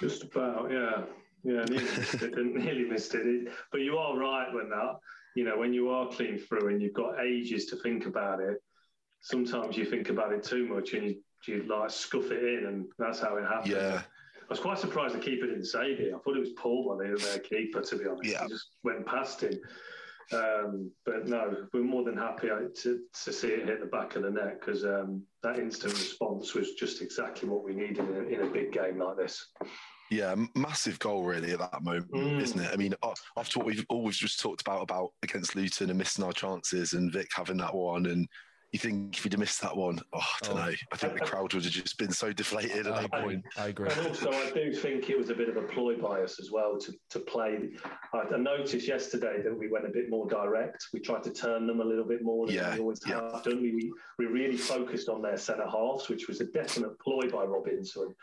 Just 0.00 0.24
about, 0.24 0.70
yeah. 0.70 1.04
Yeah, 1.44 1.64
nearly 1.64 1.84
missed 1.84 2.14
it. 2.14 2.36
Nearly 2.36 2.84
missed 2.84 3.14
it. 3.14 3.48
But 3.70 3.80
you 3.80 3.96
are 3.96 4.18
right 4.18 4.52
when 4.52 4.68
that, 4.70 4.96
you 5.36 5.44
know, 5.44 5.56
when 5.56 5.72
you 5.72 5.88
are 5.88 6.08
clean 6.08 6.36
through 6.38 6.68
and 6.68 6.82
you've 6.82 6.94
got 6.94 7.20
ages 7.24 7.66
to 7.66 7.76
think 7.76 8.06
about 8.06 8.40
it, 8.40 8.58
sometimes 9.20 9.76
you 9.76 9.84
think 9.84 10.08
about 10.08 10.32
it 10.32 10.42
too 10.42 10.66
much 10.66 10.94
and 10.94 11.04
you, 11.04 11.22
you 11.46 11.62
like 11.64 11.90
scuff 11.90 12.30
it 12.32 12.42
in, 12.42 12.66
and 12.66 12.86
that's 12.98 13.20
how 13.20 13.36
it 13.36 13.44
happens. 13.44 13.68
Yeah, 13.68 14.02
I 14.48 14.52
was 14.54 14.60
quite 14.60 14.78
surprised 14.78 15.14
the 15.14 15.18
keeper 15.18 15.46
didn't 15.46 15.66
save 15.66 16.00
it. 16.00 16.14
I 16.14 16.18
thought 16.18 16.36
it 16.36 16.40
was 16.40 16.52
Paul 16.56 16.96
by 16.96 17.04
the 17.06 17.16
their 17.16 17.38
keeper, 17.38 17.82
to 17.82 17.96
be 17.96 18.06
honest. 18.06 18.30
Yeah. 18.32 18.44
He 18.44 18.48
just 18.48 18.68
went 18.82 19.04
past 19.06 19.42
him. 19.42 19.58
Um, 20.32 20.90
but 21.06 21.26
no, 21.26 21.66
we're 21.72 21.82
more 21.82 22.04
than 22.04 22.16
happy 22.16 22.50
uh, 22.50 22.60
to, 22.82 23.00
to 23.24 23.32
see 23.32 23.48
it 23.48 23.66
hit 23.66 23.80
the 23.80 23.86
back 23.86 24.14
of 24.16 24.22
the 24.22 24.30
net 24.30 24.60
because 24.60 24.84
um, 24.84 25.22
that 25.42 25.58
instant 25.58 25.92
response 25.94 26.54
was 26.54 26.72
just 26.74 27.00
exactly 27.00 27.48
what 27.48 27.64
we 27.64 27.74
needed 27.74 28.00
in 28.00 28.14
a, 28.14 28.20
in 28.20 28.46
a 28.46 28.50
big 28.50 28.72
game 28.72 28.98
like 28.98 29.16
this. 29.16 29.48
yeah, 30.10 30.34
massive 30.54 30.98
goal 30.98 31.24
really 31.24 31.52
at 31.52 31.58
that 31.60 31.82
moment, 31.82 32.10
Mm. 32.12 32.40
isn't 32.42 32.60
it? 32.60 32.70
I 32.72 32.76
mean, 32.76 32.94
after 33.38 33.58
what 33.58 33.66
we've 33.66 33.84
always 33.88 34.18
just 34.18 34.40
talked 34.40 34.60
about 34.60 34.82
about 34.82 35.10
against 35.22 35.56
Luton 35.56 35.88
and 35.88 35.98
missing 35.98 36.24
our 36.24 36.32
chances, 36.32 36.92
and 36.92 37.12
Vic 37.12 37.28
having 37.34 37.56
that 37.58 37.74
one, 37.74 38.04
and 38.06 38.28
you 38.72 38.78
think 38.78 39.16
if 39.16 39.22
he'd 39.22 39.32
have 39.32 39.40
missed 39.40 39.62
that 39.62 39.74
one, 39.74 39.98
oh, 40.12 40.18
I 40.18 40.46
don't 40.46 40.56
Oh. 40.58 40.66
know. 40.66 40.74
I 40.92 40.96
think 40.96 41.14
the 41.14 41.20
crowd 41.24 41.54
would 41.54 41.64
have 41.64 41.72
just 41.72 41.96
been 41.96 42.12
so 42.12 42.32
deflated 42.34 42.86
at 42.86 42.94
that 42.94 43.04
agree. 43.06 43.20
point. 43.22 43.44
I 43.56 43.68
agree. 43.68 43.88
And 43.90 44.06
also, 44.08 44.30
I 44.30 44.50
do 44.50 44.74
think 44.74 45.08
it 45.08 45.16
was 45.16 45.30
a 45.30 45.34
bit 45.34 45.48
of 45.48 45.56
a 45.56 45.62
ploy 45.62 45.96
by 45.96 46.20
us 46.20 46.38
as 46.38 46.50
well 46.50 46.76
to, 46.78 46.92
to 47.10 47.18
play. 47.20 47.70
I, 48.12 48.18
I 48.18 48.36
noticed 48.36 48.86
yesterday 48.86 49.40
that 49.42 49.56
we 49.58 49.68
went 49.68 49.86
a 49.86 49.90
bit 49.90 50.10
more 50.10 50.28
direct. 50.28 50.86
We 50.92 51.00
tried 51.00 51.22
to 51.22 51.32
turn 51.32 51.66
them 51.66 51.80
a 51.80 51.84
little 51.84 52.04
bit 52.04 52.22
more 52.22 52.46
than 52.46 52.56
Yeah, 52.56 52.74
we 52.74 52.80
always 52.80 53.00
yeah. 53.06 53.32
have 53.32 53.42
done. 53.42 53.62
We, 53.62 53.90
we 54.18 54.26
really 54.26 54.58
focused 54.58 55.08
on 55.08 55.22
their 55.22 55.38
centre 55.38 55.68
halves, 55.68 56.10
which 56.10 56.28
was 56.28 56.42
a 56.42 56.46
definite 56.46 56.98
ploy 57.00 57.28
by 57.30 57.44
Robinson 57.44 58.14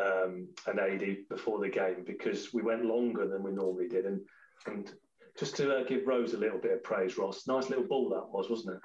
um, 0.00 0.48
and 0.68 0.78
AD 0.78 1.16
before 1.28 1.58
the 1.58 1.68
game 1.68 2.04
because 2.06 2.54
we 2.54 2.62
went 2.62 2.84
longer 2.84 3.26
than 3.26 3.42
we 3.42 3.50
normally 3.50 3.88
did. 3.88 4.06
And, 4.06 4.20
and 4.66 4.92
just 5.36 5.56
to 5.56 5.78
uh, 5.78 5.82
give 5.84 6.06
Rose 6.06 6.32
a 6.34 6.38
little 6.38 6.60
bit 6.60 6.72
of 6.72 6.84
praise, 6.84 7.18
Ross, 7.18 7.48
nice 7.48 7.68
little 7.70 7.88
ball 7.88 8.08
that 8.10 8.28
was, 8.30 8.48
wasn't 8.48 8.76
it? 8.76 8.80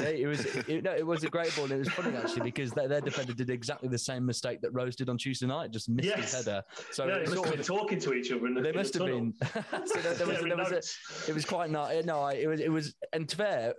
Yeah, 0.00 0.06
it 0.08 0.26
was 0.26 0.44
it, 0.44 0.82
no, 0.82 0.92
it 0.92 1.06
was 1.06 1.22
a 1.24 1.28
great 1.28 1.54
ball. 1.54 1.64
And 1.64 1.74
it 1.74 1.78
was 1.78 1.88
funny 1.90 2.16
actually 2.16 2.42
because 2.42 2.72
their, 2.72 2.88
their 2.88 3.00
defender 3.00 3.32
did 3.32 3.50
exactly 3.50 3.88
the 3.88 3.98
same 3.98 4.26
mistake 4.26 4.60
that 4.62 4.70
Rose 4.72 4.96
did 4.96 5.08
on 5.08 5.16
Tuesday 5.18 5.46
night, 5.46 5.70
just 5.70 5.88
missed 5.88 6.08
Yes. 6.08 6.32
his 6.32 6.44
header. 6.46 6.62
So 6.90 7.06
yeah, 7.06 7.18
they 7.18 7.24
must 7.30 7.44
have 7.44 7.54
been 7.54 7.62
talking 7.64 8.00
to 8.00 8.12
each 8.14 8.32
other 8.32 8.46
in 8.46 8.54
the 8.54 8.62
they 8.62 8.72
must 8.72 8.94
have 8.94 9.02
tunnel. 9.02 9.20
been. 9.20 9.34
so 9.86 10.00
there, 10.00 10.14
there 10.14 10.26
was, 10.26 10.36
Yeah, 10.42 10.48
there 10.48 10.56
was 10.56 10.72
a, 10.72 11.30
it 11.30 11.34
was 11.34 11.44
quite 11.44 11.70
nice. 11.70 12.04
No, 12.04 12.26
it 12.28 12.46
was 12.46 12.60
it 12.60 12.70
was 12.70 12.94
and 13.12 13.28
to 13.28 13.36
fair, 13.36 13.74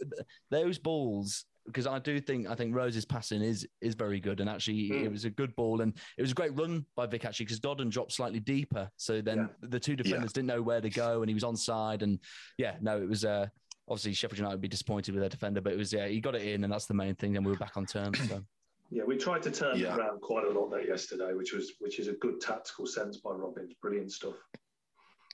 those 0.51 0.77
balls 0.77 1.45
because 1.65 1.88
I 1.88 1.97
do 1.97 2.19
think 2.19 2.47
I 2.49 2.55
think 2.55 2.75
Rose's 2.75 3.05
passing 3.05 3.41
is 3.41 3.65
is 3.81 3.95
very 3.95 4.19
good 4.19 4.41
and 4.41 4.49
actually 4.49 4.89
Mm. 4.89 5.05
it 5.05 5.12
was 5.12 5.23
a 5.23 5.29
good 5.29 5.55
ball 5.55 5.79
and 5.79 5.93
it 6.17 6.21
was 6.21 6.31
a 6.31 6.36
great 6.36 6.53
run 6.57 6.86
by 6.97 7.05
Vic 7.05 7.23
actually 7.23 7.45
because 7.45 7.59
Godden 7.59 7.88
dropped 7.89 8.12
slightly 8.12 8.41
deeper 8.41 8.89
so 8.97 9.21
then 9.21 9.49
the 9.62 9.79
two 9.79 9.95
defenders 9.95 10.33
didn't 10.33 10.47
know 10.47 10.62
where 10.62 10.81
to 10.81 10.89
go 10.89 11.21
and 11.21 11.29
he 11.29 11.33
was 11.33 11.43
onside 11.43 12.01
and 12.01 12.19
yeah 12.57 12.75
no 12.81 13.01
it 13.01 13.07
was 13.07 13.23
uh 13.23 13.47
obviously 13.88 14.13
Sheffield 14.13 14.38
United 14.39 14.56
would 14.56 14.62
be 14.62 14.67
disappointed 14.67 15.13
with 15.13 15.22
their 15.22 15.30
defender 15.30 15.62
but 15.62 15.74
it 15.74 15.78
was 15.78 15.91
yeah 15.91 16.08
he 16.08 16.19
got 16.22 16.36
it 16.36 16.43
in 16.43 16.63
and 16.63 16.72
that's 16.72 16.86
the 16.86 16.93
main 16.93 17.15
thing 17.15 17.36
and 17.38 17.46
we 17.46 17.52
were 17.52 17.58
back 17.58 17.76
on 17.78 17.86
terms 17.86 18.17
so 18.30 18.41
Yeah, 18.89 19.04
we 19.06 19.17
tried 19.17 19.41
to 19.43 19.52
turn 19.52 19.78
Yeah. 19.78 19.93
it 19.96 20.00
around 20.00 20.22
quite 20.22 20.46
a 20.46 20.50
lot 20.52 20.69
that 20.72 20.88
yesterday, 20.88 21.34
which 21.34 21.52
was 21.54 21.74
which 21.80 22.00
is 22.00 22.08
a 22.08 22.13
good 22.13 22.39
tactical 22.39 22.86
sense 22.86 23.17
by 23.17 23.32
Robins. 23.32 23.74
Brilliant 23.82 24.12
stuff. 24.12 24.36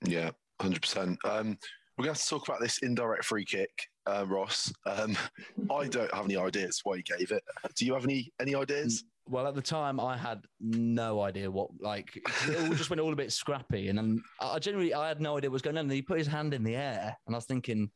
Yeah, 0.06 0.32
hundred 0.62 0.82
percent. 0.82 1.18
Um, 1.26 1.58
we're 1.98 2.06
going 2.06 2.16
to 2.16 2.22
to 2.22 2.28
talk 2.30 2.48
about 2.48 2.62
this 2.62 2.78
indirect 2.78 3.26
free 3.26 3.44
kick, 3.44 3.70
uh, 4.06 4.26
Ross. 4.30 4.72
Um, 4.86 5.18
I 5.72 5.88
don't 5.90 6.14
have 6.14 6.24
any 6.26 6.38
ideas 6.38 6.80
why 6.86 6.96
you 6.96 7.04
gave 7.04 7.32
it. 7.32 7.44
Do 7.76 7.86
you 7.86 7.94
have 7.94 8.06
any 8.06 8.32
any 8.40 8.56
ideas? 8.56 9.04
Well, 9.28 9.46
at 9.46 9.56
the 9.56 9.62
time, 9.62 10.00
I 10.00 10.16
had 10.16 10.46
no 10.62 11.22
idea 11.22 11.52
what 11.52 11.70
like 11.82 12.16
it 12.16 12.60
all 12.62 12.74
just 12.74 12.90
went 12.90 13.02
all 13.02 13.12
a 13.12 13.16
bit 13.18 13.34
scrappy, 13.34 13.90
and 13.90 13.98
then 13.98 14.22
I 14.40 14.58
generally 14.60 14.94
I 14.94 15.10
had 15.10 15.20
no 15.20 15.36
idea 15.38 15.50
what 15.50 15.54
was 15.54 15.62
going 15.62 15.78
on. 15.78 15.86
And 15.86 15.92
he 15.92 16.02
put 16.02 16.18
his 16.18 16.28
hand 16.28 16.54
in 16.54 16.64
the 16.64 16.78
air, 16.78 17.18
and 17.28 17.36
I 17.36 17.38
was 17.38 17.46
thinking, 17.46 17.92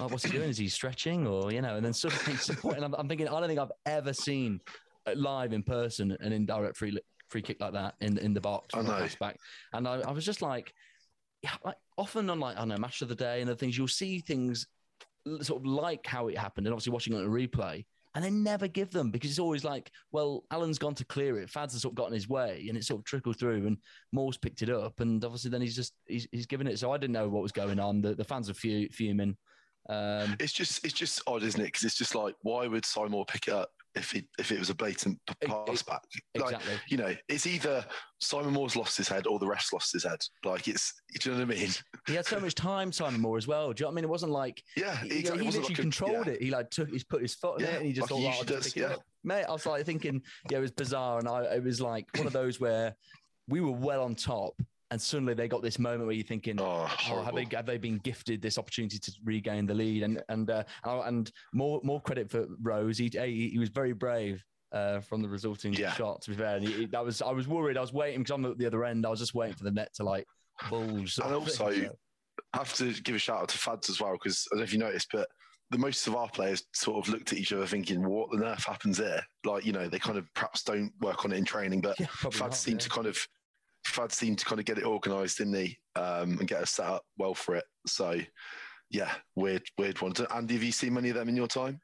oh, 0.00 0.08
"What's 0.08 0.24
he 0.24 0.32
doing? 0.32 0.48
Is 0.48 0.58
he 0.58 0.68
stretching, 0.68 1.26
or 1.26 1.52
you 1.52 1.60
know?" 1.60 1.76
And 1.76 1.84
then 1.84 1.92
suddenly, 1.94 2.38
and 2.76 2.84
I'm, 2.84 2.94
I'm 2.94 3.08
thinking, 3.08 3.28
I 3.28 3.38
don't 3.38 3.48
think 3.48 3.60
I've 3.60 3.72
ever 3.86 4.12
seen 4.12 4.60
uh, 5.06 5.12
live 5.16 5.52
in 5.52 5.62
person 5.62 6.16
an 6.20 6.32
indirect 6.32 6.76
free 6.76 6.98
free 7.28 7.42
kick 7.42 7.60
like 7.60 7.72
that 7.74 7.94
in 8.00 8.18
in 8.18 8.34
the 8.34 8.40
box. 8.40 8.74
I 8.74 8.82
know. 8.82 9.06
back, 9.20 9.38
and 9.72 9.86
I, 9.86 10.00
I 10.00 10.10
was 10.12 10.24
just 10.24 10.42
like, 10.42 10.72
yeah, 11.42 11.54
like 11.64 11.76
often 11.96 12.28
on 12.30 12.40
like 12.40 12.56
I 12.56 12.60
don't 12.60 12.68
know 12.68 12.76
match 12.78 13.02
of 13.02 13.08
the 13.08 13.14
day 13.14 13.40
and 13.40 13.50
other 13.50 13.56
things, 13.56 13.76
you'll 13.76 13.88
see 13.88 14.20
things 14.20 14.66
sort 15.42 15.60
of 15.60 15.66
like 15.66 16.06
how 16.06 16.28
it 16.28 16.38
happened, 16.38 16.66
and 16.66 16.74
obviously 16.74 16.92
watching 16.92 17.12
it 17.14 17.18
on 17.18 17.24
a 17.24 17.28
replay. 17.28 17.84
and 18.14 18.24
they 18.24 18.30
never 18.30 18.66
give 18.66 18.90
them 18.90 19.10
because 19.10 19.30
it's 19.30 19.38
always 19.38 19.64
like, 19.64 19.90
well, 20.12 20.44
Alan's 20.50 20.78
gone 20.78 20.94
to 20.94 21.04
clear 21.04 21.38
it, 21.38 21.50
Fads 21.50 21.74
has 21.74 21.82
sort 21.82 21.92
of 21.92 21.96
gotten 21.96 22.14
his 22.14 22.28
way, 22.28 22.66
and 22.68 22.76
it 22.76 22.84
sort 22.84 23.00
of 23.00 23.04
trickled 23.04 23.38
through, 23.38 23.66
and 23.66 23.76
Moore's 24.12 24.38
picked 24.38 24.62
it 24.62 24.70
up, 24.70 25.00
and 25.00 25.24
obviously 25.24 25.50
then 25.50 25.60
he's 25.60 25.76
just 25.76 25.94
he's, 26.06 26.26
he's 26.32 26.46
given 26.46 26.66
it. 26.66 26.78
So 26.78 26.92
I 26.92 26.98
didn't 26.98 27.12
know 27.12 27.28
what 27.28 27.42
was 27.42 27.52
going 27.52 27.78
on. 27.78 28.00
The 28.00 28.14
the 28.14 28.24
fans 28.24 28.48
are 28.50 28.54
fuming. 28.54 29.36
Um, 29.88 30.36
it's 30.38 30.52
just 30.52 30.84
it's 30.84 30.94
just 30.94 31.22
odd, 31.26 31.42
isn't 31.42 31.60
it? 31.60 31.64
Because 31.64 31.84
it's 31.84 31.96
just 31.96 32.14
like, 32.14 32.34
why 32.42 32.66
would 32.66 32.84
Simon 32.84 33.12
Moore 33.12 33.24
pick 33.24 33.48
it 33.48 33.54
up 33.54 33.70
if 33.94 34.14
it 34.14 34.26
if 34.38 34.52
it 34.52 34.58
was 34.58 34.68
a 34.68 34.74
blatant 34.74 35.18
pass 35.46 35.82
back? 35.82 36.02
Like, 36.36 36.52
exactly. 36.52 36.74
you 36.88 36.98
know, 36.98 37.14
it's 37.28 37.46
either 37.46 37.84
Simon 38.20 38.52
Moore's 38.52 38.76
lost 38.76 38.96
his 38.98 39.08
head 39.08 39.26
or 39.26 39.38
the 39.38 39.46
refs 39.46 39.72
lost 39.72 39.92
his 39.92 40.04
head. 40.04 40.18
Like 40.44 40.68
it's, 40.68 40.92
do 41.18 41.30
you 41.30 41.36
know 41.36 41.46
what 41.46 41.56
I 41.56 41.60
mean? 41.60 41.70
He 42.06 42.14
had 42.14 42.26
so 42.26 42.38
much 42.38 42.54
time, 42.54 42.92
Simon 42.92 43.20
Moore, 43.20 43.38
as 43.38 43.46
well. 43.46 43.72
Do 43.72 43.80
you 43.80 43.84
know 43.84 43.88
what 43.88 43.92
I 43.92 43.94
mean? 43.96 44.04
It 44.04 44.10
wasn't 44.10 44.32
like 44.32 44.62
yeah, 44.76 44.96
he, 44.98 45.20
exactly. 45.20 45.44
he 45.44 45.48
It 45.48 45.54
literally 45.54 45.60
like 45.60 45.78
a- 45.78 45.82
controlled 45.82 46.26
yeah. 46.26 46.32
it. 46.32 46.42
He 46.42 46.50
like 46.50 46.70
took, 46.70 46.90
he's 46.90 47.04
put 47.04 47.22
his 47.22 47.34
foot 47.34 47.60
in 47.60 47.66
Yeah, 47.66 47.72
it, 47.72 47.76
and 47.78 47.86
he 47.86 47.92
just 47.92 48.10
like 48.10 48.22
thought, 48.22 48.36
"Oh, 48.40 48.44
just 48.44 48.76
yeah. 48.76 48.86
up." 48.88 49.02
Mate, 49.24 49.44
I 49.44 49.52
was 49.52 49.66
like 49.66 49.84
thinking, 49.86 50.22
yeah, 50.50 50.58
it 50.58 50.60
was 50.60 50.70
bizarre, 50.70 51.18
and 51.18 51.26
I 51.28 51.44
it 51.56 51.64
was 51.64 51.80
like 51.80 52.06
one 52.16 52.26
of 52.26 52.32
those 52.32 52.60
where 52.60 52.94
we 53.48 53.60
were 53.62 53.72
well 53.72 54.02
on 54.04 54.14
top, 54.14 54.52
and 54.90 55.00
suddenly 55.00 55.34
they 55.34 55.48
got 55.48 55.62
this 55.62 55.78
moment 55.78 56.06
where 56.06 56.14
you're 56.14 56.24
thinking, 56.24 56.60
Oh, 56.60 56.88
oh, 57.10 57.22
have 57.22 57.34
they 57.34 57.46
have 57.52 57.66
they 57.66 57.78
been 57.78 57.98
gifted 57.98 58.40
this 58.40 58.58
opportunity 58.58 58.98
to 58.98 59.12
regain 59.24 59.66
the 59.66 59.74
lead? 59.74 60.02
And 60.02 60.22
and 60.28 60.48
uh, 60.50 60.64
and- 60.84 61.30
more 61.52 61.80
more 61.84 62.00
credit 62.00 62.30
for 62.30 62.46
Rose. 62.62 62.98
He 62.98 63.10
he, 63.12 63.50
he 63.50 63.58
was 63.58 63.68
very 63.68 63.92
brave. 63.92 64.42
Uh, 64.70 65.00
from 65.00 65.22
the 65.22 65.28
resulting 65.30 65.72
Yeah. 65.72 65.94
shot, 65.94 66.20
to 66.20 66.30
be 66.30 66.36
fair, 66.36 66.56
and 66.56 66.68
he, 66.68 66.84
that 66.88 67.02
was 67.02 67.22
I 67.22 67.30
was 67.30 67.48
worried. 67.48 67.78
I 67.78 67.80
was 67.80 67.94
waiting 67.94 68.20
because 68.20 68.32
I'm 68.34 68.44
at 68.44 68.58
the 68.58 68.66
other 68.66 68.84
end. 68.84 69.06
I 69.06 69.08
was 69.08 69.18
just 69.18 69.32
waiting 69.32 69.54
for 69.56 69.64
the 69.64 69.70
net 69.70 69.94
to 69.94 70.04
like 70.04 70.26
bulge. 70.68 71.18
And 71.24 71.32
also, 71.34 71.68
I 72.52 72.58
have 72.58 72.74
to 72.74 72.92
give 73.00 73.14
a 73.14 73.18
shout 73.18 73.40
out 73.40 73.48
to 73.48 73.56
Fads 73.56 73.88
as 73.88 73.98
well 73.98 74.12
because 74.12 74.46
I 74.52 74.56
don't 74.56 74.58
know 74.58 74.64
if 74.64 74.72
you 74.74 74.78
noticed, 74.78 75.08
but 75.10 75.26
the 75.70 75.78
most 75.78 76.06
of 76.06 76.14
our 76.16 76.28
players 76.28 76.64
sort 76.74 76.98
of 77.06 77.10
looked 77.10 77.32
at 77.32 77.38
each 77.38 77.50
other 77.54 77.66
thinking, 77.66 78.06
"What 78.06 78.30
the 78.30 78.36
nerf 78.36 78.66
happens 78.66 78.98
there?" 78.98 79.22
Like 79.46 79.64
you 79.64 79.72
know, 79.72 79.88
they 79.88 79.98
kind 79.98 80.18
of 80.18 80.26
perhaps 80.34 80.62
don't 80.64 80.92
work 81.00 81.24
on 81.24 81.32
it 81.32 81.38
in 81.38 81.46
training, 81.46 81.80
but 81.80 81.98
Yeah, 81.98 82.06
Fads 82.30 82.58
seemed 82.58 82.82
yeah. 82.82 82.84
to 82.84 82.90
kind 82.90 83.06
of 83.06 83.18
Fads 83.88 84.16
seemed 84.16 84.38
to 84.38 84.44
kind 84.44 84.58
of 84.60 84.64
get 84.66 84.78
it 84.78 84.84
organised, 84.84 85.38
didn't 85.38 85.54
he? 85.54 85.78
Um, 85.96 86.38
and 86.38 86.46
get 86.48 86.62
us 86.62 86.70
set 86.72 86.86
up 86.86 87.02
well 87.18 87.34
for 87.34 87.56
it. 87.56 87.64
So 87.86 88.20
yeah, 88.90 89.12
weird, 89.36 89.62
weird 89.76 90.00
one. 90.00 90.12
Andy, 90.34 90.54
have 90.54 90.62
you 90.62 90.72
seen 90.72 90.94
many 90.94 91.10
of 91.10 91.16
them 91.16 91.28
in 91.28 91.36
your 91.36 91.48
time? 91.48 91.80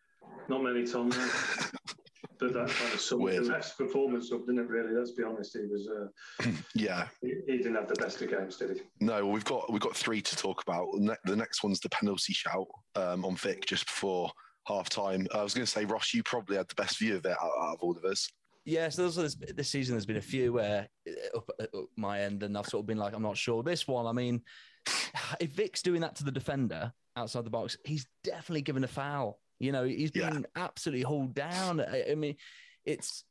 Not 0.49 0.63
many 0.63 0.87
times. 0.87 1.17
no. 1.17 1.29
but 2.39 2.53
that 2.53 2.69
kind 2.69 2.93
of 2.95 3.01
summed 3.01 3.29
the 3.29 3.49
best 3.51 3.79
performance 3.79 4.33
up, 4.33 4.41
didn't 4.47 4.61
it? 4.61 4.69
Really, 4.69 4.93
let's 4.95 5.13
be 5.13 5.23
honest. 5.23 5.57
He 5.57 5.67
was. 5.67 5.89
Uh, 5.89 6.51
Yeah, 6.75 7.07
he, 7.21 7.35
he 7.47 7.57
didn't 7.59 7.77
have 7.77 7.89
the 7.89 7.95
best 7.95 8.21
of 8.23 8.31
games, 8.31 8.57
did 8.57 8.77
he? 8.77 8.83
No, 9.01 9.27
we've 9.27 9.45
got 9.45 9.71
we've 9.73 9.81
got 9.81 9.97
three 9.97 10.21
to 10.21 10.37
talk 10.37 10.63
about. 10.63 10.87
The 10.93 11.01
ne- 11.01 11.31
The 11.31 11.37
next 11.37 11.63
one's 11.63 11.81
the 11.81 11.89
penalty 11.91 12.33
shout 12.33 12.67
um, 12.97 13.25
on 13.25 13.37
Vic 13.37 13.65
just 13.67 13.87
before 13.87 14.31
half 14.67 14.89
time. 14.89 15.27
I 15.35 15.43
was 15.43 15.55
going 15.55 15.65
to 15.65 15.71
say, 15.71 15.85
Ross, 15.85 16.13
you 16.15 16.23
probably 16.23 16.57
had 16.57 16.69
the 16.69 16.75
best 16.75 16.99
view 16.99 17.17
of 17.17 17.25
it 17.27 17.33
out, 17.33 17.51
out 17.63 17.75
of 17.75 17.79
all 17.83 17.97
of 17.97 18.05
us. 18.05 18.29
Yeah, 18.65 18.89
so 18.89 19.03
there's, 19.03 19.17
there's, 19.17 19.37
this 19.37 19.69
season 19.69 19.95
there's 19.95 20.07
been 20.07 20.17
a 20.17 20.23
few 20.23 20.55
where 20.55 20.89
uh, 21.09 21.39
up 21.39 21.51
at 21.61 21.75
up 21.75 21.85
my 21.97 22.23
end, 22.23 22.43
and 22.43 22.57
I've 22.57 22.67
sort 22.67 22.83
of 22.83 22.87
been 22.87 22.99
like, 22.99 23.15
I'm 23.15 23.23
not 23.23 23.37
sure. 23.37 23.63
This 23.63 23.87
one, 23.87 24.07
I 24.07 24.13
mean, 24.13 24.43
if 25.41 25.51
Vic's 25.51 25.83
doing 25.83 26.01
that 26.01 26.17
to 26.17 26.25
the 26.25 26.33
defender 26.33 26.93
outside 27.17 27.45
the 27.45 27.51
box, 27.51 27.77
he's 27.85 28.07
definitely 28.23 28.63
given 28.63 28.85
a 28.85 28.89
foul. 28.89 29.39
You 29.61 29.73
know, 29.73 29.85
he's 29.85 30.11
been 30.11 30.47
absolutely 30.57 31.03
hauled 31.03 31.35
down. 31.35 31.81
I, 31.81 32.05
I 32.11 32.15
mean, 32.15 32.37
it's 32.85 33.25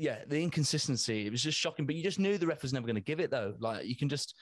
yeah, 0.00 0.18
the 0.26 0.42
inconsistency. 0.42 1.26
It 1.26 1.30
was 1.30 1.42
just 1.42 1.58
shocking, 1.58 1.86
but 1.86 1.94
you 1.94 2.02
just 2.02 2.18
knew 2.18 2.38
the 2.38 2.46
ref 2.46 2.62
was 2.62 2.72
never 2.72 2.86
going 2.86 2.96
to 2.96 3.00
give 3.00 3.20
it 3.20 3.30
though. 3.30 3.54
Like 3.58 3.86
you 3.86 3.96
can 3.96 4.08
just, 4.08 4.34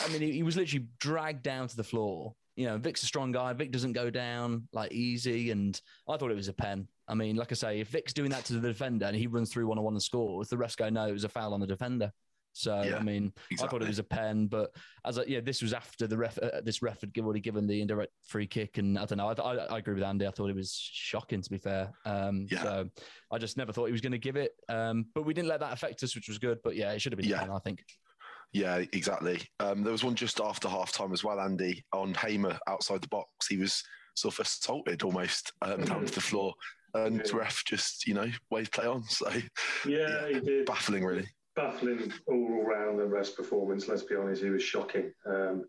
I 0.00 0.08
mean, 0.08 0.22
he, 0.22 0.32
he 0.32 0.42
was 0.42 0.56
literally 0.56 0.86
dragged 0.98 1.42
down 1.42 1.68
to 1.68 1.76
the 1.76 1.84
floor. 1.84 2.34
You 2.56 2.66
know, 2.66 2.78
Vic's 2.78 3.02
a 3.02 3.06
strong 3.06 3.32
guy. 3.32 3.52
Vic 3.52 3.70
doesn't 3.72 3.92
go 3.94 4.10
down 4.10 4.68
like 4.72 4.92
easy, 4.92 5.50
and 5.50 5.80
I 6.08 6.16
thought 6.16 6.30
it 6.30 6.36
was 6.36 6.48
a 6.48 6.52
pen. 6.52 6.86
I 7.08 7.14
mean, 7.14 7.36
like 7.36 7.50
I 7.52 7.54
say, 7.54 7.80
if 7.80 7.88
Vic's 7.88 8.12
doing 8.12 8.30
that 8.30 8.44
to 8.46 8.54
the 8.54 8.68
defender 8.68 9.06
and 9.06 9.16
he 9.16 9.26
runs 9.26 9.52
through 9.52 9.66
one 9.66 9.76
on 9.78 9.84
one 9.84 9.94
and 9.94 10.02
scores, 10.02 10.48
the 10.48 10.56
refs 10.56 10.76
go, 10.76 10.88
no, 10.88 11.06
it 11.06 11.12
was 11.12 11.24
a 11.24 11.28
foul 11.28 11.52
on 11.52 11.60
the 11.60 11.66
defender. 11.66 12.12
So 12.56 12.82
Yeah, 12.82 12.98
I 12.98 13.02
mean, 13.02 13.32
I 13.60 13.66
thought 13.66 13.82
it 13.82 13.88
was 13.88 13.98
a 13.98 14.04
pen, 14.04 14.46
but 14.46 14.70
as 15.04 15.18
a, 15.18 15.24
yeah, 15.28 15.40
this 15.40 15.60
was 15.60 15.72
after 15.74 16.06
the 16.06 16.16
ref. 16.16 16.38
Uh, 16.38 16.60
this 16.62 16.82
ref 16.82 17.00
had 17.00 17.12
given- 17.12 17.26
already 17.26 17.40
given 17.40 17.66
the 17.66 17.80
indirect 17.80 18.12
free 18.22 18.46
kick, 18.46 18.78
and 18.78 18.96
I 18.96 19.04
don't 19.06 19.18
know. 19.18 19.26
I, 19.28 19.32
I, 19.32 19.54
I 19.74 19.78
agree 19.78 19.94
with 19.94 20.04
Andy. 20.04 20.24
I 20.24 20.30
thought 20.30 20.48
it 20.50 20.54
was 20.54 20.72
shocking, 20.72 21.42
to 21.42 21.50
be 21.50 21.58
fair. 21.58 21.92
Um, 22.06 22.46
Yeah. 22.48 22.62
So 22.62 22.88
I 23.32 23.38
just 23.38 23.56
never 23.56 23.72
thought 23.72 23.86
he 23.86 23.92
was 23.92 24.00
going 24.00 24.12
to 24.12 24.18
give 24.18 24.36
it. 24.36 24.52
Um, 24.68 25.06
but 25.16 25.24
we 25.26 25.34
didn't 25.34 25.48
let 25.48 25.58
that 25.60 25.72
affect 25.72 26.04
us, 26.04 26.14
which 26.14 26.28
was 26.28 26.38
good. 26.38 26.58
But 26.62 26.76
yeah, 26.76 26.92
it 26.92 27.00
should 27.00 27.10
have 27.12 27.18
been 27.18 27.28
Yeah. 27.28 27.38
a 27.38 27.40
pen, 27.40 27.50
I 27.50 27.58
think. 27.58 27.82
Yeah, 28.54 28.76
exactly. 28.92 29.40
Um, 29.58 29.82
there 29.82 29.90
was 29.92 30.04
one 30.04 30.14
just 30.14 30.40
after 30.40 30.68
half 30.68 30.92
time 30.92 31.12
as 31.12 31.24
well, 31.24 31.40
Andy, 31.40 31.84
on 31.92 32.14
Hamer 32.14 32.56
outside 32.68 33.02
the 33.02 33.08
box. 33.08 33.48
He 33.48 33.56
was 33.56 33.82
sort 34.14 34.34
of 34.34 34.46
assaulted 34.46 35.02
almost 35.02 35.52
um, 35.60 35.84
down 35.84 36.06
to 36.06 36.14
the 36.14 36.20
floor. 36.20 36.54
And 36.94 37.16
Yeah. 37.26 37.36
ref 37.36 37.64
just, 37.64 38.06
you 38.06 38.14
know, 38.14 38.30
wave 38.50 38.70
play 38.70 38.86
on. 38.86 39.02
So 39.08 39.28
Yeah, 39.84 40.28
he 40.28 40.38
did. 40.38 40.66
baffling, 40.66 41.04
really. 41.04 41.26
baffling 41.56 42.12
all 42.28 42.62
round 42.64 43.00
the 43.00 43.06
rest 43.06 43.36
performance. 43.36 43.88
Let's 43.88 44.04
be 44.04 44.14
honest, 44.14 44.40
he 44.42 44.50
was 44.50 44.62
shocking. 44.62 45.12
Um, 45.26 45.64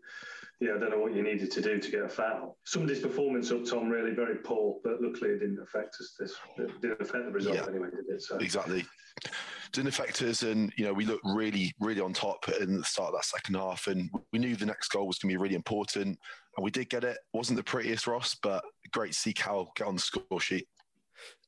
yeah, 0.60 0.76
I 0.76 0.78
don't 0.78 0.90
know 0.90 1.00
what 1.00 1.12
you 1.14 1.22
needed 1.24 1.50
to 1.50 1.60
do 1.60 1.80
to 1.80 1.90
get 1.90 2.02
a 2.02 2.08
foul. 2.08 2.56
Somebody's 2.64 3.00
performance 3.00 3.50
up, 3.50 3.64
Tom, 3.64 3.88
really 3.88 4.12
very 4.14 4.36
poor, 4.36 4.76
but 4.84 5.02
luckily 5.02 5.30
it 5.30 5.40
didn't 5.40 5.60
affect 5.60 5.96
us. 6.00 6.14
This 6.18 6.36
it 6.58 6.80
didn't 6.80 7.00
affect 7.02 7.24
the 7.26 7.32
result 7.32 7.56
Yeah. 7.56 7.66
anyway, 7.68 7.88
did 7.90 8.14
it? 8.14 8.22
So 8.22 8.36
Exactly. 8.38 8.84
Didn't 9.72 9.88
affect 9.88 10.22
us, 10.22 10.42
and 10.42 10.72
you 10.76 10.84
know 10.84 10.92
we 10.92 11.04
looked 11.04 11.24
really, 11.24 11.72
really 11.80 12.00
on 12.00 12.12
top 12.12 12.48
in 12.60 12.78
the 12.78 12.84
start 12.84 13.08
of 13.08 13.14
that 13.14 13.24
second 13.24 13.54
half, 13.54 13.86
and 13.86 14.10
we 14.32 14.38
knew 14.38 14.56
the 14.56 14.66
next 14.66 14.88
goal 14.88 15.06
was 15.06 15.18
going 15.18 15.30
to 15.30 15.38
be 15.38 15.42
really 15.42 15.54
important, 15.54 16.18
and 16.56 16.64
we 16.64 16.70
did 16.70 16.88
get 16.88 17.04
it. 17.04 17.18
wasn't 17.32 17.56
the 17.56 17.64
prettiest, 17.64 18.06
Ross, 18.06 18.36
but 18.42 18.64
great 18.92 19.12
to 19.12 19.18
see 19.18 19.32
Cal 19.32 19.72
get 19.76 19.86
on 19.86 19.96
the 19.96 20.00
score 20.00 20.40
sheet. 20.40 20.66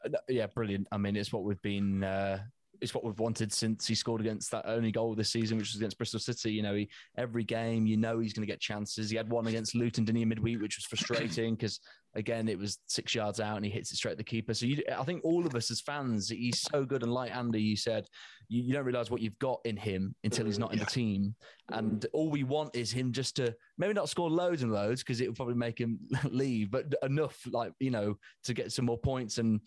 Uh, 0.04 0.10
Yeah, 0.28 0.46
brilliant. 0.46 0.88
I 0.92 0.98
mean, 0.98 1.16
it's 1.16 1.32
what 1.32 1.44
we've 1.44 1.62
been. 1.62 2.04
Uh, 2.04 2.40
it's 2.80 2.94
what 2.94 3.04
we've 3.04 3.18
wanted 3.18 3.52
since 3.52 3.86
he 3.86 3.94
scored 3.94 4.20
against 4.20 4.50
that 4.50 4.64
only 4.66 4.92
goal 4.92 5.14
this 5.14 5.30
season, 5.30 5.58
which 5.58 5.72
was 5.72 5.76
against 5.76 5.98
Bristol 5.98 6.20
City. 6.20 6.52
You 6.52 6.62
know, 6.62 6.74
he, 6.74 6.88
every 7.16 7.44
game, 7.44 7.86
you 7.86 7.96
know, 7.96 8.18
he's 8.18 8.32
going 8.32 8.46
to 8.46 8.52
get 8.52 8.60
chances. 8.60 9.10
He 9.10 9.16
had 9.16 9.30
one 9.30 9.46
against 9.46 9.74
Luton, 9.74 10.04
didn't 10.04 10.18
he, 10.18 10.24
midweek, 10.24 10.60
which 10.60 10.76
was 10.76 10.84
frustrating 10.84 11.54
because 11.54 11.80
again, 12.14 12.48
it 12.48 12.58
was 12.58 12.78
six 12.86 13.14
yards 13.14 13.40
out 13.40 13.56
and 13.56 13.64
he 13.64 13.70
hits 13.70 13.92
it 13.92 13.96
straight 13.96 14.12
at 14.12 14.18
the 14.18 14.24
keeper. 14.24 14.54
So 14.54 14.66
you, 14.66 14.82
I 14.96 15.04
think 15.04 15.24
all 15.24 15.46
of 15.46 15.54
us 15.54 15.70
as 15.70 15.80
fans, 15.80 16.28
he's 16.28 16.60
so 16.60 16.84
good. 16.84 17.02
And 17.02 17.12
like 17.12 17.34
Andy, 17.34 17.62
you 17.62 17.76
said, 17.76 18.06
you, 18.48 18.62
you 18.62 18.72
don't 18.72 18.84
realize 18.84 19.10
what 19.10 19.20
you've 19.20 19.38
got 19.38 19.60
in 19.64 19.76
him 19.76 20.14
until 20.24 20.46
he's 20.46 20.58
not 20.58 20.72
in 20.72 20.78
the 20.78 20.86
team. 20.86 21.34
And 21.70 22.04
all 22.12 22.30
we 22.30 22.44
want 22.44 22.74
is 22.74 22.90
him 22.90 23.12
just 23.12 23.36
to 23.36 23.54
maybe 23.76 23.92
not 23.92 24.08
score 24.08 24.30
loads 24.30 24.62
and 24.62 24.72
loads 24.72 25.02
because 25.02 25.20
it 25.20 25.28
will 25.28 25.34
probably 25.34 25.54
make 25.54 25.78
him 25.78 25.98
leave, 26.24 26.70
but 26.70 26.86
enough, 27.02 27.38
like 27.50 27.72
you 27.78 27.90
know, 27.90 28.16
to 28.44 28.54
get 28.54 28.72
some 28.72 28.86
more 28.86 28.98
points 28.98 29.38
and. 29.38 29.60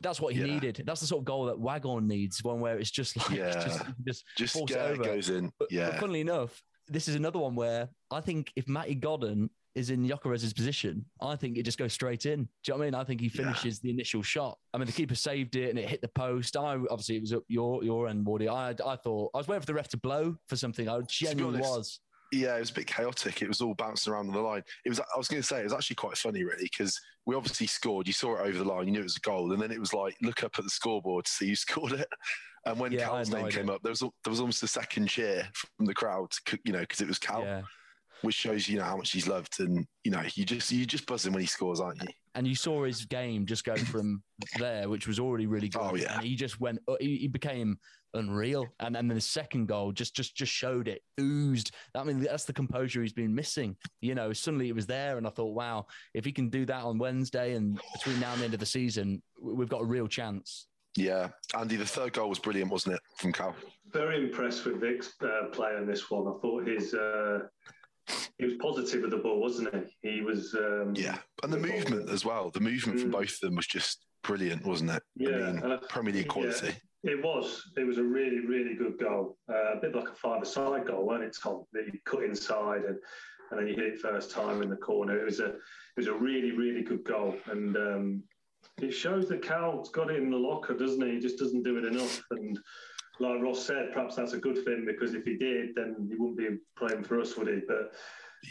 That's 0.00 0.20
what 0.20 0.34
he 0.34 0.40
Yeah. 0.40 0.46
needed. 0.46 0.82
That's 0.86 1.00
the 1.00 1.06
sort 1.06 1.20
of 1.20 1.24
goal 1.26 1.46
that 1.46 1.58
Waghorn 1.58 2.06
needs. 2.06 2.42
One 2.42 2.60
where 2.60 2.78
it's 2.78 2.90
just 2.90 3.16
like 3.28 3.30
Yeah. 3.38 3.52
just, 3.52 3.82
just, 4.06 4.24
Just 4.36 4.54
force 4.54 4.70
it 4.70 4.76
it 4.76 4.80
over. 4.80 5.04
goes 5.04 5.30
in. 5.30 5.52
But, 5.58 5.70
yeah, 5.70 5.90
but 5.90 6.00
funnily 6.00 6.20
enough, 6.20 6.62
this 6.88 7.08
is 7.08 7.14
another 7.14 7.38
one 7.38 7.54
where 7.54 7.88
I 8.10 8.20
think 8.20 8.52
if 8.56 8.66
Matty 8.68 8.94
Godden 8.94 9.50
is 9.76 9.90
in 9.90 10.04
Gyökeres's 10.04 10.52
position, 10.52 11.04
I 11.20 11.36
think 11.36 11.56
it 11.56 11.62
just 11.62 11.78
goes 11.78 11.92
straight 11.92 12.26
in. 12.26 12.42
Do 12.42 12.48
you 12.66 12.72
know 12.74 12.78
what 12.78 12.82
I 12.82 12.86
mean? 12.86 12.94
I 12.96 13.04
think 13.04 13.20
he 13.20 13.28
Yeah. 13.28 13.44
finishes 13.44 13.78
the 13.78 13.90
initial 13.90 14.20
shot. 14.22 14.58
I 14.74 14.78
mean, 14.78 14.86
the 14.86 14.92
keeper 14.92 15.14
saved 15.14 15.54
it 15.54 15.70
and 15.70 15.78
it 15.78 15.88
hit 15.88 16.00
the 16.00 16.08
post. 16.08 16.56
I 16.56 16.74
obviously 16.90 17.16
it 17.16 17.20
was 17.20 17.32
up 17.32 17.44
your 17.46 17.84
your 17.84 18.08
end, 18.08 18.26
Wardy. 18.26 18.48
I 18.48 18.70
I 18.84 18.96
thought 18.96 19.30
I 19.34 19.38
was 19.38 19.46
waiting 19.46 19.60
for 19.60 19.66
the 19.66 19.74
ref 19.74 19.86
to 19.88 19.96
blow 19.96 20.36
for 20.48 20.56
something. 20.56 20.88
I 20.88 21.00
genuinely 21.08 21.60
honest, 21.60 21.70
was. 21.78 22.00
Yeah, 22.32 22.56
it 22.56 22.60
was 22.60 22.70
a 22.70 22.74
bit 22.74 22.86
chaotic. 22.86 23.42
It 23.42 23.48
was 23.48 23.60
all 23.60 23.74
bouncing 23.74 24.12
around 24.12 24.28
on 24.28 24.34
the 24.34 24.40
line. 24.40 24.62
It 24.84 24.88
was. 24.88 25.00
I 25.00 25.18
was 25.18 25.28
going 25.28 25.42
to 25.42 25.46
say 25.46 25.60
it 25.60 25.64
was 25.64 25.72
actually 25.72 25.96
quite 25.96 26.16
funny, 26.16 26.44
really, 26.44 26.64
because 26.64 26.98
we 27.26 27.34
obviously 27.34 27.66
scored. 27.66 28.06
You 28.06 28.12
saw 28.12 28.36
it 28.36 28.46
over 28.48 28.58
the 28.58 28.64
line. 28.64 28.86
You 28.86 28.92
knew 28.92 29.00
it 29.00 29.04
was 29.04 29.16
a 29.16 29.20
goal, 29.20 29.52
and 29.52 29.60
then 29.60 29.70
it 29.72 29.80
was 29.80 29.92
like 29.94 30.16
look 30.22 30.42
up 30.44 30.52
at 30.58 30.64
the 30.64 30.70
scoreboard 30.70 31.24
to 31.26 31.30
see 31.30 31.48
who 31.48 31.54
scored 31.56 31.92
it. 31.92 32.08
And 32.66 32.78
when 32.78 32.92
Yeah, 32.92 33.06
Cal's 33.06 33.30
name 33.30 33.48
came 33.48 33.70
up, 33.70 33.82
there 33.82 33.90
was 33.90 34.00
there 34.00 34.10
was 34.30 34.40
almost 34.40 34.62
a 34.62 34.68
second 34.68 35.06
cheer 35.08 35.48
from 35.76 35.86
the 35.86 35.94
crowd, 35.94 36.28
you 36.64 36.72
know, 36.72 36.80
because 36.80 37.00
it 37.00 37.08
was 37.08 37.18
Cal, 37.18 37.42
Yeah. 37.42 37.62
which 38.22 38.34
shows 38.34 38.68
you 38.68 38.78
know 38.78 38.84
how 38.84 38.96
much 38.98 39.12
he's 39.12 39.26
loved, 39.26 39.60
and 39.60 39.86
you 40.04 40.10
know 40.10 40.22
you 40.34 40.44
just 40.44 40.70
you 40.70 40.84
just 40.86 41.06
buzzing 41.06 41.32
when 41.32 41.40
he 41.40 41.46
scores, 41.46 41.80
aren't 41.80 42.02
you? 42.02 42.08
and 42.36 42.46
you 42.46 42.54
saw 42.54 42.84
his 42.84 43.04
game 43.06 43.44
just 43.44 43.64
go 43.64 43.74
from 43.76 44.22
there, 44.58 44.88
which 44.88 45.08
was 45.08 45.18
already 45.18 45.46
really 45.46 45.68
good. 45.68 45.80
Oh, 45.82 45.96
yeah. 45.96 46.14
and 46.14 46.24
he 46.24 46.36
just 46.36 46.60
went. 46.60 46.78
uh, 46.86 46.94
He, 47.00 47.16
he 47.16 47.26
became 47.28 47.76
unreal, 48.14 48.66
and 48.80 48.96
and 48.96 49.08
then 49.10 49.14
the 49.16 49.20
second 49.20 49.66
goal 49.66 49.92
just 49.92 50.14
just 50.14 50.34
just 50.36 50.52
showed 50.52 50.88
it 50.88 51.02
oozed. 51.20 51.72
I 51.94 52.04
mean, 52.04 52.20
that's 52.20 52.44
the 52.44 52.52
composure 52.52 53.02
he's 53.02 53.12
been 53.12 53.34
missing. 53.34 53.76
You 54.00 54.14
know, 54.14 54.32
suddenly 54.32 54.68
it 54.68 54.74
was 54.74 54.86
there, 54.86 55.18
and 55.18 55.26
I 55.26 55.30
thought, 55.30 55.54
wow, 55.54 55.86
if 56.14 56.24
he 56.24 56.32
can 56.32 56.48
do 56.48 56.64
that 56.66 56.82
on 56.84 56.98
Wednesday 56.98 57.54
and 57.54 57.80
between 57.94 58.20
now 58.20 58.32
and 58.32 58.40
the 58.40 58.44
end 58.46 58.54
of 58.54 58.60
the 58.60 58.66
season, 58.66 59.22
we've 59.40 59.68
got 59.68 59.82
a 59.82 59.86
real 59.86 60.06
chance. 60.08 60.66
Yeah, 60.96 61.28
Andy, 61.56 61.76
the 61.76 61.86
third 61.86 62.12
goal 62.12 62.28
was 62.28 62.40
brilliant, 62.40 62.70
wasn't 62.70 62.96
it, 62.96 63.00
from 63.16 63.32
Cal? 63.32 63.54
very 63.92 64.24
impressed 64.24 64.64
with 64.64 64.80
Vic's 64.80 65.14
uh, 65.20 65.46
play 65.52 65.74
in 65.76 65.84
this 65.86 66.10
one. 66.10 66.22
I 66.28 66.38
thought 66.40 66.66
his 66.66 66.94
uh, 66.94 67.40
he 68.38 68.44
was 68.44 68.54
positive 68.60 69.02
with 69.02 69.10
the 69.10 69.16
ball, 69.18 69.40
wasn't 69.40 69.74
he? 70.02 70.10
He 70.10 70.20
was. 70.20 70.54
Um, 70.54 70.94
Yeah, 70.96 71.18
and 71.42 71.52
the 71.52 71.58
ball- 71.58 71.66
movement 71.68 72.10
as 72.10 72.24
well. 72.24 72.50
The 72.50 72.60
movement 72.60 73.00
from 73.00 73.08
Mm. 73.10 73.12
both 73.12 73.32
of 73.34 73.40
them 73.40 73.54
was 73.56 73.66
just 73.66 74.04
brilliant, 74.22 74.64
wasn't 74.66 74.90
it? 74.90 75.02
Yeah, 75.16 75.28
I 75.28 75.32
mean, 75.52 75.58
and 75.64 75.72
I- 75.74 75.76
Premier 75.88 76.12
League 76.12 76.26
yeah. 76.36 76.70
It 77.02 77.22
was. 77.22 77.70
It 77.76 77.84
was 77.84 77.98
a 77.98 78.02
really, 78.02 78.40
really 78.40 78.74
good 78.74 78.98
goal. 78.98 79.38
Uh, 79.48 79.74
a 79.74 79.80
bit 79.80 79.94
like 79.94 80.08
a 80.08 80.14
five-a-side 80.14 80.86
goal, 80.86 81.06
wasn't 81.06 81.24
it, 81.24 81.36
Tom? 81.42 81.64
That 81.72 81.86
you 81.86 81.98
cut 82.04 82.24
inside 82.24 82.82
and, 82.84 82.98
and 83.50 83.60
then 83.60 83.66
you 83.68 83.74
hit 83.74 83.94
it 83.94 84.00
first 84.00 84.30
time 84.30 84.62
in 84.62 84.68
the 84.68 84.76
corner. 84.76 85.18
It 85.18 85.24
was 85.24 85.40
a 85.40 85.46
it 85.46 85.96
was 85.96 86.08
a 86.08 86.12
really, 86.12 86.52
really 86.52 86.82
good 86.82 87.04
goal. 87.04 87.36
And 87.46 87.76
um, 87.76 88.22
it 88.78 88.92
shows 88.92 89.28
that 89.28 89.42
Cal's 89.42 89.90
got 89.90 90.10
it 90.10 90.16
in 90.16 90.30
the 90.30 90.36
locker, 90.36 90.74
doesn't 90.74 91.04
he? 91.04 91.14
He 91.14 91.20
just 91.20 91.38
doesn't 91.38 91.62
do 91.62 91.78
it 91.78 91.84
enough. 91.86 92.22
And 92.32 92.58
like 93.18 93.40
Ross 93.40 93.64
said, 93.64 93.92
perhaps 93.92 94.16
that's 94.16 94.34
a 94.34 94.38
good 94.38 94.62
thing 94.64 94.84
because 94.86 95.14
if 95.14 95.24
he 95.24 95.36
did, 95.36 95.74
then 95.74 95.96
he 96.08 96.16
wouldn't 96.16 96.38
be 96.38 96.58
playing 96.76 97.02
for 97.02 97.18
us, 97.18 97.36
would 97.36 97.48
he? 97.48 97.60
But 97.66 97.94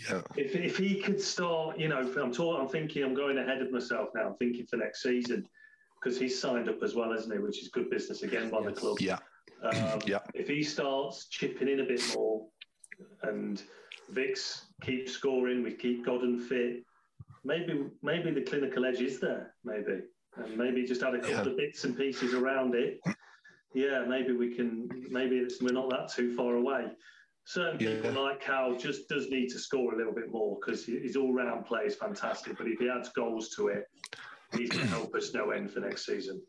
yeah. 0.10 0.22
if, 0.36 0.56
if 0.56 0.78
he 0.78 0.96
could 0.96 1.22
start, 1.22 1.80
you 1.80 1.88
know, 1.88 2.00
I'm 2.00 2.34
talking, 2.34 2.62
I'm 2.62 2.68
thinking, 2.68 3.04
I'm 3.04 3.14
going 3.14 3.38
ahead 3.38 3.62
of 3.62 3.72
myself 3.72 4.10
now. 4.16 4.28
I'm 4.28 4.36
thinking 4.38 4.66
for 4.66 4.78
next 4.78 5.04
season 5.04 5.46
because 6.02 6.20
he's 6.20 6.40
signed 6.40 6.70
up 6.70 6.82
as 6.84 6.96
well, 6.96 7.12
hasn't 7.12 7.34
he? 7.34 7.40
Which 7.40 7.62
is 7.62 7.70
good 7.70 7.90
business 7.90 8.24
again 8.24 8.50
by 8.50 8.60
yes. 8.60 8.66
the 8.66 8.74
club. 8.74 8.98
Yeah. 9.00 9.18
Um, 9.64 10.00
yeah. 10.06 10.20
If 10.34 10.48
he 10.48 10.64
starts 10.64 11.28
chipping 11.28 11.68
in 11.68 11.82
a 11.82 11.86
bit 11.86 12.02
more, 12.16 12.46
and 13.24 13.62
Vix 14.10 14.66
keeps 14.82 15.12
scoring, 15.12 15.64
we 15.64 15.74
keep 15.74 16.06
Godden 16.06 16.40
fit. 16.40 16.84
Maybe, 17.44 17.86
maybe 18.02 18.32
the 18.32 18.42
clinical 18.42 18.86
edge 18.86 19.02
is 19.02 19.20
there. 19.20 19.54
Maybe, 19.64 20.02
and 20.38 20.58
maybe 20.58 20.86
just 20.86 21.04
add 21.04 21.16
a 21.16 21.20
couple 21.20 21.46
yeah. 21.46 21.52
of 21.52 21.58
bits 21.58 21.84
and 21.84 21.98
pieces 21.98 22.34
around 22.34 22.76
it. 22.76 23.00
Yeah, 23.74 24.06
maybe 24.08 24.34
we 24.34 24.56
can. 24.56 24.90
Maybe 25.10 25.46
we're 25.62 25.74
not 25.74 25.90
that 25.90 26.12
too 26.12 26.36
far 26.36 26.56
away. 26.56 26.88
Certain 27.46 27.80
yeah. 27.80 27.96
people 27.96 28.24
like 28.24 28.42
Cal 28.42 28.76
just 28.76 29.10
does 29.10 29.30
need 29.30 29.50
to 29.50 29.60
score 29.60 29.94
a 29.94 29.98
little 29.98 30.14
bit 30.14 30.32
more 30.32 30.58
because 30.60 30.86
his 30.86 31.16
all-round 31.16 31.66
play 31.66 31.82
is 31.82 31.96
fantastic. 31.96 32.58
But 32.58 32.68
if 32.68 32.80
he 32.80 32.90
adds 32.90 33.10
goals 33.10 33.50
to 33.56 33.70
it, 33.70 33.86
he's 34.58 34.70
going 34.70 34.86
to 34.86 34.92
help 34.92 35.16
us 35.16 35.34
no 35.34 35.52
end 35.52 35.72
for 35.72 35.80
next 35.80 36.06
season. 36.06 36.42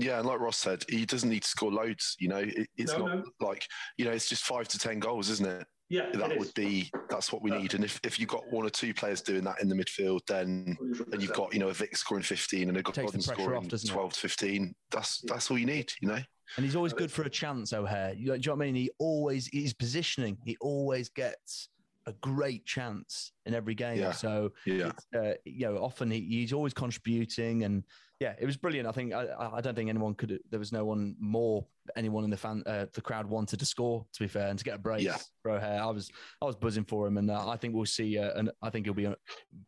Yeah, 0.00 0.18
and 0.18 0.26
like 0.26 0.40
Ross 0.40 0.56
said, 0.56 0.84
he 0.88 1.04
doesn't 1.04 1.28
need 1.28 1.42
to 1.42 1.48
score 1.48 1.70
loads. 1.70 2.16
You 2.18 2.28
know, 2.28 2.38
it, 2.38 2.68
it's 2.76 2.92
no, 2.92 3.06
not 3.06 3.16
no. 3.18 3.24
like 3.46 3.66
you 3.98 4.04
know, 4.04 4.10
it's 4.10 4.28
just 4.28 4.44
five 4.44 4.68
to 4.68 4.78
ten 4.78 4.98
goals, 4.98 5.28
isn't 5.28 5.46
it? 5.46 5.66
Yeah, 5.90 6.06
that 6.14 6.38
would 6.38 6.54
be 6.54 6.90
that's 7.10 7.30
what 7.30 7.42
we 7.42 7.50
need. 7.50 7.74
And 7.74 7.84
if, 7.84 8.00
if 8.02 8.18
you've 8.18 8.30
got 8.30 8.50
one 8.50 8.64
or 8.64 8.70
two 8.70 8.94
players 8.94 9.20
doing 9.20 9.44
that 9.44 9.60
in 9.60 9.68
the 9.68 9.74
midfield, 9.74 10.20
then 10.26 10.74
100%. 10.80 11.12
and 11.12 11.22
you've 11.22 11.34
got 11.34 11.52
you 11.52 11.60
know 11.60 11.68
a 11.68 11.74
Vic 11.74 11.94
scoring 11.98 12.22
fifteen 12.22 12.70
and 12.70 12.78
a 12.78 12.82
Godden 12.82 13.20
scoring 13.20 13.58
off, 13.58 13.84
twelve 13.84 14.12
it? 14.12 14.14
to 14.14 14.20
fifteen, 14.20 14.74
that's 14.90 15.20
that's 15.26 15.50
all 15.50 15.58
you 15.58 15.66
need. 15.66 15.92
You 16.00 16.08
know. 16.08 16.18
And 16.56 16.64
he's 16.64 16.76
always 16.76 16.94
good 16.94 17.12
for 17.12 17.22
a 17.22 17.30
chance, 17.30 17.74
O'Hare. 17.74 18.14
You 18.14 18.26
do 18.26 18.32
you 18.32 18.38
know 18.38 18.54
what 18.54 18.62
I 18.62 18.66
mean? 18.66 18.74
He 18.74 18.90
always 18.98 19.50
his 19.52 19.74
positioning. 19.74 20.38
He 20.44 20.56
always 20.62 21.10
gets 21.10 21.68
a 22.06 22.12
great 22.14 22.64
chance 22.66 23.32
in 23.46 23.54
every 23.54 23.74
game. 23.74 23.98
Yeah. 23.98 24.12
So 24.12 24.52
yeah, 24.66 24.92
uh, 25.16 25.32
you 25.44 25.66
know, 25.66 25.76
often 25.76 26.10
he, 26.10 26.20
he's 26.20 26.52
always 26.52 26.72
contributing, 26.72 27.64
and 27.64 27.84
yeah, 28.20 28.34
it 28.38 28.46
was 28.46 28.56
brilliant. 28.56 28.88
I 28.88 28.92
think 28.92 29.12
I, 29.12 29.50
I 29.54 29.60
don't 29.60 29.74
think 29.74 29.88
anyone 29.88 30.14
could. 30.14 30.38
There 30.50 30.58
was 30.58 30.72
no 30.72 30.84
one 30.84 31.16
more 31.18 31.66
anyone 31.96 32.24
in 32.24 32.30
the 32.30 32.36
fan 32.36 32.62
uh, 32.66 32.86
the 32.92 33.00
crowd 33.00 33.26
wanted 33.26 33.58
to 33.58 33.66
score. 33.66 34.06
To 34.12 34.20
be 34.20 34.28
fair, 34.28 34.48
and 34.48 34.58
to 34.58 34.64
get 34.64 34.74
a 34.74 34.78
brace 34.78 35.02
yeah. 35.02 35.18
for 35.42 35.52
O'Hare, 35.52 35.82
I 35.82 35.90
was 35.90 36.10
I 36.40 36.44
was 36.44 36.56
buzzing 36.56 36.84
for 36.84 37.06
him, 37.06 37.18
and 37.18 37.30
uh, 37.30 37.48
I 37.48 37.56
think 37.56 37.74
we'll 37.74 37.86
see. 37.86 38.18
Uh, 38.18 38.32
and 38.36 38.50
I 38.62 38.70
think 38.70 38.86
he'll 38.86 38.94
be 38.94 39.06
uh, 39.06 39.14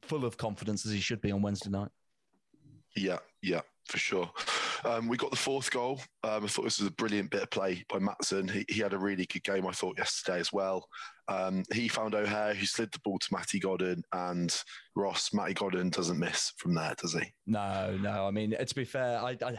full 0.03 0.25
of 0.25 0.37
confidence 0.37 0.87
as 0.87 0.93
he 0.93 1.01
should 1.01 1.21
be 1.21 1.33
on 1.33 1.43
Wednesday 1.43 1.71
night. 1.71 1.91
Yeah, 2.97 3.19
yeah, 3.43 3.61
for 3.87 3.99
sure. 3.99 4.31
Um, 4.85 5.09
we 5.09 5.17
got 5.17 5.31
the 5.31 5.37
fourth 5.37 5.71
goal. 5.71 6.01
Um, 6.23 6.45
I 6.45 6.47
thought 6.47 6.65
this 6.65 6.79
was 6.79 6.89
a 6.89 6.93
brilliant 6.93 7.31
bit 7.31 7.43
of 7.43 7.51
play 7.51 7.85
by 7.89 7.99
Maatsen. 7.99 8.51
He, 8.51 8.65
he 8.69 8.81
had 8.81 8.93
a 8.93 8.99
really 8.99 9.27
good 9.27 9.43
game, 9.43 9.67
I 9.67 9.73
thought, 9.73 9.99
yesterday 9.99 10.41
as 10.41 10.53
well. 10.53 10.87
Um, 11.29 11.65
he 11.73 11.89
found 11.89 12.15
O'Hare, 12.15 12.55
who 12.55 12.67
slid 12.67 12.93
the 12.93 13.01
ball 13.05 13.19
to 13.19 13.29
Matty 13.33 13.59
Godden, 13.59 14.03
and 14.13 14.55
Ross. 14.95 15.33
Matty 15.33 15.55
Godden 15.55 15.91
doesn't 15.91 16.19
miss 16.19 16.53
from 16.59 16.75
there, 16.75 16.95
does 17.01 17.15
he? 17.15 17.33
No, 17.47 17.97
no. 18.01 18.27
I 18.27 18.31
mean, 18.31 18.51
to 18.51 18.75
be 18.75 18.85
fair, 18.85 19.19
I, 19.19 19.37
I 19.43 19.59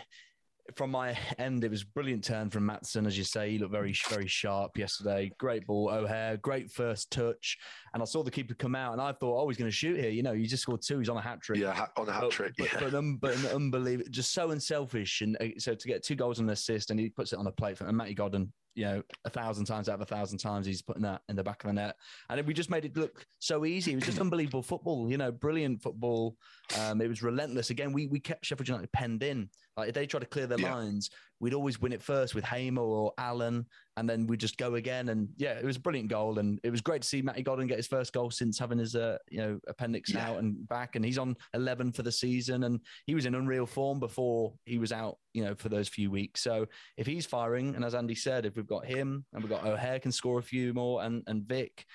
from 0.75 0.91
my 0.91 1.17
end, 1.37 1.63
it 1.63 1.71
was 1.71 1.83
brilliant 1.83 2.23
turn 2.23 2.49
from 2.49 2.67
Maatsen, 2.67 3.05
as 3.05 3.17
you 3.17 3.23
say. 3.23 3.51
He 3.51 3.57
looked 3.59 3.71
very, 3.71 3.95
very 4.09 4.27
sharp 4.27 4.77
yesterday. 4.77 5.31
Great 5.37 5.65
ball, 5.67 5.89
O'Hare, 5.91 6.37
great 6.37 6.71
first 6.71 7.11
touch. 7.11 7.57
And 7.93 8.01
I 8.01 8.05
saw 8.05 8.23
the 8.23 8.31
keeper 8.31 8.53
come 8.55 8.75
out, 8.75 8.93
and 8.93 9.01
I 9.01 9.11
thought, 9.13 9.41
oh, 9.41 9.47
he's 9.47 9.57
going 9.57 9.69
to 9.69 9.75
shoot 9.75 9.99
here. 9.99 10.09
You 10.09 10.23
know, 10.23 10.33
he 10.33 10.45
just 10.45 10.63
scored 10.63 10.81
two. 10.81 10.99
He's 10.99 11.09
on 11.09 11.17
a 11.17 11.21
hat 11.21 11.41
trick. 11.41 11.59
Yeah, 11.59 11.85
on 11.97 12.09
a 12.09 12.11
hat 12.11 12.29
trick. 12.31 12.53
But, 12.57 12.73
yeah. 12.73 12.79
but, 12.79 12.91
but, 12.91 12.97
um, 12.97 13.17
but 13.17 13.37
an 13.37 13.47
unbelievable, 13.47 14.09
just 14.09 14.33
so 14.33 14.51
unselfish. 14.51 15.21
And 15.21 15.37
uh, 15.39 15.59
so 15.59 15.75
to 15.75 15.87
get 15.87 16.03
two 16.03 16.15
goals 16.15 16.39
and 16.39 16.49
an 16.49 16.53
assist, 16.53 16.91
and 16.91 16.99
he 16.99 17.09
puts 17.09 17.33
it 17.33 17.39
on 17.39 17.47
a 17.47 17.51
plate 17.51 17.77
for 17.77 17.85
and 17.85 17.95
Matty 17.95 18.13
Godden 18.13 18.51
you 18.75 18.83
know, 18.83 19.01
a 19.23 19.29
thousand 19.29 19.65
times 19.65 19.87
out 19.87 19.95
of 19.95 20.01
a 20.01 20.05
thousand 20.05 20.37
times, 20.37 20.67
he's 20.67 20.81
putting 20.81 21.03
that 21.03 21.21
in 21.29 21.35
the 21.35 21.43
back 21.43 21.63
of 21.63 21.69
the 21.69 21.73
net. 21.73 21.95
And 22.29 22.45
we 22.45 22.53
just 22.53 22.69
made 22.69 22.83
it 22.83 22.95
look 22.97 23.25
so 23.39 23.65
easy. 23.65 23.93
It 23.93 23.95
was 23.95 24.03
just 24.03 24.19
unbelievable 24.19 24.61
football, 24.61 25.09
you 25.09 25.17
know, 25.17 25.31
brilliant 25.31 25.81
football. 25.81 26.35
Um, 26.79 27.01
it 27.01 27.07
was 27.07 27.23
relentless. 27.23 27.69
Again, 27.69 27.93
we, 27.93 28.07
we 28.07 28.19
kept 28.19 28.45
Sheffield 28.45 28.67
United 28.67 28.91
penned 28.91 29.23
in. 29.23 29.49
Like 29.77 29.89
if 29.89 29.95
they 29.95 30.05
try 30.05 30.19
to 30.19 30.25
clear 30.25 30.47
their 30.47 30.59
yeah. 30.59 30.73
lines, 30.73 31.09
we'd 31.39 31.53
always 31.53 31.81
win 31.81 31.91
it 31.91 32.01
first 32.01 32.33
with 32.33 32.45
Hamer 32.45 32.81
or 32.81 33.13
Allen, 33.17 33.65
and 33.97 34.09
then 34.09 34.25
we'd 34.25 34.39
just 34.39 34.57
go 34.57 34.75
again. 34.75 35.09
And 35.09 35.29
yeah, 35.37 35.53
it 35.53 35.65
was 35.65 35.75
a 35.75 35.81
brilliant 35.81 36.09
goal. 36.09 36.39
And 36.39 36.59
it 36.63 36.69
was 36.69 36.81
great 36.81 37.01
to 37.01 37.07
see 37.07 37.21
Matty 37.21 37.43
Godden 37.43 37.67
get 37.67 37.77
his 37.77 37.87
first 37.87 38.13
goal 38.13 38.31
since 38.31 38.57
having 38.57 38.77
his, 38.77 38.95
uh, 38.95 39.17
you 39.29 39.39
know, 39.39 39.59
appendix 39.67 40.13
yeah. 40.13 40.29
out 40.29 40.39
and 40.39 40.67
back. 40.69 40.95
And 40.95 41.03
he's 41.03 41.17
on 41.17 41.35
11 41.53 41.91
for 41.91 42.03
the 42.03 42.11
season. 42.11 42.63
And 42.63 42.79
he 43.05 43.15
was 43.15 43.25
in 43.25 43.35
unreal 43.35 43.65
form 43.65 43.99
before 43.99 44.53
he 44.65 44.77
was 44.77 44.91
out, 44.91 45.17
you 45.33 45.43
know, 45.43 45.55
for 45.55 45.69
those 45.69 45.89
few 45.89 46.09
weeks. 46.09 46.41
So 46.41 46.67
if 46.97 47.05
he's 47.05 47.25
firing, 47.25 47.75
and 47.75 47.83
as 47.83 47.95
Andy 47.95 48.15
said, 48.15 48.45
if 48.45 48.55
we've 48.55 48.67
got 48.67 48.85
him 48.85 49.25
and 49.33 49.43
we've 49.43 49.51
got 49.51 49.65
O'Hare 49.65 49.99
can 49.99 50.11
score 50.11 50.39
a 50.39 50.43
few 50.43 50.73
more 50.73 51.03
and, 51.03 51.21
and 51.27 51.43
Vic, 51.43 51.85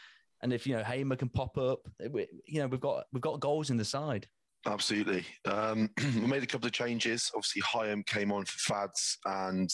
and 0.43 0.53
if, 0.53 0.67
you 0.67 0.77
know, 0.77 0.83
Hamer 0.83 1.17
can 1.17 1.29
pop 1.29 1.59
up, 1.59 1.81
you 1.99 2.61
know, 2.61 2.67
we've 2.67 2.81
got, 2.81 3.05
we've 3.13 3.21
got 3.21 3.41
goals 3.41 3.71
in 3.71 3.77
the 3.77 3.85
side. 3.85 4.27
Absolutely. 4.67 5.25
Um, 5.47 5.91
we 6.15 6.27
made 6.27 6.43
a 6.43 6.47
couple 6.47 6.67
of 6.67 6.73
changes. 6.73 7.31
Obviously, 7.35 7.63
Hyam 7.63 8.05
came 8.07 8.33
on 8.33 8.45
for 8.45 8.59
Fads 8.59 9.19
and 9.25 9.71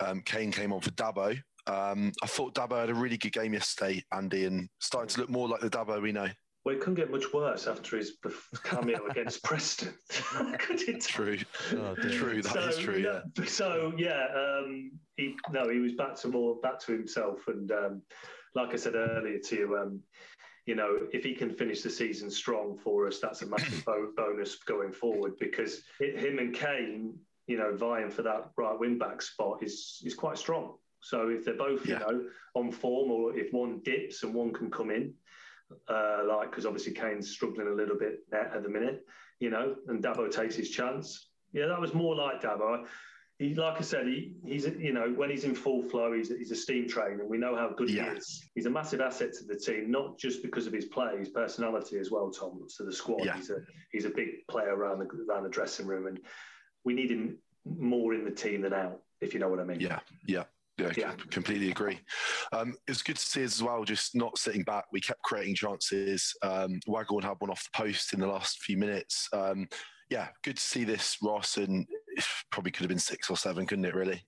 um, 0.00 0.22
Kane 0.24 0.50
came 0.50 0.72
on 0.72 0.80
for 0.80 0.90
Dabo. 0.90 1.38
Um, 1.66 2.12
I 2.22 2.26
thought 2.26 2.54
Dabo 2.54 2.80
had 2.80 2.90
a 2.90 2.94
really 2.94 3.16
good 3.16 3.32
game 3.32 3.54
yesterday, 3.54 4.02
Andy, 4.12 4.44
and 4.44 4.68
starting 4.80 5.08
to 5.08 5.20
look 5.20 5.30
more 5.30 5.48
like 5.48 5.60
the 5.60 5.70
Dabo 5.70 6.00
we 6.02 6.12
know. 6.12 6.28
Well, 6.64 6.74
it 6.74 6.80
couldn't 6.80 6.94
get 6.94 7.10
much 7.10 7.32
worse 7.32 7.66
after 7.66 7.98
his 7.98 8.16
cameo 8.62 9.06
against 9.10 9.42
Preston. 9.44 9.92
true, 10.08 11.38
oh, 11.72 11.94
true. 11.94 12.42
That 12.42 12.52
so, 12.52 12.60
is 12.60 12.78
true. 12.78 12.96
Yeah. 12.96 13.44
So 13.44 13.92
yeah, 13.98 14.26
um, 14.34 14.92
he 15.16 15.36
no, 15.52 15.68
he 15.68 15.80
was 15.80 15.92
back 15.92 16.16
to 16.16 16.28
more 16.28 16.56
back 16.62 16.80
to 16.80 16.92
himself, 16.92 17.40
and 17.48 17.70
um, 17.70 18.02
like 18.54 18.72
I 18.72 18.76
said 18.76 18.94
earlier 18.94 19.38
to 19.38 19.56
you, 19.56 19.76
um, 19.76 20.00
you 20.66 20.74
know, 20.74 20.98
if 21.12 21.24
he 21.24 21.34
can 21.34 21.50
finish 21.50 21.82
the 21.82 21.90
season 21.90 22.30
strong 22.30 22.78
for 22.82 23.06
us, 23.06 23.18
that's 23.20 23.42
a 23.42 23.46
massive 23.46 23.84
bonus 24.16 24.56
going 24.56 24.92
forward 24.92 25.32
because 25.38 25.82
it, 26.00 26.18
him 26.18 26.38
and 26.38 26.54
Kane, 26.54 27.14
you 27.46 27.58
know, 27.58 27.76
vying 27.76 28.10
for 28.10 28.22
that 28.22 28.50
right 28.56 28.78
wing 28.78 28.98
back 28.98 29.20
spot 29.20 29.58
is 29.62 30.02
is 30.04 30.14
quite 30.14 30.38
strong. 30.38 30.76
So 31.00 31.28
if 31.28 31.44
they're 31.44 31.54
both, 31.54 31.86
yeah. 31.86 31.94
you 31.94 32.00
know, 32.00 32.24
on 32.54 32.72
form, 32.72 33.10
or 33.10 33.36
if 33.36 33.52
one 33.52 33.80
dips 33.84 34.22
and 34.22 34.32
one 34.32 34.52
can 34.52 34.70
come 34.70 34.90
in, 34.90 35.12
uh, 35.88 36.22
like 36.26 36.50
because 36.50 36.64
obviously 36.64 36.94
Kane's 36.94 37.30
struggling 37.30 37.68
a 37.68 37.74
little 37.74 37.98
bit 37.98 38.20
at 38.32 38.62
the 38.62 38.68
minute, 38.68 39.04
you 39.40 39.50
know, 39.50 39.76
and 39.88 40.02
Dabo 40.02 40.30
takes 40.30 40.56
his 40.56 40.70
chance. 40.70 41.28
Yeah, 41.52 41.66
that 41.66 41.80
was 41.80 41.92
more 41.92 42.16
like 42.16 42.40
Dabo 42.40 42.86
he, 43.38 43.54
like 43.54 43.78
I 43.78 43.80
said, 43.80 44.06
he, 44.06 44.34
he's 44.44 44.64
you 44.64 44.92
know 44.92 45.12
when 45.16 45.28
he's 45.28 45.44
in 45.44 45.54
full 45.54 45.82
flow, 45.82 46.12
he's, 46.12 46.28
he's 46.28 46.52
a 46.52 46.56
steam 46.56 46.88
train, 46.88 47.18
and 47.20 47.28
we 47.28 47.36
know 47.36 47.56
how 47.56 47.70
good 47.76 47.90
yeah. 47.90 48.10
he 48.12 48.18
is. 48.18 48.42
He's 48.54 48.66
a 48.66 48.70
massive 48.70 49.00
asset 49.00 49.32
to 49.38 49.44
the 49.44 49.56
team, 49.56 49.90
not 49.90 50.18
just 50.18 50.42
because 50.42 50.66
of 50.66 50.72
his 50.72 50.84
play, 50.84 51.18
his 51.18 51.30
personality 51.30 51.98
as 51.98 52.10
well. 52.10 52.30
Tom 52.30 52.64
to 52.76 52.84
the 52.84 52.92
squad. 52.92 53.24
Yeah. 53.24 53.36
He's 53.36 53.50
a 53.50 53.56
he's 53.90 54.04
a 54.04 54.10
big 54.10 54.46
player 54.48 54.74
around 54.74 55.00
the 55.00 55.08
around 55.28 55.42
the 55.42 55.48
dressing 55.48 55.86
room, 55.86 56.06
and 56.06 56.20
we 56.84 56.94
need 56.94 57.10
him 57.10 57.38
more 57.64 58.14
in 58.14 58.24
the 58.24 58.30
team 58.30 58.62
than 58.62 58.72
out. 58.72 59.00
If 59.20 59.34
you 59.34 59.40
know 59.40 59.48
what 59.48 59.58
I 59.58 59.64
mean. 59.64 59.80
Yeah, 59.80 60.00
yeah. 60.26 60.44
Yeah, 60.76 60.90
yeah. 60.96 61.12
completely 61.30 61.70
agree. 61.70 62.00
Um, 62.52 62.70
it 62.88 62.90
was 62.90 63.02
good 63.02 63.14
to 63.14 63.24
see 63.24 63.44
us 63.44 63.54
as 63.54 63.62
well, 63.62 63.84
just 63.84 64.16
not 64.16 64.36
sitting 64.38 64.64
back. 64.64 64.86
We 64.90 65.00
kept 65.00 65.22
creating 65.22 65.54
chances. 65.54 66.34
Um, 66.42 66.80
Waghorn 66.88 67.22
had 67.22 67.36
one 67.38 67.50
off 67.50 67.62
the 67.62 67.78
post 67.78 68.12
in 68.12 68.18
the 68.18 68.26
last 68.26 68.58
few 68.60 68.76
minutes. 68.76 69.28
Um, 69.32 69.68
yeah, 70.10 70.28
good 70.42 70.56
to 70.56 70.62
see 70.62 70.84
this, 70.84 71.18
Ross, 71.22 71.56
and 71.56 71.86
probably 72.50 72.70
could 72.70 72.82
have 72.82 72.88
been 72.88 72.98
six 72.98 73.30
or 73.30 73.36
seven, 73.36 73.66
couldn't 73.66 73.84
it? 73.84 73.94
Really. 73.94 74.24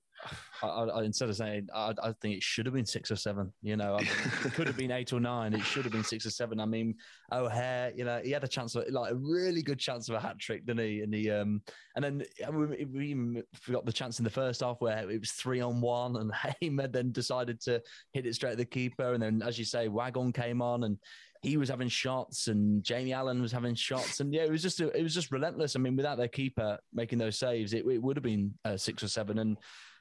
I, 0.62 0.66
I, 0.66 1.02
instead 1.04 1.28
of 1.28 1.36
saying, 1.36 1.68
I, 1.74 1.92
I, 2.02 2.12
think 2.20 2.36
it 2.36 2.42
should 2.42 2.66
have 2.66 2.74
been 2.74 2.86
six 2.86 3.10
or 3.10 3.16
seven. 3.16 3.52
You 3.62 3.76
know, 3.76 3.96
I 3.96 4.00
mean, 4.00 4.08
it 4.44 4.54
could 4.54 4.66
have 4.66 4.76
been 4.76 4.90
eight 4.90 5.12
or 5.12 5.20
nine. 5.20 5.52
It 5.52 5.62
should 5.62 5.84
have 5.84 5.92
been 5.92 6.04
six 6.04 6.24
or 6.26 6.30
seven. 6.30 6.58
I 6.58 6.64
mean, 6.64 6.94
O'Hare, 7.32 7.92
you 7.94 8.04
know, 8.04 8.20
he 8.24 8.30
had 8.30 8.42
a 8.42 8.48
chance 8.48 8.74
of 8.74 8.84
like 8.90 9.12
a 9.12 9.14
really 9.14 9.62
good 9.62 9.78
chance 9.78 10.08
of 10.08 10.14
a 10.14 10.20
hat 10.20 10.38
trick, 10.38 10.66
didn't 10.66 10.84
he? 10.86 11.02
And 11.02 11.14
he, 11.14 11.30
um, 11.30 11.62
and 11.94 12.04
then 12.04 12.24
we, 12.52 12.84
we 12.84 13.42
forgot 13.60 13.84
the 13.84 13.92
chance 13.92 14.18
in 14.18 14.24
the 14.24 14.30
first 14.30 14.62
half 14.62 14.76
where 14.80 15.08
it 15.10 15.20
was 15.20 15.32
three 15.32 15.60
on 15.60 15.80
one, 15.80 16.16
and 16.16 16.32
Hamer 16.60 16.88
then 16.88 17.12
decided 17.12 17.60
to 17.62 17.82
hit 18.12 18.26
it 18.26 18.34
straight 18.34 18.52
at 18.52 18.58
the 18.58 18.64
keeper, 18.64 19.12
and 19.12 19.22
then, 19.22 19.42
as 19.42 19.58
you 19.58 19.64
say, 19.64 19.88
Waghorn 19.88 20.32
came 20.32 20.62
on, 20.62 20.84
and 20.84 20.98
he 21.47 21.57
was 21.57 21.68
having 21.68 21.88
shots 21.88 22.49
and 22.49 22.82
Jamie 22.82 23.12
Allen 23.12 23.40
was 23.40 23.53
having 23.53 23.74
shots, 23.74 24.20
and 24.20 24.34
yeah, 24.34 24.42
it 24.42 24.51
was 24.51 24.62
just 24.62 24.80
a, 24.80 24.90
it 24.97 25.03
was 25.03 25.14
just 25.14 25.30
relentless. 25.30 25.76
I 25.76 25.78
mean, 25.78 25.97
without 25.97 26.18
their 26.18 26.28
keeper 26.28 26.78
making 26.92 27.18
those 27.18 27.38
saves, 27.38 27.72
it, 27.72 27.86
it 27.86 28.03
would 28.03 28.16
have 28.16 28.24
been 28.24 28.55
uh, 28.64 28.76
six 28.76 29.03
or 29.03 29.09
seven. 29.09 29.38
And 29.38 29.57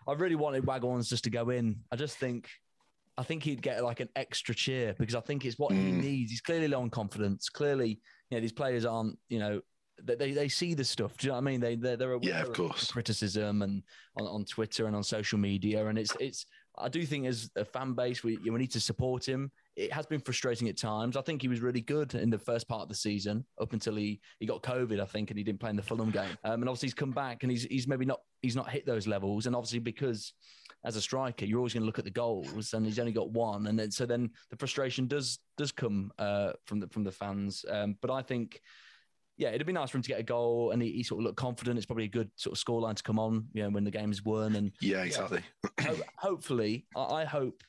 I 0.08 0.14
really 0.14 0.36
wanted 0.36 0.66
Waghorns 0.66 1.08
just 1.08 1.24
to 1.26 1.30
go 1.30 1.50
in. 1.50 1.78
I 1.92 1.96
just 1.96 2.18
think. 2.18 2.50
I 3.18 3.24
think 3.24 3.44
he'd 3.44 3.62
get 3.62 3.82
like 3.82 4.02
an 4.02 4.10
extra 4.18 4.54
cheer 4.54 4.94
because 5.00 5.16
I 5.16 5.22
think 5.22 5.46
it's 5.46 5.58
what 5.58 5.72
mm. 5.72 5.78
he 5.78 5.92
needs. 5.94 6.32
He's 6.32 6.42
clearly 6.42 6.68
low 6.68 6.82
on 6.82 6.90
confidence. 6.90 7.48
Clearly, 7.48 8.02
you 8.30 8.38
know, 8.38 8.42
these 8.42 8.52
players 8.52 8.84
aren't, 8.84 9.18
you 9.30 9.40
know, 9.40 9.62
they, 10.04 10.34
they 10.34 10.50
see 10.50 10.74
the 10.74 10.84
stuff. 10.84 11.16
Do 11.18 11.28
you 11.28 11.32
know 11.32 11.36
what 11.36 11.44
I 11.44 11.46
mean? 11.46 11.62
They 11.62 11.76
they're, 11.76 11.96
they're 11.96 12.12
aware 12.12 12.30
yeah, 12.30 12.42
of 12.42 12.52
course. 12.52 12.92
criticism 12.92 13.62
and 13.62 13.84
on, 14.18 14.28
on 14.28 14.44
Twitter 14.44 14.88
and 14.88 14.96
on 14.98 15.04
social 15.04 15.40
media, 15.40 15.88
and 15.88 15.98
it's 15.98 16.14
it's. 16.20 16.46
I 16.78 16.90
do 16.90 17.06
think 17.06 17.26
as 17.26 17.50
a 17.56 17.64
fan 17.64 17.94
base, 17.94 18.22
we 18.22 18.38
we 18.44 18.52
need 18.52 18.72
to 18.72 18.82
support 18.82 19.26
him 19.26 19.50
it 19.76 19.92
has 19.92 20.06
been 20.06 20.22
frustrating 20.22 20.70
at 20.70 20.78
times. 20.78 21.18
I 21.18 21.22
think 21.22 21.42
he 21.42 21.48
was 21.48 21.62
really 21.62 21.82
good 21.82 22.16
in 22.16 22.30
the 22.30 22.40
first 22.40 22.68
part 22.68 22.82
of 22.82 22.90
the 22.90 22.96
season 22.96 23.46
up 23.60 23.74
until 23.74 23.96
he, 23.96 24.22
he 24.40 24.46
got 24.46 24.64
COVID, 24.64 25.02
I 25.02 25.06
think, 25.06 25.32
and 25.32 25.38
he 25.38 25.44
didn't 25.44 25.60
play 25.60 25.70
in 25.70 25.76
the 25.76 25.84
Fulham 25.84 26.12
game. 26.12 26.38
Um, 26.44 26.62
and 26.62 26.70
obviously 26.70 26.88
he's 26.88 26.94
come 26.94 27.12
back 27.12 27.44
and 27.44 27.52
he's 27.52 27.64
he's 27.64 27.88
maybe 27.88 28.06
not 28.06 28.22
he's 28.42 28.56
not 28.56 28.70
hit 28.70 28.86
those 28.86 29.08
levels. 29.08 29.48
And 29.48 29.56
obviously 29.56 29.80
because 29.80 30.34
as 30.86 30.96
a 30.96 31.02
striker, 31.02 31.46
you're 31.46 31.58
always 31.58 31.74
going 31.74 31.82
to 31.82 31.88
look 31.88 32.00
at 32.00 32.06
the 32.06 32.12
goals, 32.12 32.74
and 32.74 32.86
he's 32.86 33.00
only 33.00 33.12
got 33.12 33.32
one, 33.32 33.68
and 33.68 33.78
then 33.78 33.92
so 33.92 34.06
then 34.06 34.30
the 34.50 34.58
frustration 34.58 35.08
does 35.08 35.40
does 35.58 35.72
come 35.72 36.12
uh, 36.20 36.54
from 36.66 36.80
the 36.80 36.88
from 36.88 37.04
the 37.04 37.12
fans. 37.12 37.66
Um, 37.70 37.98
but 38.02 38.12
I 38.12 38.22
think 38.22 38.62
yeah, 39.38 39.50
it'd 39.50 39.68
be 39.68 39.74
nice 39.74 39.90
for 39.90 39.98
him 39.98 40.04
to 40.04 40.10
get 40.10 40.20
a 40.20 40.24
goal 40.24 40.72
and 40.72 40.82
he, 40.82 40.92
he 40.92 41.04
sort 41.04 41.20
of 41.20 41.26
looked 41.26 41.38
confident. 41.38 41.78
It's 41.78 41.86
probably 41.86 42.06
a 42.06 42.10
good 42.10 42.30
sort 42.36 42.58
of 42.58 42.64
scoreline 42.64 42.96
to 42.96 43.04
come 43.04 43.20
on, 43.20 43.48
you 43.54 43.64
know, 43.64 43.70
when 43.70 43.84
the 43.84 43.92
game's 43.92 44.24
won. 44.24 44.56
And 44.56 44.72
yeah, 44.80 45.04
exactly. 45.04 45.42
Hopefully, 46.18 46.86
I, 46.96 47.02
I, 47.02 47.26
hope. 47.26 47.62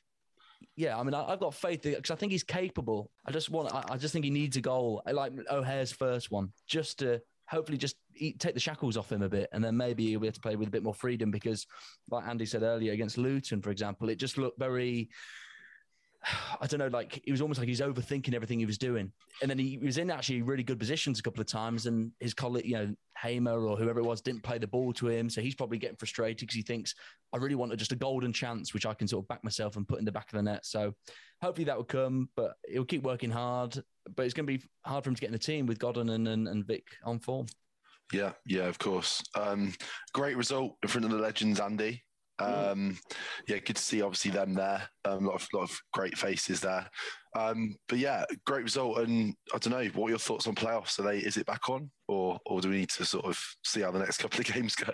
Yeah, 0.77 0.95
I 0.95 1.01
mean, 1.01 1.15
I, 1.15 1.31
have 1.31 1.39
got 1.39 1.55
faith 1.55 1.81
because 1.81 2.11
I 2.11 2.15
think 2.15 2.31
he's 2.31 2.43
capable. 2.43 3.09
I 3.25 3.31
just 3.31 3.49
want, 3.49 3.73
I, 3.73 3.83
I, 3.89 3.97
just 3.97 4.13
think 4.13 4.23
he 4.23 4.31
needs 4.31 4.57
a 4.57 4.61
goal. 4.61 5.01
Like 5.11 5.33
O'Hare's 5.49 5.91
first 5.91 6.29
one, 6.29 6.53
just 6.67 6.99
to 6.99 7.19
hopefully 7.49 7.79
just 7.79 7.95
eat, 8.15 8.39
take 8.39 8.53
the 8.53 8.59
shackles 8.59 8.95
off 8.95 9.11
him 9.11 9.23
a 9.23 9.29
bit, 9.29 9.49
and 9.53 9.63
then 9.63 9.75
maybe 9.75 10.05
he'll 10.05 10.19
be 10.19 10.27
able 10.27 10.35
to 10.35 10.39
play 10.39 10.55
with 10.55 10.67
a 10.67 10.71
bit 10.71 10.83
more 10.83 10.93
freedom. 10.93 11.31
Because, 11.31 11.65
like 12.11 12.27
Andy 12.27 12.45
said 12.45 12.61
earlier, 12.61 12.93
against 12.93 13.17
Luton, 13.17 13.59
for 13.59 13.71
example, 13.71 14.07
it 14.09 14.19
just 14.19 14.37
looked 14.37 14.59
very 14.59 15.09
I 16.61 16.67
don't 16.67 16.79
know, 16.79 16.87
like 16.87 17.21
it 17.25 17.31
was 17.31 17.41
almost 17.41 17.59
like 17.59 17.67
he's 17.67 17.81
overthinking 17.81 18.33
everything 18.33 18.59
he 18.59 18.65
was 18.65 18.77
doing. 18.77 19.11
And 19.41 19.49
then 19.49 19.57
he 19.59 19.77
was 19.77 19.97
in 19.97 20.09
actually 20.09 20.41
really 20.41 20.63
good 20.63 20.79
positions 20.79 21.19
a 21.19 21.23
couple 21.23 21.41
of 21.41 21.47
times, 21.47 21.85
and 21.85 22.11
his 22.19 22.33
colleague, 22.33 22.65
you 22.65 22.75
know, 22.75 22.95
Hamer 23.17 23.65
or 23.65 23.77
whoever 23.77 23.99
it 23.99 24.05
was, 24.05 24.21
didn't 24.21 24.43
play 24.43 24.57
the 24.57 24.67
ball 24.67 24.93
to 24.93 25.07
him. 25.07 25.29
So 25.29 25.41
he's 25.41 25.55
probably 25.55 25.77
getting 25.77 25.97
frustrated 25.97 26.39
because 26.39 26.55
he 26.55 26.61
thinks, 26.61 26.93
I 27.33 27.37
really 27.37 27.55
wanted 27.55 27.79
just 27.79 27.91
a 27.91 27.95
golden 27.95 28.33
chance, 28.33 28.73
which 28.73 28.85
I 28.85 28.93
can 28.93 29.07
sort 29.07 29.23
of 29.23 29.27
back 29.27 29.43
myself 29.43 29.75
and 29.75 29.87
put 29.87 29.99
in 29.99 30.05
the 30.05 30.11
back 30.11 30.31
of 30.31 30.37
the 30.37 30.43
net. 30.43 30.65
So 30.65 30.93
hopefully 31.41 31.65
that 31.65 31.77
will 31.77 31.83
come, 31.83 32.29
but 32.35 32.53
he'll 32.67 32.85
keep 32.85 33.03
working 33.03 33.31
hard. 33.31 33.81
But 34.15 34.25
it's 34.25 34.33
going 34.33 34.47
to 34.47 34.57
be 34.57 34.63
hard 34.85 35.03
for 35.03 35.09
him 35.09 35.15
to 35.15 35.21
get 35.21 35.27
in 35.27 35.33
the 35.33 35.39
team 35.39 35.65
with 35.65 35.79
Godden 35.79 36.09
and, 36.09 36.27
and, 36.27 36.47
and 36.47 36.65
Vic 36.65 36.85
on 37.03 37.19
form. 37.19 37.47
Yeah, 38.13 38.31
yeah, 38.45 38.67
of 38.67 38.79
course. 38.79 39.21
Um, 39.35 39.73
great 40.13 40.37
result 40.37 40.77
in 40.81 40.87
front 40.87 41.05
of 41.05 41.11
the 41.11 41.17
legends, 41.17 41.59
Andy. 41.59 42.03
Um, 42.39 42.97
yeah, 43.47 43.57
good 43.57 43.75
to 43.75 43.81
see 43.81 44.01
obviously 44.01 44.31
them 44.31 44.53
there. 44.53 44.87
A 45.05 45.13
um, 45.13 45.25
lot 45.25 45.35
of 45.35 45.47
lot 45.53 45.63
of 45.63 45.79
great 45.93 46.17
faces 46.17 46.59
there. 46.59 46.89
Um, 47.35 47.75
but 47.87 47.99
yeah, 47.99 48.25
great 48.45 48.63
result. 48.63 48.99
And 48.99 49.35
I 49.53 49.57
don't 49.57 49.73
know, 49.73 49.89
what 49.95 50.07
are 50.07 50.11
your 50.11 50.19
thoughts 50.19 50.47
on 50.47 50.55
playoffs? 50.55 50.99
Are 50.99 51.03
they 51.03 51.19
is 51.19 51.37
it 51.37 51.45
back 51.45 51.69
on, 51.69 51.89
or 52.07 52.39
or 52.45 52.61
do 52.61 52.69
we 52.69 52.79
need 52.79 52.89
to 52.91 53.05
sort 53.05 53.25
of 53.25 53.39
see 53.63 53.81
how 53.81 53.91
the 53.91 53.99
next 53.99 54.17
couple 54.21 54.39
of 54.39 54.45
games 54.45 54.75
go? 54.75 54.91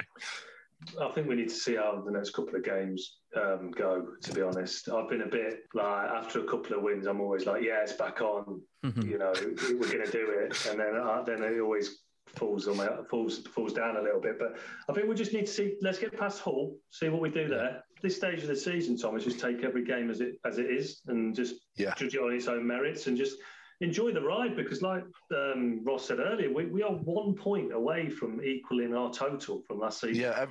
I 1.02 1.10
think 1.12 1.28
we 1.28 1.36
need 1.36 1.50
to 1.50 1.56
see 1.56 1.76
how 1.76 2.02
the 2.06 2.12
next 2.12 2.32
couple 2.32 2.56
of 2.56 2.64
games 2.64 3.18
um, 3.36 3.72
go. 3.72 4.08
To 4.22 4.34
be 4.34 4.42
honest, 4.42 4.90
I've 4.90 5.10
been 5.10 5.22
a 5.22 5.28
bit 5.28 5.62
like 5.74 6.10
after 6.10 6.40
a 6.40 6.44
couple 6.44 6.76
of 6.76 6.84
wins, 6.84 7.08
I'm 7.08 7.22
always 7.22 7.46
like, 7.46 7.64
yeah, 7.64 7.82
it's 7.82 7.94
back 7.94 8.22
on. 8.22 8.62
Mm-hmm. 8.86 9.10
You 9.10 9.18
know, 9.18 9.34
we're 9.80 9.92
going 9.92 10.06
to 10.06 10.12
do 10.12 10.30
it, 10.30 10.66
and 10.70 10.80
then 10.80 10.96
uh, 10.96 11.24
then 11.24 11.44
it 11.44 11.60
always 11.60 12.04
falls 12.28 12.68
on 12.68 12.78
my, 12.78 12.90
falls 13.10 13.40
falls 13.48 13.74
down 13.74 13.98
a 13.98 14.02
little 14.02 14.22
bit. 14.22 14.40
But 14.40 14.58
I 14.90 14.94
think 14.94 15.08
we 15.08 15.16
just 15.16 15.34
need 15.34 15.46
to 15.46 15.52
see. 15.52 15.76
Let's 15.82 16.00
get 16.00 16.18
past 16.18 16.42
Hull, 16.42 16.76
see 16.92 17.10
what 17.10 17.22
we 17.22 17.30
do 17.30 17.48
there. 17.48 17.84
This 18.02 18.16
stage 18.16 18.42
of 18.42 18.48
the 18.48 18.56
season, 18.56 18.98
Thomas, 18.98 19.24
just 19.24 19.40
take 19.40 19.64
every 19.64 19.84
game 19.84 20.10
as 20.10 20.22
it 20.22 20.36
as 20.46 20.58
it 20.58 20.66
is, 20.70 21.02
and 21.08 21.36
just 21.36 21.56
yeah. 21.76 21.94
judge 21.96 22.16
it 22.16 22.22
on 22.22 22.34
its 22.34 22.48
own 22.48 22.66
merits, 22.66 23.08
and 23.08 23.18
just 23.18 23.38
enjoy 23.82 24.12
the 24.12 24.22
ride. 24.22 24.56
Because, 24.56 24.82
like 24.82 25.04
um, 25.36 25.82
Ross 25.84 26.08
said 26.08 26.20
earlier, 26.20 26.52
we, 26.54 26.66
we 26.66 26.84
are 26.84 26.92
one 26.92 27.36
point 27.36 27.74
away 27.74 28.10
from 28.10 28.42
equaling 28.44 28.96
our 28.96 29.12
total 29.12 29.62
from 29.68 29.80
last 29.80 30.02
season. 30.02 30.22
Yeah, 30.22 30.46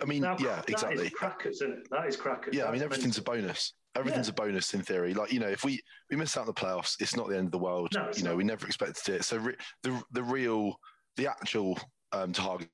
I 0.00 0.04
mean, 0.04 0.22
now, 0.22 0.36
yeah, 0.38 0.62
exactly. 0.68 0.96
That 0.96 1.06
is 1.06 1.12
crackers, 1.12 1.56
isn't 1.56 1.72
it? 1.72 1.88
That 1.90 2.06
is 2.06 2.16
crackers. 2.16 2.54
Yeah, 2.54 2.66
I 2.66 2.72
mean, 2.72 2.82
everything's 2.82 3.18
a 3.18 3.22
bonus. 3.22 3.74
Everything's 3.94 4.28
yeah. 4.28 4.32
a 4.32 4.46
bonus 4.46 4.72
in 4.74 4.82
theory. 4.82 5.12
Like 5.12 5.32
you 5.32 5.40
know, 5.40 5.48
if 5.48 5.64
we 5.64 5.80
we 6.10 6.16
miss 6.16 6.36
out 6.36 6.42
on 6.42 6.46
the 6.46 6.54
playoffs, 6.54 6.96
it's 7.00 7.14
not 7.14 7.28
the 7.28 7.36
end 7.36 7.46
of 7.46 7.52
the 7.52 7.58
world. 7.58 7.90
No, 7.94 8.08
you 8.16 8.22
know, 8.22 8.30
not. 8.30 8.38
we 8.38 8.44
never 8.44 8.66
expected 8.66 9.16
it. 9.16 9.24
So 9.24 9.36
re- 9.36 9.56
the 9.82 10.02
the 10.12 10.22
real 10.22 10.76
the 11.16 11.26
actual 11.26 11.78
um, 12.12 12.32
target 12.32 12.68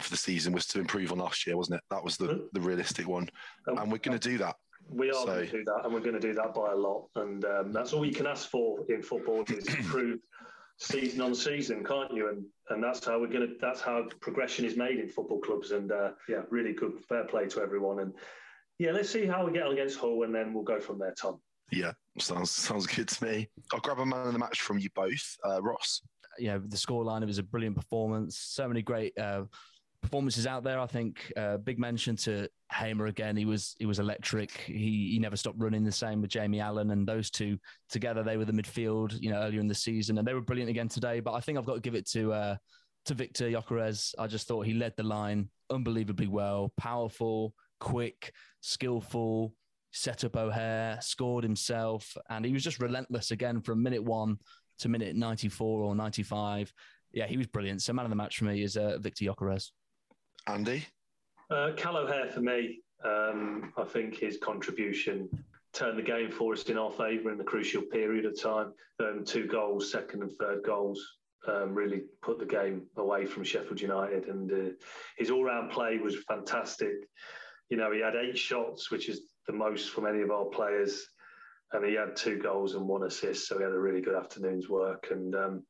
for 0.00 0.10
the 0.10 0.16
season 0.16 0.52
was 0.52 0.66
to 0.66 0.80
improve 0.80 1.12
on 1.12 1.18
last 1.18 1.46
year, 1.46 1.56
wasn't 1.56 1.78
it? 1.78 1.84
That 1.90 2.04
was 2.04 2.16
the, 2.16 2.26
hmm. 2.26 2.40
the 2.52 2.60
realistic 2.60 3.08
one, 3.08 3.28
um, 3.68 3.78
and 3.78 3.92
we're 3.92 3.98
going 3.98 4.18
to 4.18 4.28
do 4.28 4.38
that. 4.38 4.56
We 4.90 5.10
are 5.10 5.14
so. 5.14 5.26
going 5.26 5.46
to 5.46 5.52
do 5.52 5.64
that, 5.64 5.80
and 5.84 5.92
we're 5.92 6.00
going 6.00 6.14
to 6.14 6.20
do 6.20 6.34
that 6.34 6.54
by 6.54 6.72
a 6.72 6.76
lot. 6.76 7.08
And 7.16 7.44
um, 7.44 7.72
that's 7.72 7.92
all 7.92 8.04
you 8.04 8.12
can 8.12 8.26
ask 8.26 8.48
for 8.48 8.84
in 8.88 9.02
football 9.02 9.44
is 9.48 9.66
improve 9.74 10.20
season 10.78 11.20
on 11.20 11.34
season, 11.34 11.84
can't 11.84 12.12
you? 12.12 12.28
And 12.28 12.44
and 12.70 12.82
that's 12.82 13.04
how 13.04 13.20
we're 13.20 13.28
going 13.28 13.48
to. 13.48 13.54
That's 13.60 13.80
how 13.80 14.06
progression 14.20 14.64
is 14.64 14.76
made 14.76 14.98
in 14.98 15.08
football 15.08 15.40
clubs. 15.40 15.72
And 15.72 15.92
uh, 15.92 16.12
yeah, 16.28 16.42
really 16.50 16.72
good, 16.72 16.92
fair 17.08 17.24
play 17.24 17.46
to 17.48 17.60
everyone. 17.60 18.00
And 18.00 18.12
yeah, 18.78 18.92
let's 18.92 19.10
see 19.10 19.26
how 19.26 19.44
we 19.44 19.52
get 19.52 19.64
on 19.64 19.72
against 19.72 19.98
Hull, 19.98 20.22
and 20.22 20.34
then 20.34 20.54
we'll 20.54 20.64
go 20.64 20.80
from 20.80 20.98
there, 20.98 21.14
Tom. 21.20 21.40
Yeah, 21.70 21.92
sounds 22.18 22.50
sounds 22.50 22.86
good 22.86 23.08
to 23.08 23.24
me. 23.24 23.48
I'll 23.72 23.80
grab 23.80 23.98
a 23.98 24.06
man 24.06 24.26
of 24.26 24.32
the 24.32 24.38
match 24.38 24.62
from 24.62 24.78
you 24.78 24.88
both, 24.94 25.36
uh, 25.44 25.60
Ross 25.60 26.00
you 26.38 26.48
know 26.48 26.58
the 26.58 26.76
scoreline. 26.76 27.22
It 27.22 27.26
was 27.26 27.38
a 27.38 27.42
brilliant 27.42 27.76
performance. 27.76 28.38
So 28.38 28.68
many 28.68 28.82
great 28.82 29.16
uh, 29.18 29.44
performances 30.02 30.46
out 30.46 30.64
there. 30.64 30.78
I 30.78 30.86
think 30.86 31.32
uh, 31.36 31.56
big 31.58 31.78
mention 31.78 32.16
to 32.16 32.48
Hamer 32.72 33.06
again. 33.06 33.36
He 33.36 33.44
was 33.44 33.74
he 33.78 33.86
was 33.86 33.98
electric. 33.98 34.52
He 34.52 35.10
he 35.12 35.18
never 35.18 35.36
stopped 35.36 35.58
running. 35.58 35.84
The 35.84 35.92
same 35.92 36.20
with 36.20 36.30
Jamie 36.30 36.60
Allen 36.60 36.90
and 36.90 37.06
those 37.06 37.30
two 37.30 37.58
together. 37.88 38.22
They 38.22 38.36
were 38.36 38.44
the 38.44 38.52
midfield. 38.52 39.20
You 39.20 39.30
know 39.30 39.40
earlier 39.40 39.60
in 39.60 39.68
the 39.68 39.74
season, 39.74 40.18
and 40.18 40.26
they 40.26 40.34
were 40.34 40.40
brilliant 40.40 40.70
again 40.70 40.88
today. 40.88 41.20
But 41.20 41.34
I 41.34 41.40
think 41.40 41.58
I've 41.58 41.66
got 41.66 41.74
to 41.74 41.80
give 41.80 41.94
it 41.94 42.08
to 42.10 42.32
uh, 42.32 42.56
to 43.06 43.14
Viktor 43.14 43.50
Gyökeres. 43.50 44.14
I 44.18 44.26
just 44.26 44.46
thought 44.46 44.66
he 44.66 44.74
led 44.74 44.94
the 44.96 45.02
line 45.02 45.48
unbelievably 45.70 46.28
well. 46.28 46.72
Powerful, 46.76 47.54
quick, 47.80 48.32
skillful. 48.60 49.54
Set 49.90 50.22
up 50.22 50.36
O'Hare, 50.36 50.98
scored 51.00 51.42
himself, 51.44 52.14
and 52.28 52.44
he 52.44 52.52
was 52.52 52.62
just 52.62 52.78
relentless 52.78 53.30
again 53.30 53.62
from 53.62 53.82
minute 53.82 54.04
one 54.04 54.36
to 54.78 54.88
minute 54.88 55.16
94 55.16 55.82
or 55.82 55.94
95. 55.94 56.72
Yeah, 57.12 57.26
he 57.26 57.36
was 57.36 57.46
brilliant. 57.46 57.82
So 57.82 57.92
man 57.92 58.04
of 58.04 58.10
the 58.10 58.16
match 58.16 58.38
for 58.38 58.44
me 58.44 58.62
is 58.62 58.76
uh, 58.76 58.98
Viktor 58.98 59.24
Gyökeres. 59.24 59.70
Andy? 60.46 60.86
Uh, 61.50 61.72
Cal 61.76 61.96
O'Hare 61.96 62.28
for 62.28 62.40
me. 62.40 62.80
Um, 63.04 63.72
I 63.76 63.84
think 63.84 64.16
his 64.16 64.38
contribution 64.38 65.28
turned 65.72 65.98
the 65.98 66.02
game 66.02 66.30
for 66.30 66.52
us 66.52 66.64
in 66.64 66.78
our 66.78 66.90
favour 66.90 67.30
in 67.30 67.38
the 67.38 67.44
crucial 67.44 67.82
period 67.82 68.24
of 68.24 68.40
time. 68.40 68.72
Um, 69.00 69.24
two 69.24 69.46
goals, 69.46 69.90
second 69.90 70.22
and 70.22 70.32
third 70.32 70.62
goals, 70.64 71.00
um, 71.46 71.74
really 71.74 72.02
put 72.22 72.38
the 72.38 72.46
game 72.46 72.86
away 72.96 73.26
from 73.26 73.44
Sheffield 73.44 73.80
United. 73.80 74.26
And 74.26 74.52
uh, 74.52 74.72
his 75.16 75.30
all 75.30 75.44
round 75.44 75.70
play 75.70 75.98
was 75.98 76.16
fantastic. 76.24 76.92
You 77.68 77.76
know, 77.76 77.92
he 77.92 78.00
had 78.00 78.16
eight 78.16 78.36
shots, 78.36 78.90
which 78.90 79.08
is 79.08 79.22
the 79.46 79.52
most 79.52 79.90
from 79.90 80.06
any 80.06 80.22
of 80.22 80.30
our 80.30 80.46
players 80.46 81.06
and 81.72 81.84
he 81.84 81.94
had 81.94 82.16
two 82.16 82.38
goals 82.38 82.74
and 82.74 82.86
one 82.86 83.04
assist, 83.04 83.46
so 83.46 83.58
he 83.58 83.64
had 83.64 83.72
a 83.72 83.78
really 83.78 84.00
good 84.00 84.14
afternoon's 84.14 84.68
work. 84.68 85.08
And 85.10 85.34
um, 85.34 85.62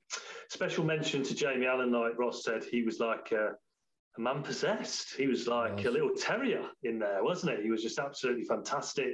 special 0.48 0.84
mention 0.84 1.22
to 1.24 1.34
Jamie 1.34 1.66
Allen, 1.66 1.90
like 1.90 2.18
Ross 2.18 2.44
said, 2.44 2.64
he 2.64 2.82
was 2.82 3.00
like 3.00 3.32
a, 3.32 3.50
a 4.16 4.20
man 4.20 4.42
possessed. 4.42 5.14
He 5.16 5.26
was 5.26 5.48
like 5.48 5.84
a 5.84 5.90
little 5.90 6.12
terrier 6.16 6.64
in 6.84 7.00
there, 7.00 7.24
wasn't 7.24 7.56
he? 7.56 7.64
He 7.64 7.70
was 7.70 7.82
just 7.82 7.98
absolutely 7.98 8.44
fantastic. 8.44 9.08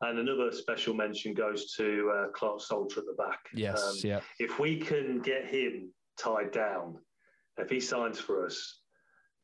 And 0.00 0.20
another 0.20 0.52
special 0.52 0.94
mention 0.94 1.34
goes 1.34 1.72
to 1.74 2.12
uh, 2.14 2.28
Clarke-Salter 2.32 3.00
at 3.00 3.06
the 3.06 3.20
back. 3.20 3.40
Yes, 3.52 3.82
um, 3.82 3.96
yeah. 4.04 4.20
If 4.38 4.60
we 4.60 4.76
can 4.78 5.20
get 5.20 5.46
him 5.46 5.92
tied 6.16 6.52
down, 6.52 6.98
if 7.56 7.68
he 7.68 7.80
signs 7.80 8.20
for 8.20 8.46
us, 8.46 8.82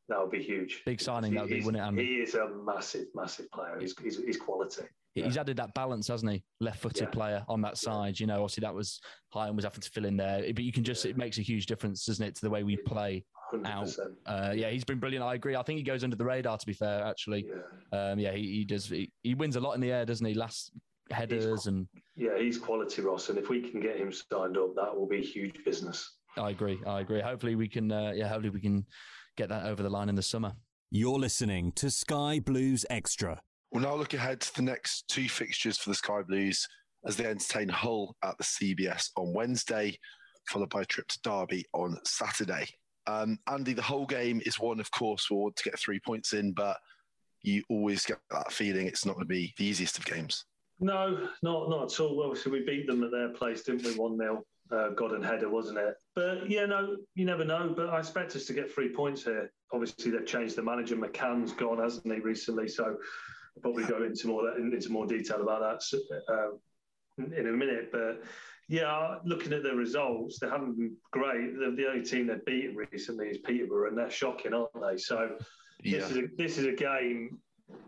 that 0.09 0.21
would 0.21 0.31
be 0.31 0.43
huge. 0.43 0.83
Big 0.87 1.01
signing, 1.01 1.35
that 1.35 1.43
would 1.43 1.51
be, 1.51 1.63
wouldn't 1.63 1.83
it? 1.83 1.87
Andy? 1.87 2.07
He 2.07 2.15
is 2.17 2.37
a 2.37 2.49
massive, 2.65 3.07
massive 3.17 3.51
player. 3.51 3.77
He's, 3.81 3.99
he's, 4.01 4.19
he's 4.19 4.37
quality 4.37 4.85
he's 5.15 5.37
added 5.37 5.57
that 5.59 5.75
balance, 5.75 6.09
hasn't 6.09 6.33
he? 6.33 6.43
Left-footed 6.61 7.03
yeah. 7.03 7.11
player 7.11 7.45
on 7.49 7.61
that 7.63 7.79
side. 7.79 8.19
You 8.19 8.27
know, 8.27 8.43
obviously 8.43 8.63
that 8.63 8.75
was 8.75 9.01
Hyam 9.35 9.55
was 9.55 9.65
having 9.65 9.81
to 9.81 9.91
fill 9.91 10.05
in 10.05 10.17
there, 10.17 10.41
but 10.53 10.65
you 10.65 10.73
can 10.73 10.85
just 10.85 11.07
it 11.07 11.17
makes 11.17 11.39
a 11.39 11.43
huge 11.43 11.67
difference, 11.67 12.05
doesn't 12.05 12.25
it, 12.25 12.35
to 12.37 12.41
the 12.43 12.51
way 12.51 12.65
we 12.65 12.77
play 12.77 13.25
100%. 13.53 13.67
out. 13.67 13.91
Uh, 14.27 14.53
yeah, 14.53 14.71
he's 14.71 14.85
been 14.85 14.99
brilliant. 14.99 15.25
I 15.25 15.35
agree. 15.35 15.57
I 15.57 15.63
think 15.63 15.79
he 15.79 15.85
goes 15.85 16.05
under 16.05 16.17
the 16.17 16.25
radar. 16.25 16.59
To 16.59 16.67
be 16.67 16.73
fair, 16.73 17.05
actually, 17.05 17.47
yeah, 17.93 18.11
um, 18.11 18.19
yeah 18.19 18.33
he, 18.33 18.43
he, 18.43 18.65
does. 18.65 18.87
He, 18.87 19.13
he, 19.23 19.35
wins 19.35 19.57
a 19.57 19.61
lot 19.61 19.73
in 19.73 19.81
the 19.81 19.93
air, 19.93 20.05
doesn't 20.05 20.27
he? 20.27 20.35
Last 20.35 20.73
headers 21.11 21.45
he's, 21.45 21.67
and 21.67 21.87
yeah, 22.17 22.39
he's 22.39 22.59
quality, 22.59 23.03
Ross. 23.03 23.29
And 23.29 23.39
if 23.39 23.49
we 23.49 23.61
can 23.61 23.81
get 23.81 23.97
him 23.97 24.13
signed 24.13 24.57
up, 24.57 24.75
that 24.77 24.95
will 24.95 25.07
be 25.07 25.21
huge 25.21 25.65
business. 25.65 26.17
I 26.37 26.51
agree. 26.51 26.81
I 26.87 27.01
agree. 27.01 27.21
Hopefully 27.21 27.55
we 27.55 27.69
can. 27.69 27.93
Uh, 27.93 28.13
yeah, 28.15 28.29
hopefully 28.29 28.51
we 28.51 28.61
can 28.61 28.85
get 29.37 29.49
that 29.49 29.67
over 29.67 29.83
the 29.83 29.91
line 29.91 30.09
in 30.09 30.15
the 30.15 30.23
summer. 30.23 30.53
You're 30.91 31.19
listening 31.19 31.73
to 31.73 31.91
Sky 31.91 32.41
Blues 32.41 32.87
Extra. 32.89 33.41
We'll 33.75 33.83
now 33.83 33.97
look 33.97 34.15
ahead 34.15 34.41
to 34.41 34.55
the 34.55 34.63
next 34.63 35.09
two 35.09 35.29
fixtures 35.29 35.79
for 35.79 35.91
the 35.91 35.97
Sky 35.97 36.23
Blues 36.23 36.65
as 37.07 37.17
they 37.17 37.27
entertain 37.27 37.69
Hull 37.69 38.15
at 38.23 38.39
the 38.39 38.45
CBS 38.45 39.11
on 39.17 39.35
Wednesday, 39.35 39.99
followed 40.49 40.71
by 40.71 40.83
a 40.83 40.85
trip 40.85 41.09
to 41.09 41.19
Derby 41.25 41.65
on 41.73 41.99
Saturday. 42.05 42.69
Um, 43.09 43.37
Andy, 43.49 43.73
the 43.73 43.83
Hull 43.83 44.07
game 44.07 44.41
is 44.47 44.61
one, 44.61 44.79
of 44.79 44.89
course, 44.93 45.29
want 45.29 45.57
to 45.57 45.65
get 45.69 45.77
three 45.77 45.99
points 45.99 46.35
in, 46.35 46.53
but 46.53 46.77
you 47.43 47.65
always 47.69 48.07
get 48.07 48.19
that 48.31 48.53
feeling 48.53 48.87
it's 48.87 49.05
not 49.05 49.17
going 49.17 49.27
to 49.27 49.29
be 49.29 49.53
the 49.59 49.65
easiest 49.65 49.99
of 49.99 50.05
games. 50.05 50.45
No, 50.79 51.29
not 51.43 51.69
not 51.69 51.93
at 51.93 52.01
all. 52.01 52.17
Well, 52.17 52.29
obviously, 52.29 52.53
we 52.53 52.65
beat 52.65 52.87
them 52.87 53.03
at 53.03 53.11
their 53.11 53.31
place, 53.31 53.65
didn't 53.65 53.85
we? 53.85 53.95
One 53.95 54.17
0 54.17 54.45
uh, 54.71 54.91
Godden 54.91 55.23
header, 55.23 55.49
wasn't 55.49 55.79
it? 55.79 55.95
But 56.15 56.49
yeah, 56.49 56.67
no, 56.67 56.97
you 57.17 57.25
never 57.25 57.45
know. 57.45 57.75
But 57.77 57.91
I 57.91 57.99
expect 57.99 58.37
us 58.37 58.45
to 58.47 58.53
get 58.53 58.73
three 58.73 58.91
points 58.95 59.25
here. 59.25 59.51
Obviously, 59.73 60.13
they've 60.13 60.27
changed 60.27 60.55
the 60.55 60.63
manager. 60.63 60.97
McCann's 60.97 61.53
gone, 61.53 61.81
hasn't 61.81 62.13
he, 62.13 62.21
recently? 62.21 62.69
So 62.69 62.97
probably 63.61 63.85
go 63.85 64.03
into 64.03 64.27
more 64.27 64.57
into 64.59 64.91
more 64.91 65.07
detail 65.07 65.43
about 65.43 65.61
that 65.61 66.01
uh, 66.29 67.25
in 67.37 67.49
a 67.49 67.53
minute. 67.53 67.91
But 67.93 68.23
yeah, 68.69 69.17
looking 69.25 69.53
at 69.53 69.63
the 69.63 69.75
results, 69.75 70.39
they 70.39 70.49
haven't 70.49 70.77
been 70.77 70.97
great. 71.11 71.55
The, 71.55 71.75
the 71.77 71.89
only 71.89 72.05
team 72.05 72.27
they've 72.27 72.45
beaten 72.45 72.77
recently 72.93 73.29
is 73.29 73.39
Peterborough, 73.39 73.89
and 73.89 73.99
they're 73.99 74.11
shocking, 74.11 74.55
aren't 74.55 74.71
they? 74.81 74.97
So 74.97 75.37
Yeah. 75.83 75.99
this 75.99 76.11
is 76.11 76.17
a, 76.17 76.23
this 76.37 76.59
is 76.59 76.67
a 76.67 76.73
game 76.73 77.39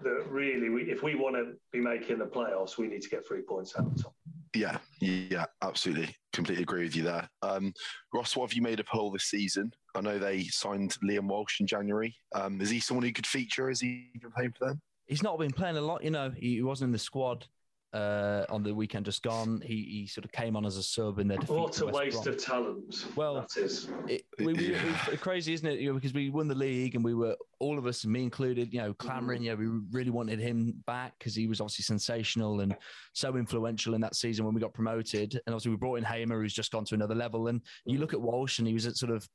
that 0.03 0.27
really, 0.29 0.69
we, 0.69 0.83
if 0.91 1.03
we 1.03 1.15
want 1.15 1.37
to 1.37 1.55
be 1.73 1.81
making 1.81 2.19
the 2.19 2.27
playoffs, 2.27 2.79
we 2.79 2.89
need 2.89 3.03
to 3.03 3.09
get 3.09 3.27
three 3.27 3.43
points 3.43 3.75
out 3.79 3.87
of 3.87 4.03
top. 4.03 4.15
Yeah, 4.55 4.79
yeah, 5.01 5.45
absolutely. 5.63 6.15
Completely 6.33 6.63
agree 6.63 6.85
with 6.85 6.97
you 6.97 7.03
there. 7.03 7.29
Um, 7.43 7.73
Ross, 8.13 8.37
what 8.37 8.49
have 8.49 8.57
you 8.57 8.63
made 8.63 8.81
of 8.81 8.89
Hull 8.89 9.11
this 9.11 9.25
season? 9.25 9.73
I 9.95 10.01
know 10.01 10.19
they 10.19 10.45
signed 10.45 10.97
Liam 11.05 11.29
Walsh 11.29 11.61
in 11.61 11.67
January. 11.67 12.15
Um, 12.35 12.61
is 12.61 12.71
he 12.71 12.81
someone 12.81 13.05
who 13.05 13.13
could 13.13 13.27
feature? 13.27 13.69
Has 13.69 13.81
he 13.81 14.11
been 14.21 14.31
playing 14.31 14.53
for 14.59 14.69
them? 14.69 14.81
He's 15.07 15.23
not 15.23 15.39
been 15.39 15.53
playing 15.53 15.77
a 15.77 15.81
lot, 15.81 16.03
you 16.03 16.11
know. 16.11 16.31
He, 16.31 16.57
he 16.57 16.63
wasn't 16.63 16.89
in 16.89 16.93
the 16.93 16.99
squad 16.99 17.47
uh, 17.93 18.45
on 18.51 18.63
the 18.63 18.75
weekend 18.75 19.05
just 19.05 19.23
gone. 19.23 19.63
He, 19.65 19.83
he 19.85 20.07
sort 20.07 20.25
of 20.25 20.33
came 20.33 20.57
on 20.57 20.67
as 20.67 20.77
a 20.77 20.83
sub 20.83 21.19
in 21.19 21.29
their 21.29 21.39
defeat. 21.39 21.55
What 21.55 21.81
a 21.81 21.87
waste 21.87 22.25
Brom. 22.25 22.35
of 22.35 22.45
talent. 22.45 23.07
Well, 23.15 23.35
that 23.37 23.57
is. 23.57 23.89
It, 24.09 24.25
we, 24.39 24.53
we, 24.53 24.73
Yeah. 24.73 25.07
it's 25.11 25.23
crazy, 25.23 25.55
isn't 25.55 25.67
it? 25.67 25.79
You 25.79 25.91
know, 25.91 25.95
because 25.95 26.13
we 26.13 26.29
won 26.29 26.49
the 26.49 26.55
league 26.55 26.95
and 26.95 27.05
we 27.05 27.15
were 27.15 27.37
all 27.61 27.79
of 27.79 27.87
us, 27.87 28.05
me 28.05 28.23
included, 28.23 28.75
you 28.75 28.81
know, 28.81 28.93
clamoring. 28.95 29.45
You 29.45 29.51
know, 29.51 29.57
we 29.57 29.67
really 29.93 30.11
wanted 30.11 30.41
him 30.41 30.75
back 30.87 31.15
because 31.19 31.35
he 31.35 31.47
was 31.47 31.61
obviously 31.61 31.85
sensational 31.85 32.61
and 32.61 32.77
so 33.13 33.37
influential 33.37 33.95
in 33.95 34.01
that 34.03 34.17
season 34.17 34.45
when 34.45 34.55
we 34.55 34.61
got 34.61 34.75
promoted. 34.75 35.35
And 35.47 35.55
obviously, 35.55 35.71
we 35.71 35.77
brought 35.77 35.97
in 35.97 36.05
Hamer, 36.05 36.41
who's 36.43 36.53
just 36.53 36.73
gone 36.73 36.85
to 36.87 36.95
another 36.95 37.15
level. 37.15 37.47
And 37.47 37.63
you 37.87 37.99
look 37.99 38.13
at 38.13 38.21
Walsh, 38.21 38.59
and 38.59 38.67
he 38.69 38.75
was 38.75 38.87
at 38.87 38.97
sort 38.97 39.13
of 39.13 39.27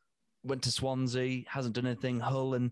went 0.44 0.62
to 0.64 0.72
Swansea, 0.72 1.44
hasn't 1.48 1.76
done 1.76 1.88
anything. 1.88 2.20
Hull 2.20 2.56
and. 2.56 2.72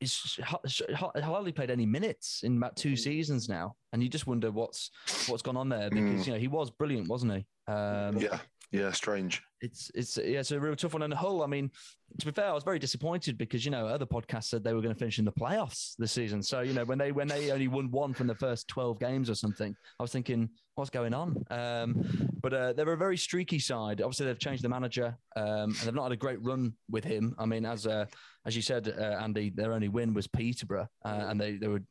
He's 0.00 0.38
ha- 0.42 0.58
ha- 0.96 1.12
hardly 1.22 1.52
played 1.52 1.70
any 1.70 1.84
minutes 1.84 2.40
in 2.42 2.56
about 2.56 2.74
two 2.74 2.96
seasons 2.96 3.48
now, 3.50 3.74
and 3.92 4.02
you 4.02 4.08
just 4.08 4.26
wonder 4.26 4.50
what's 4.50 4.90
what's 5.26 5.42
gone 5.42 5.58
on 5.58 5.68
there 5.68 5.90
because 5.90 6.22
Mm. 6.22 6.26
you 6.26 6.32
know 6.32 6.38
he 6.38 6.48
was 6.48 6.70
brilliant, 6.70 7.06
wasn't 7.06 7.32
he? 7.34 7.46
Um, 7.70 8.16
Yeah, 8.16 8.40
yeah, 8.72 8.92
strange. 8.92 9.42
it's 9.60 9.90
it's 9.94 10.16
yeah, 10.16 10.40
it's 10.40 10.52
a 10.52 10.60
real 10.60 10.76
tough 10.76 10.92
one. 10.92 11.02
And 11.02 11.12
Hull, 11.12 11.42
I 11.42 11.46
mean, 11.46 11.70
to 12.18 12.26
be 12.26 12.32
fair, 12.32 12.46
I 12.46 12.52
was 12.52 12.64
very 12.64 12.78
disappointed 12.78 13.36
because 13.36 13.64
you 13.64 13.70
know 13.70 13.86
other 13.86 14.06
podcasts 14.06 14.44
said 14.44 14.62
they 14.62 14.72
were 14.72 14.80
going 14.80 14.94
to 14.94 14.98
finish 14.98 15.18
in 15.18 15.24
the 15.24 15.32
playoffs 15.32 15.94
this 15.98 16.12
season. 16.12 16.42
So 16.42 16.60
you 16.60 16.72
know 16.72 16.84
when 16.84 16.98
they 16.98 17.12
when 17.12 17.28
they 17.28 17.50
only 17.50 17.68
won 17.68 17.90
one 17.90 18.14
from 18.14 18.26
the 18.26 18.34
first 18.34 18.68
twelve 18.68 19.00
games 19.00 19.28
or 19.28 19.34
something, 19.34 19.74
I 19.98 20.02
was 20.02 20.12
thinking 20.12 20.48
what's 20.76 20.90
going 20.90 21.14
on. 21.14 21.44
Um, 21.50 22.30
but 22.40 22.54
uh, 22.54 22.72
they're 22.72 22.92
a 22.92 22.96
very 22.96 23.16
streaky 23.16 23.58
side. 23.58 24.00
Obviously, 24.00 24.26
they've 24.26 24.38
changed 24.38 24.62
the 24.62 24.68
manager 24.68 25.16
and 25.36 25.74
they've 25.74 25.94
not 25.94 26.04
had 26.04 26.12
a 26.12 26.16
great 26.16 26.42
run 26.42 26.72
with 26.88 27.04
him. 27.04 27.34
I 27.38 27.44
mean, 27.44 27.66
as 27.66 27.86
uh, 27.86 28.06
as 28.46 28.56
you 28.56 28.62
said, 28.62 28.94
uh, 28.98 29.22
Andy, 29.22 29.50
their 29.50 29.72
only 29.72 29.88
win 29.88 30.14
was 30.14 30.26
Peterborough, 30.26 30.88
uh, 31.04 31.26
and 31.28 31.40
they 31.40 31.56
they 31.56 31.68
were 31.68 31.82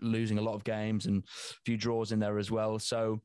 losing 0.00 0.38
a 0.38 0.42
lot 0.42 0.54
of 0.54 0.64
games 0.64 1.06
and 1.06 1.24
a 1.24 1.56
few 1.66 1.76
draws 1.76 2.12
in 2.12 2.20
there 2.20 2.38
as 2.38 2.50
well. 2.50 2.78
So 2.78 3.20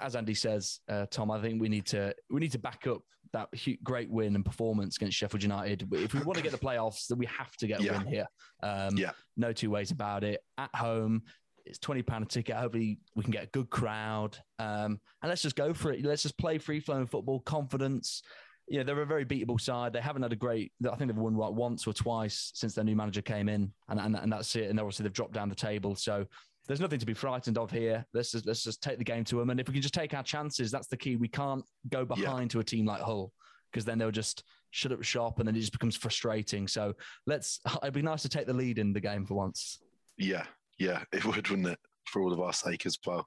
as 0.00 0.16
Andy 0.16 0.34
says, 0.34 0.80
uh, 0.88 1.06
Tom, 1.10 1.30
I 1.30 1.40
think 1.40 1.60
we 1.60 1.68
need 1.68 1.86
to 1.86 2.14
we 2.30 2.40
need 2.40 2.52
to 2.52 2.58
back 2.58 2.86
up 2.86 3.02
that 3.32 3.48
great 3.82 4.10
win 4.10 4.34
and 4.34 4.44
performance 4.44 4.96
against 4.96 5.16
Sheffield 5.16 5.42
United. 5.42 5.86
If 5.92 6.14
we 6.14 6.20
want 6.20 6.38
to 6.38 6.42
get 6.42 6.52
the 6.52 6.58
playoffs, 6.58 7.06
then 7.08 7.18
we 7.18 7.26
have 7.26 7.54
to 7.56 7.66
get 7.66 7.80
a 7.80 7.84
Yeah. 7.84 7.98
win 7.98 8.06
here. 8.06 8.26
Um, 8.62 8.96
Yeah. 8.96 9.12
no 9.36 9.52
two 9.52 9.70
ways 9.70 9.90
about 9.90 10.24
it. 10.24 10.40
At 10.56 10.74
home, 10.74 11.22
it's 11.66 11.78
twenty 11.78 12.02
pound 12.02 12.24
a 12.24 12.26
ticket. 12.26 12.56
Hopefully, 12.56 12.98
we 13.14 13.22
can 13.22 13.32
get 13.32 13.44
a 13.44 13.48
good 13.48 13.68
crowd, 13.70 14.38
um, 14.58 14.98
and 15.22 15.28
let's 15.28 15.42
just 15.42 15.56
go 15.56 15.74
for 15.74 15.92
it. 15.92 16.04
Let's 16.04 16.22
just 16.22 16.38
play 16.38 16.58
free 16.58 16.80
flowing 16.80 17.06
football, 17.06 17.40
confidence. 17.40 18.22
You 18.70 18.78
know, 18.78 18.84
they're 18.84 19.02
a 19.02 19.06
very 19.06 19.24
beatable 19.24 19.60
side. 19.60 19.92
They 19.94 20.00
haven't 20.00 20.22
had 20.22 20.32
a 20.32 20.36
great. 20.36 20.72
I 20.86 20.94
think 20.96 21.10
they've 21.10 21.16
won 21.16 21.34
like 21.34 21.52
once 21.52 21.86
or 21.86 21.92
twice 21.94 22.50
since 22.54 22.74
their 22.74 22.84
new 22.84 22.96
manager 22.96 23.22
came 23.22 23.48
in, 23.48 23.72
and 23.88 24.00
and, 24.00 24.16
and 24.16 24.32
that's 24.32 24.54
it. 24.56 24.70
And 24.70 24.78
obviously, 24.80 25.04
they've 25.04 25.12
dropped 25.12 25.32
down 25.34 25.48
the 25.50 25.54
table. 25.54 25.94
So 25.94 26.26
there's 26.68 26.80
nothing 26.80 26.98
to 26.98 27.06
be 27.06 27.14
frightened 27.14 27.56
of 27.58 27.70
here. 27.70 28.06
Let's 28.12 28.32
just, 28.32 28.46
let's 28.46 28.62
just 28.62 28.82
take 28.82 28.98
the 28.98 29.04
game 29.04 29.24
to 29.24 29.36
them. 29.36 29.50
And 29.50 29.58
if 29.58 29.66
we 29.66 29.72
can 29.72 29.82
just 29.82 29.94
take 29.94 30.14
our 30.14 30.22
chances, 30.22 30.70
that's 30.70 30.86
the 30.86 30.98
key. 30.98 31.16
We 31.16 31.26
can't 31.26 31.64
go 31.88 32.04
behind 32.04 32.50
to 32.50 32.60
a 32.60 32.64
team 32.64 32.84
like 32.84 33.00
Hull 33.00 33.32
because 33.72 33.86
then 33.86 33.98
they'll 33.98 34.10
just 34.10 34.44
shut 34.70 34.92
up 34.92 35.02
shop 35.02 35.38
and 35.38 35.48
then 35.48 35.56
it 35.56 35.60
just 35.60 35.72
becomes 35.72 35.96
frustrating. 35.96 36.68
So 36.68 36.92
let's, 37.26 37.60
it'd 37.82 37.94
be 37.94 38.02
nice 38.02 38.22
to 38.22 38.28
take 38.28 38.46
the 38.46 38.52
lead 38.52 38.78
in 38.78 38.92
the 38.92 39.00
game 39.00 39.24
for 39.24 39.34
once. 39.34 39.78
Yeah, 40.18 40.44
yeah, 40.78 41.04
it 41.12 41.24
would, 41.24 41.48
wouldn't 41.48 41.68
it? 41.68 41.78
For 42.06 42.22
all 42.22 42.32
of 42.32 42.40
our 42.40 42.52
sake 42.52 42.84
as 42.84 42.98
well. 43.06 43.26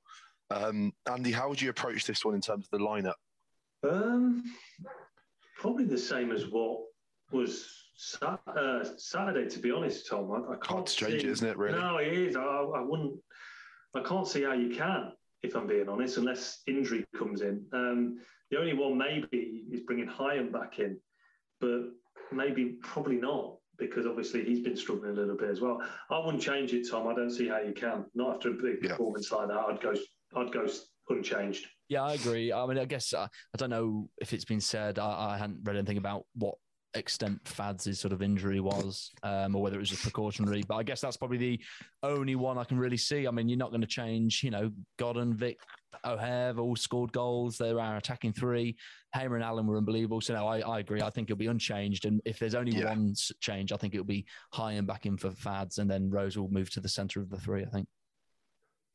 Um, 0.52 0.92
Andy, 1.12 1.32
how 1.32 1.50
would 1.50 1.62
you 1.62 1.70
approach 1.70 2.06
this 2.06 2.24
one 2.24 2.36
in 2.36 2.42
terms 2.42 2.68
of 2.72 2.80
the 2.80 2.86
lineup? 2.86 3.14
Um, 3.84 4.44
probably 5.58 5.86
the 5.86 5.98
same 5.98 6.32
as 6.32 6.48
what 6.48 6.82
was 7.32 7.68
Sa- 8.04 8.38
uh, 8.48 8.84
Saturday. 8.98 9.48
To 9.48 9.60
be 9.60 9.72
honest, 9.72 10.08
Tom, 10.08 10.32
I, 10.32 10.54
I 10.54 10.56
can't 10.56 10.66
Hard 10.66 10.86
to 10.88 10.96
change 10.96 11.22
see- 11.22 11.28
it, 11.28 11.32
isn't 11.32 11.48
it? 11.50 11.58
Really? 11.58 11.78
No, 11.80 11.98
it 11.98 12.12
is. 12.14 12.36
I, 12.36 12.42
I 12.42 12.82
wouldn't. 12.82 13.14
I 13.96 14.02
can't 14.02 14.28
see 14.28 14.42
how 14.44 14.54
you 14.54 14.76
can, 14.76 15.12
if 15.44 15.56
I'm 15.56 15.68
being 15.68 15.88
honest, 15.88 16.18
unless 16.18 16.62
injury 16.66 17.06
comes 17.16 17.42
in. 17.42 17.64
Um, 17.74 18.18
the 18.50 18.58
only 18.58 18.74
one 18.74 18.98
maybe 18.98 19.64
is 19.72 19.82
bringing 19.82 20.08
Hyam 20.08 20.52
back 20.52 20.80
in, 20.80 20.98
but 21.60 21.82
maybe 22.32 22.78
probably 22.82 23.18
not 23.18 23.58
because 23.78 24.06
obviously 24.08 24.44
he's 24.46 24.62
been 24.62 24.76
struggling 24.78 25.12
a 25.12 25.14
little 25.14 25.36
bit 25.38 25.50
as 25.50 25.62
well. 25.62 25.82
I 26.10 26.18
wouldn't 26.26 26.42
change 26.44 26.74
it, 26.74 26.88
Tom. 26.90 27.08
I 27.08 27.14
don't 27.14 27.30
see 27.32 27.48
how 27.48 27.60
you 27.60 27.74
can. 27.74 28.06
Not 28.16 28.36
after 28.38 28.50
a 28.50 28.54
big 28.54 28.80
Yeah. 28.82 28.92
performance 28.92 29.32
like 29.32 29.48
that. 29.50 29.58
I'd 29.58 29.80
go. 29.82 29.94
I'd 30.36 30.52
go 30.52 30.66
unchanged. 31.10 31.68
Yeah, 31.90 32.04
I 32.04 32.14
agree. 32.14 32.52
I 32.54 32.66
mean, 32.66 32.78
I 32.80 32.86
guess 32.86 33.14
uh, 33.14 33.28
I 33.54 33.58
don't 33.58 33.70
know 33.70 34.10
if 34.20 34.34
it's 34.34 34.46
been 34.46 34.62
said. 34.62 34.98
I, 34.98 35.34
I 35.34 35.38
hadn't 35.38 35.60
read 35.64 35.76
anything 35.76 35.98
about 35.98 36.24
what 36.36 36.56
extent 36.94 37.40
Fads' 37.46 38.00
sort 38.00 38.12
of 38.14 38.22
injury 38.22 38.60
was, 38.60 39.12
um, 39.24 39.56
or 39.56 39.62
whether 39.62 39.78
it 39.78 39.80
was 39.80 39.90
just 39.90 40.04
precautionary. 40.04 40.64
But 40.68 40.76
I 40.76 40.84
guess 40.84 41.02
that's 41.02 41.18
probably 41.18 41.38
the 41.38 41.60
only 42.04 42.36
one 42.36 42.58
I 42.58 42.64
can 42.64 42.78
really 42.78 42.98
see. 42.98 43.28
I 43.28 43.32
mean, 43.32 43.48
you're 43.48 43.58
not 43.58 43.70
going 43.70 43.82
to 43.82 43.88
change. 43.88 44.44
You 44.44 44.52
know, 44.52 44.72
Godden, 44.98 45.34
Vic, 45.34 45.60
O'Hare 46.06 46.48
have 46.48 46.60
all 46.60 46.76
scored 46.76 47.12
goals. 47.12 47.58
They 47.58 47.72
are 47.72 47.98
attacking 47.98 48.34
three. 48.34 48.76
Hamer 49.14 49.36
and 49.36 49.44
Allen 49.44 49.68
were 49.68 49.78
unbelievable. 49.78 50.22
So 50.22 50.34
no, 50.34 50.48
I, 50.48 50.60
I 50.60 50.80
agree. 50.80 51.02
I 51.02 51.10
think 51.10 51.30
it'll 51.30 51.38
be 51.40 51.48
unchanged. 51.48 52.06
And 52.06 52.22
if 52.26 52.40
there's 52.40 52.56
only 52.56 52.74
Yeah. 52.78 52.90
one 52.90 53.14
change, 53.40 53.72
I 53.72 53.78
think 53.78 53.94
it'll 53.94 54.06
be 54.06 54.26
Hyam 54.54 54.86
back 54.86 55.06
in 55.06 55.18
for 55.18 55.32
Fads, 55.32 55.78
and 55.78 55.90
then 55.90 56.10
Rose 56.10 56.38
will 56.38 56.50
move 56.52 56.70
to 56.72 56.80
the 56.80 56.90
centre 56.90 57.22
of 57.22 57.30
the 57.30 57.38
three. 57.40 57.64
I 57.64 57.70
think. 57.70 57.88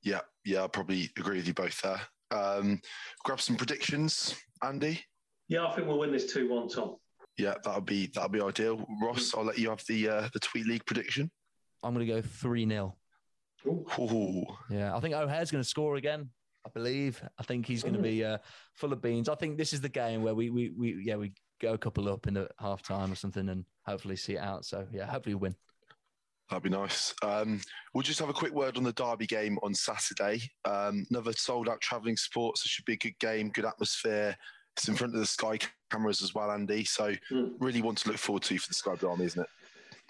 Yeah, 0.03 0.20
yeah, 0.44 0.64
I 0.64 0.68
probably 0.68 1.11
agree 1.16 1.38
with 1.38 1.49
you 1.49 1.55
both 1.55 1.80
there. 1.82 2.01
Um, 2.30 2.80
grab 3.24 3.40
some 3.40 3.57
predictions, 3.57 4.34
Andy. 4.62 5.01
Yeah, 5.49 5.66
I 5.66 5.74
think 5.74 5.86
we'll 5.88 5.99
win 5.99 6.12
this 6.12 6.32
two-one, 6.32 6.68
Tom. 6.68 6.97
Yeah, 7.39 7.55
that'll 7.64 7.80
be 7.82 8.07
that'll 8.14 8.30
be 8.30 8.41
ideal. 8.41 8.87
Ross, 9.03 9.34
I'll 9.34 9.45
let 9.45 9.59
you 9.59 9.68
have 9.70 9.82
the 9.89 10.09
uh, 10.09 10.28
the 10.32 10.41
tweet 10.41 10.66
league 10.66 10.87
prediction. 10.87 11.30
I'm 11.82 11.95
going 11.95 12.07
to 12.07 12.12
go 12.12 12.22
three 12.22 12.66
0 12.66 12.97
Ooh, 13.66 14.47
Yeah, 14.70 14.97
I 14.97 15.01
think 15.01 15.14
O'Hare's 15.14 15.51
going 15.51 15.62
to 15.62 15.68
score 15.68 15.97
again. 15.97 16.30
I 16.64 16.68
believe. 16.72 17.22
I 17.39 17.43
think 17.43 17.66
he's 17.66 17.82
going 17.82 17.95
to 17.95 18.03
be 18.03 18.24
uh, 18.24 18.39
full 18.74 18.93
of 18.93 19.01
beans. 19.01 19.28
I 19.28 19.34
think 19.37 19.57
this 19.57 19.72
is 19.72 19.80
the 19.80 19.89
game 19.89 20.22
where 20.22 20.34
we 20.34 20.51
we, 20.51 20.70
we 20.76 21.03
yeah 21.05 21.16
we 21.16 21.32
go 21.61 21.74
a 21.74 21.78
couple 21.78 22.09
up 22.09 22.26
in 22.26 22.34
the 22.34 22.49
half 22.59 22.82
time 22.82 23.11
or 23.12 23.14
something 23.14 23.49
and 23.49 23.64
hopefully 23.87 24.16
see 24.16 24.34
it 24.34 24.41
out. 24.41 24.64
So 24.64 24.87
yeah, 24.93 25.07
hopefully 25.07 25.34
we 25.34 25.41
win. 25.41 25.55
that'd 26.51 26.62
be 26.64 26.70
nice. 26.70 27.14
Um, 27.22 27.61
we'll 27.95 28.03
just 28.03 28.18
have 28.20 28.28
a 28.28 28.34
quick 28.34 28.53
word 28.53 28.76
on 28.76 28.82
the 28.82 28.93
Derby 28.93 29.26
game 29.26 29.59
on 29.62 29.74
Saturday. 29.74 30.41
Um, 30.64 31.07
another 31.11 31.32
sold 31.32 31.68
out 31.68 31.80
travelling 31.80 32.16
sports. 32.16 32.64
It 32.64 32.68
should 32.68 32.84
be 32.84 32.95
a 32.95 32.99
good 32.99 33.18
game, 33.20 33.51
good 33.51 33.64
atmosphere. 33.64 34.37
It's 34.76 34.89
in 34.89 34.97
front 34.97 35.14
of 35.14 35.20
the 35.20 35.26
Sky 35.26 35.59
cameras 35.91 36.22
as 36.22 36.34
well, 36.34 36.51
Andy. 36.51 36.84
So 36.84 37.12
Mm. 37.30 37.55
really 37.61 37.82
want 37.82 37.99
to 37.99 38.09
look 38.09 38.18
forward 38.18 38.43
to 38.45 38.59
for 38.59 38.68
the 38.68 38.74
Sky 38.74 38.97
Army, 39.07 39.24
isn't 39.24 39.41
it? 39.43 39.49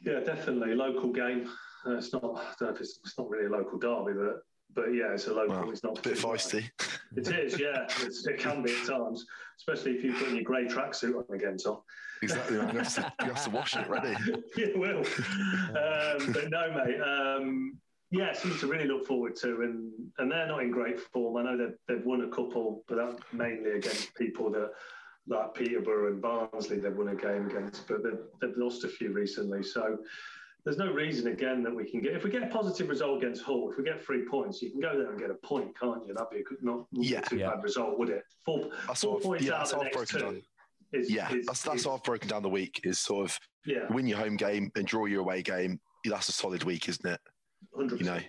Yeah, 0.03 0.21
definitely 0.21 0.75
local 0.75 1.13
game. 1.13 1.49
Uh, 1.87 1.97
it's 1.97 2.13
not. 2.13 2.23
I 2.25 2.55
don't 2.59 2.63
know 2.63 2.69
if 2.75 2.81
it's, 2.81 2.99
it's 3.05 3.19
not 3.19 3.29
really 3.31 3.47
a 3.47 3.51
local 3.51 3.79
derby, 3.79 4.13
but 4.19 4.43
but 4.75 4.89
yeah, 4.93 5.13
it's 5.15 5.27
a 5.27 5.33
local. 5.33 5.55
Well, 5.57 5.71
it's 5.71 5.83
not 5.83 5.99
a 5.99 6.03
bit 6.03 6.19
feisty. 6.19 6.69
It 7.17 7.29
is, 7.29 7.59
yeah. 7.59 7.87
It 8.01 8.39
can 8.39 8.63
be 8.63 8.73
at 8.77 8.87
times, 8.87 9.25
especially 9.59 9.93
if 9.93 10.05
you 10.05 10.13
put 10.13 10.31
your 10.31 10.43
grey 10.43 10.67
tracksuit 10.67 11.17
on 11.17 11.35
again, 11.35 11.57
Tom. 11.57 11.79
exactly. 12.23 12.59
man. 12.59 12.73
You 12.75 12.79
have, 12.81 12.95
to, 12.95 13.13
you 13.21 13.27
have 13.33 13.45
to 13.45 13.51
wash 13.51 13.75
it 13.77 13.89
ready. 13.89 14.15
you 14.57 14.73
will. 14.77 14.99
Um, 14.99 16.33
but 16.33 16.51
no, 16.51 16.85
mate. 16.85 17.01
Um, 17.01 17.79
yeah, 18.11 18.33
something 18.35 18.59
to 18.61 18.67
really 18.67 18.87
look 18.87 19.07
forward 19.07 19.35
to, 19.37 19.63
and 19.63 19.91
and 20.19 20.31
they're 20.31 20.47
not 20.47 20.63
in 20.63 20.71
great 20.71 21.01
form. 21.01 21.37
I 21.39 21.43
know 21.51 21.57
they've 21.57 21.77
they've 21.89 22.05
won 22.07 22.21
a 22.23 22.29
couple, 22.29 22.85
but 22.87 22.97
that 22.97 23.19
mainly 23.33 23.73
against 23.73 24.15
people 24.15 24.51
that 24.51 24.71
like 25.27 25.55
Peterborough 25.55 26.13
and 26.13 26.23
Barnsley. 26.23 26.79
They've 26.79 26.97
won 26.97 27.09
a 27.09 27.15
game 27.15 27.47
against, 27.47 27.87
but 27.89 28.03
they've 28.03 28.19
they've 28.41 28.57
lost 28.57 28.85
a 28.85 28.89
few 28.89 29.13
recently. 29.13 29.63
So. 29.63 29.99
There's 30.65 30.79
no 30.79 30.93
reason 30.93 31.29
again 31.29 31.63
that 31.63 31.73
we 31.73 31.89
can 31.89 32.01
get 32.01 32.15
if 32.15 32.25
we 32.25 32.31
get 32.31 32.43
a 32.43 32.49
positive 32.49 32.89
result 32.89 33.23
against 33.23 33.41
Hull. 33.45 33.71
If 33.71 33.79
we 33.79 33.85
get 33.85 34.05
three 34.05 34.27
points, 34.29 34.61
you 34.61 34.73
can 34.73 34.81
go 34.81 34.99
there 34.99 35.13
and 35.13 35.17
get 35.17 35.31
a 35.31 35.35
point, 35.35 35.79
can't 35.79 36.05
you? 36.05 36.13
That'd 36.13 36.31
be 36.31 36.41
a 36.41 36.43
good, 36.43 36.59
not 36.61 36.89
wouldn't 36.91 37.09
Yeah. 37.09 37.21
too 37.21 37.37
Yeah. 37.37 37.51
bad 37.51 37.63
result, 37.63 37.97
would 37.97 38.09
it? 38.09 38.25
Four, 38.45 38.73
four 38.97 39.17
I've- 39.19 39.25
points 39.25 39.45
yeah, 39.45 39.61
out 39.61 39.73
of 39.73 39.79
the 39.79 39.85
next 39.85 40.11
two. 40.11 40.43
Is, 40.93 41.09
Yeah, 41.09 41.33
is- 41.33 41.47
that's 41.47 41.63
that's 41.63 41.77
is- 41.77 41.85
how 41.85 41.95
I've 41.95 42.03
broken 42.03 42.29
down 42.29 42.43
the 42.43 42.49
week. 42.49 42.81
Is 42.83 42.99
sort 42.99 43.31
of 43.31 43.39
yeah, 43.65 43.87
win 43.93 44.09
your 44.09 44.19
home 44.19 44.37
game 44.37 44.73
and 44.75 44.85
draw 44.85 45.05
your 45.05 45.21
away 45.21 45.41
game. 45.41 45.79
That's 46.05 46.29
a 46.29 46.33
solid 46.33 46.65
week, 46.65 46.89
isn't 46.89 47.07
it? 47.07 47.21
hundred 47.73 48.01
You 48.01 48.07
know, 48.07 48.21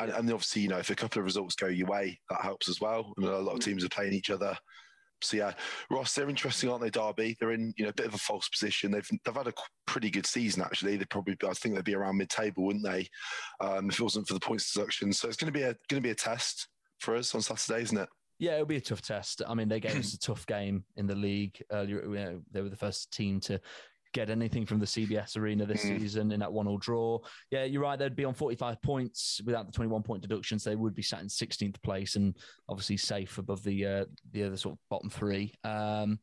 and, 0.00 0.10
and 0.10 0.32
obviously, 0.32 0.62
you 0.62 0.68
know, 0.68 0.78
if 0.78 0.90
a 0.90 0.96
couple 0.96 1.20
of 1.20 1.24
results 1.24 1.54
go 1.54 1.68
your 1.68 1.86
way, 1.86 2.20
that 2.30 2.40
helps 2.40 2.68
as 2.68 2.80
well. 2.80 3.14
And 3.16 3.26
a 3.26 3.38
lot 3.38 3.52
of 3.52 3.60
mm. 3.60 3.64
teams 3.64 3.84
are 3.84 3.88
playing 3.90 4.12
each 4.12 4.30
other. 4.30 4.58
So 5.22 5.36
yeah, 5.36 5.52
Ross, 5.90 6.14
they're 6.14 6.28
interesting, 6.28 6.70
aren't 6.70 6.82
they? 6.82 6.90
Derby, 6.90 7.36
they're 7.40 7.52
in 7.52 7.72
you 7.76 7.84
know 7.84 7.90
a 7.90 7.94
bit 7.94 8.06
of 8.06 8.14
a 8.14 8.18
false 8.18 8.48
position. 8.48 8.90
They've 8.90 9.08
they've 9.24 9.34
had 9.34 9.48
a 9.48 9.54
pretty 9.86 10.10
good 10.10 10.26
season 10.26 10.62
actually. 10.62 10.96
They 10.96 11.04
probably, 11.06 11.36
I 11.46 11.52
think 11.54 11.74
they'd 11.74 11.84
be 11.84 11.94
around 11.94 12.18
mid-table, 12.18 12.64
wouldn't 12.64 12.84
they? 12.84 13.08
Um, 13.60 13.88
if 13.88 13.98
it 13.98 14.02
wasn't 14.02 14.28
for 14.28 14.34
the 14.34 14.40
points 14.40 14.72
deduction. 14.72 15.12
So 15.12 15.28
it's 15.28 15.36
going 15.36 15.52
to 15.52 15.58
be 15.58 15.64
a 15.64 15.74
going 15.88 16.00
to 16.02 16.06
be 16.06 16.10
a 16.10 16.14
test 16.14 16.68
for 17.00 17.16
us 17.16 17.34
on 17.34 17.42
Saturday, 17.42 17.82
isn't 17.82 17.98
it? 17.98 18.08
Yeah, 18.38 18.54
it'll 18.54 18.66
be 18.66 18.76
a 18.76 18.80
tough 18.80 19.02
test. 19.02 19.40
I 19.46 19.54
mean, 19.54 19.68
they 19.68 19.80
gave 19.80 19.98
us 19.98 20.12
a 20.12 20.18
tough 20.20 20.46
game 20.46 20.84
in 20.96 21.06
the 21.06 21.14
league 21.14 21.62
earlier. 21.72 22.02
You 22.02 22.14
know, 22.14 22.42
they 22.52 22.60
were 22.60 22.68
the 22.68 22.76
first 22.76 23.12
team 23.12 23.40
to 23.40 23.60
get 24.16 24.30
anything 24.30 24.64
from 24.64 24.78
the 24.78 24.86
CBS 24.86 25.36
arena 25.36 25.66
this 25.66 25.84
Mm. 25.84 25.98
season 26.00 26.32
in 26.32 26.40
that 26.40 26.52
one 26.52 26.66
all 26.66 26.78
draw. 26.78 27.18
Yeah, 27.50 27.64
you're 27.64 27.82
right. 27.82 27.98
They'd 27.98 28.16
be 28.16 28.24
on 28.24 28.32
45 28.34 28.80
points 28.80 29.40
without 29.44 29.66
the 29.66 29.72
21 29.72 30.02
point 30.02 30.22
deductions. 30.22 30.64
They 30.64 30.74
would 30.74 30.94
be 30.94 31.02
sat 31.02 31.20
in 31.20 31.28
16th 31.28 31.80
place 31.82 32.16
and 32.16 32.34
obviously 32.68 32.96
safe 32.96 33.36
above 33.38 33.62
the 33.62 33.86
uh, 33.86 34.04
the 34.32 34.44
other 34.44 34.56
sort 34.56 34.74
of 34.74 34.78
bottom 34.88 35.10
three. 35.10 35.52
Um, 35.64 36.18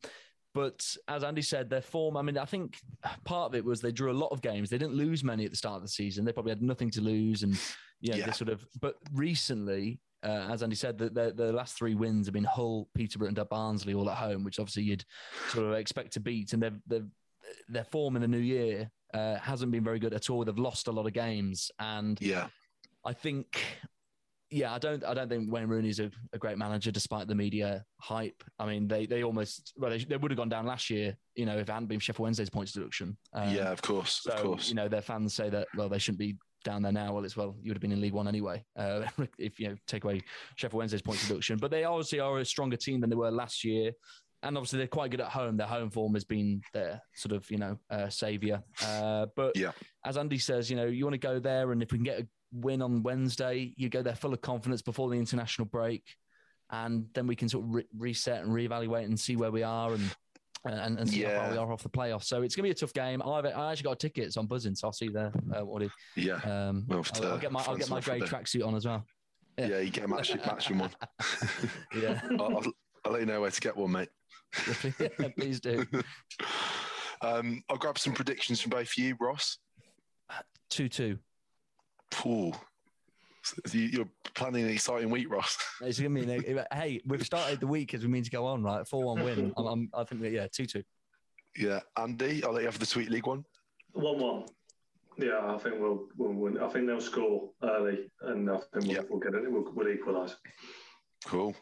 but 0.54 0.84
as 1.08 1.24
Andy 1.24 1.42
said, 1.42 1.68
their 1.70 1.82
form, 1.82 2.16
I 2.16 2.22
mean, 2.22 2.36
I 2.38 2.44
think 2.44 2.78
part 3.24 3.46
of 3.50 3.54
it 3.54 3.64
was 3.64 3.80
they 3.80 3.90
drew 3.92 4.10
a 4.12 4.20
lot 4.24 4.28
of 4.32 4.40
games. 4.42 4.70
They 4.70 4.78
didn't 4.78 4.94
lose 4.96 5.24
many 5.24 5.44
at 5.44 5.50
the 5.50 5.56
start 5.56 5.76
of 5.76 5.82
the 5.82 5.88
season. 5.88 6.24
They 6.24 6.32
probably 6.32 6.52
had 6.52 6.62
nothing 6.62 6.90
to 6.90 7.00
lose. 7.00 7.42
And, 7.42 7.58
yeah, 8.00 8.16
Yeah. 8.16 8.26
they 8.26 8.32
sort 8.32 8.50
of, 8.50 8.64
but 8.80 8.94
recently, 9.12 9.98
uh, 10.22 10.48
as 10.52 10.62
Andy 10.62 10.76
said, 10.76 10.96
the, 10.96 11.10
the, 11.10 11.32
the 11.34 11.52
last 11.52 11.76
three 11.76 11.94
wins 11.96 12.26
have 12.26 12.34
been 12.34 12.44
Hull, 12.44 12.88
Peterborough, 12.94 13.28
and 13.28 13.48
Barnsley 13.50 13.94
all 13.94 14.08
at 14.08 14.16
home, 14.16 14.44
which 14.44 14.58
obviously 14.60 14.84
you'd 14.84 15.04
sort 15.48 15.66
of 15.66 15.72
expect 15.74 16.12
to 16.12 16.20
beat. 16.20 16.52
And 16.52 16.62
they've, 16.62 16.80
they've, 16.86 17.08
their 17.68 17.84
form 17.84 18.16
in 18.16 18.22
the 18.22 18.28
new 18.28 18.38
year 18.38 18.90
uh, 19.12 19.36
hasn't 19.36 19.70
been 19.72 19.84
very 19.84 19.98
good 19.98 20.12
at 20.14 20.30
all. 20.30 20.44
They've 20.44 20.58
lost 20.58 20.88
a 20.88 20.92
lot 20.92 21.06
of 21.06 21.12
games. 21.12 21.70
And 21.78 22.20
Yeah. 22.20 22.48
I 23.04 23.12
think, 23.12 23.62
yeah, 24.50 24.72
I 24.72 24.78
don't, 24.78 25.04
I 25.04 25.14
don't 25.14 25.28
think 25.28 25.52
Wayne 25.52 25.68
Rooney's 25.68 26.00
a, 26.00 26.10
a 26.32 26.38
great 26.38 26.58
manager, 26.58 26.90
despite 26.90 27.28
the 27.28 27.34
media 27.34 27.84
hype. 28.00 28.42
I 28.58 28.66
mean, 28.66 28.88
they, 28.88 29.06
they 29.06 29.22
almost, 29.22 29.72
well, 29.76 29.90
they, 29.90 29.98
they 29.98 30.16
would 30.16 30.30
have 30.30 30.38
gone 30.38 30.48
down 30.48 30.66
last 30.66 30.90
year, 30.90 31.16
you 31.34 31.44
know, 31.46 31.56
if 31.58 31.68
it 31.68 31.72
hadn't 31.72 31.88
been 31.88 32.00
Sheffield 32.00 32.24
Wednesday's 32.24 32.50
points 32.50 32.72
deduction. 32.72 33.16
Um, 33.32 33.50
yeah, 33.54 33.70
of 33.70 33.82
course. 33.82 34.22
so 34.22 34.32
of 34.32 34.42
course. 34.42 34.68
you 34.68 34.74
know, 34.74 34.88
their 34.88 35.02
fans 35.02 35.34
say 35.34 35.50
that 35.50 35.68
well, 35.76 35.88
they 35.88 35.98
shouldn't 35.98 36.18
be 36.18 36.36
down 36.64 36.82
there 36.82 36.92
now. 36.92 37.12
Well, 37.12 37.24
it's 37.24 37.36
well, 37.36 37.54
you 37.60 37.70
would 37.70 37.76
have 37.76 37.82
been 37.82 37.92
in 37.92 38.00
League 38.00 38.14
One 38.14 38.26
anyway. 38.26 38.64
Uh, 38.74 39.02
if 39.38 39.60
you 39.60 39.68
know, 39.68 39.76
take 39.86 40.04
away 40.04 40.22
Sheffield 40.56 40.78
Wednesday's 40.78 41.02
points 41.02 41.28
deduction, 41.28 41.58
but 41.58 41.70
they 41.70 41.84
obviously 41.84 42.20
are 42.20 42.38
a 42.38 42.44
stronger 42.44 42.76
team 42.76 43.00
than 43.00 43.10
they 43.10 43.16
were 43.16 43.30
last 43.30 43.62
year. 43.64 43.92
And 44.44 44.56
obviously, 44.58 44.78
they're 44.78 44.86
quite 44.88 45.10
good 45.10 45.20
at 45.22 45.28
home. 45.30 45.56
Their 45.56 45.66
home 45.66 45.90
form 45.90 46.14
has 46.14 46.24
been 46.24 46.60
their 46.72 47.00
sort 47.14 47.32
of, 47.34 47.50
you 47.50 47.56
know, 47.58 47.78
uh, 47.90 48.08
savior. 48.10 48.62
Uh, 48.84 49.26
but 49.34 49.56
Yeah. 49.56 49.72
as 50.04 50.16
Andy 50.18 50.38
says, 50.38 50.68
you 50.70 50.76
know, 50.76 50.86
you 50.86 51.04
want 51.04 51.14
to 51.14 51.18
go 51.18 51.38
there, 51.38 51.72
and 51.72 51.82
if 51.82 51.90
we 51.92 51.98
can 51.98 52.04
get 52.04 52.20
a 52.20 52.28
win 52.52 52.82
on 52.82 53.02
Wednesday, 53.02 53.72
you 53.76 53.88
go 53.88 54.02
there 54.02 54.14
full 54.14 54.32
of 54.34 54.40
confidence 54.42 54.82
before 54.82 55.08
the 55.08 55.16
international 55.16 55.66
break, 55.66 56.04
and 56.70 57.06
then 57.14 57.26
we 57.26 57.34
can 57.36 57.48
sort 57.48 57.64
of 57.64 57.74
re- 57.74 57.88
reset 57.96 58.42
and 58.44 58.52
reevaluate 58.52 59.04
and 59.04 59.18
see 59.18 59.36
where 59.36 59.50
we 59.50 59.62
are 59.62 59.92
and 59.94 60.14
and, 60.66 60.98
and 60.98 61.10
see 61.10 61.20
how 61.22 61.28
far 61.28 61.44
Yeah. 61.48 61.52
we 61.52 61.58
are 61.58 61.72
off 61.72 61.82
the 61.82 61.90
playoffs. 61.90 62.24
So 62.24 62.40
it's 62.40 62.56
going 62.56 62.62
to 62.62 62.68
be 62.68 62.70
a 62.70 62.74
tough 62.74 62.94
game. 62.94 63.20
I've 63.20 63.44
I 63.44 63.70
actually 63.72 63.84
got 63.84 63.98
tickets 64.00 64.36
I'm 64.38 64.46
buzzing. 64.46 64.74
So 64.74 64.86
I'll 64.88 64.92
see 64.94 65.04
you 65.06 65.10
there, 65.12 65.30
uh, 65.54 65.62
Woody. 65.64 65.90
yeah. 66.16 66.36
Um, 66.36 66.84
We'll 66.88 67.04
I'll, 67.16 67.26
I'll 67.32 67.38
get 67.38 67.52
my 67.52 67.62
I'll 67.66 67.76
get 67.76 67.90
my 67.90 68.00
grey 68.00 68.20
tracksuit 68.20 68.66
on 68.66 68.74
as 68.74 68.86
well. 68.86 69.04
yeah. 69.58 69.66
yeah. 69.66 69.78
you 69.80 69.90
get 69.90 70.04
a 70.04 70.08
match, 70.08 70.34
matching 70.34 70.78
one. 70.78 70.90
Yeah, 71.94 72.18
I'll, 72.40 72.56
I'll, 72.56 72.62
I'll 73.04 73.12
let 73.12 73.20
you 73.20 73.26
know 73.26 73.42
where 73.42 73.50
to 73.50 73.60
get 73.60 73.76
one, 73.76 73.92
mate. 73.92 74.08
please 75.36 75.60
do. 75.60 75.84
um, 77.22 77.62
I'll 77.68 77.76
grab 77.76 77.98
some 77.98 78.12
predictions 78.12 78.60
from 78.60 78.70
both 78.70 78.88
of 78.88 78.98
you, 78.98 79.16
Ross. 79.20 79.58
Two 80.70 80.88
two. 80.88 81.18
Ooh. 82.26 82.52
So 83.42 83.56
you- 83.72 83.88
You're 83.88 84.08
planning 84.34 84.64
an 84.64 84.70
exciting 84.70 85.10
week, 85.10 85.30
Ross. 85.30 85.56
It's 85.82 86.00
going 86.00 86.14
to 86.14 86.26
be. 86.26 86.32
an- 86.56 86.66
Hey, 86.72 87.00
we've 87.06 87.24
started 87.24 87.60
the 87.60 87.66
week 87.66 87.92
as 87.94 88.02
we 88.02 88.08
mean 88.08 88.22
to 88.24 88.30
go 88.30 88.46
on, 88.46 88.62
right? 88.62 88.86
Four 88.88 89.04
one 89.04 89.22
win. 89.22 89.52
I'm, 89.56 89.66
I'm, 89.66 89.90
I 89.94 90.04
think 90.04 90.22
that 90.22 90.32
yeah, 90.32 90.46
two 90.50 90.66
two. 90.66 90.82
Yeah, 91.56 91.80
Andy, 91.98 92.42
I'll 92.42 92.52
let 92.52 92.62
you 92.62 92.66
have 92.68 92.78
the 92.78 92.86
Sweet 92.86 93.10
League 93.10 93.26
one. 93.26 93.44
One-one. 93.92 94.46
Yeah, 95.16 95.38
I 95.54 95.56
think 95.58 95.76
we'll, 95.78 96.08
we'll 96.16 96.32
win. 96.32 96.58
I 96.58 96.68
think 96.68 96.88
they'll 96.88 97.00
score 97.00 97.50
early, 97.62 98.10
and 98.22 98.50
I 98.50 98.54
think 98.56 98.86
we'll, 98.86 98.96
Yeah. 98.96 99.02
we'll 99.08 99.20
get 99.20 99.34
it. 99.34 99.48
We'll, 99.52 99.70
we'll 99.72 99.88
equalise. 99.88 100.34
Cool. 101.26 101.54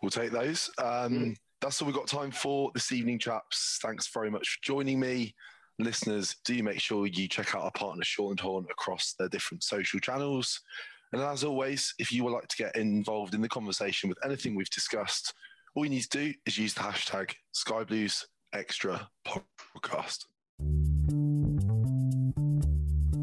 We'll 0.00 0.10
take 0.12 0.30
those. 0.30 0.70
Um, 0.78 1.34
That's 1.60 1.80
all 1.80 1.86
we've 1.86 1.96
got 1.96 2.06
time 2.06 2.30
for 2.30 2.70
this 2.74 2.92
evening, 2.92 3.18
chaps. 3.18 3.78
Thanks 3.82 4.08
very 4.12 4.30
much 4.30 4.48
for 4.48 4.58
joining 4.62 5.00
me. 5.00 5.34
Listeners, 5.78 6.36
do 6.44 6.62
make 6.62 6.80
sure 6.80 7.06
you 7.06 7.28
check 7.28 7.54
out 7.54 7.62
our 7.62 7.70
partner 7.72 8.02
Shortland 8.02 8.40
Horne 8.40 8.66
across 8.70 9.14
their 9.18 9.28
different 9.28 9.62
social 9.62 10.00
channels. 10.00 10.60
And 11.12 11.22
as 11.22 11.44
always, 11.44 11.94
if 11.98 12.12
you 12.12 12.24
would 12.24 12.32
like 12.32 12.48
to 12.48 12.56
get 12.56 12.76
involved 12.76 13.34
in 13.34 13.40
the 13.40 13.48
conversation 13.48 14.08
with 14.08 14.18
anything 14.24 14.54
we've 14.54 14.70
discussed, 14.70 15.32
all 15.74 15.84
you 15.84 15.90
need 15.90 16.02
to 16.02 16.08
do 16.08 16.34
is 16.46 16.58
use 16.58 16.74
the 16.74 16.80
hashtag 16.80 17.32
Sky 17.52 17.84
Blues 17.84 18.26
Extra 18.52 19.08
Podcast. 19.26 20.24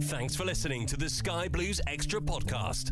Thanks 0.04 0.36
for 0.36 0.46
listening 0.46 0.86
to 0.88 0.98
the 0.98 1.10
Sky 1.10 1.48
Blues 1.48 1.82
Extra 1.88 2.22
podcast. 2.22 2.92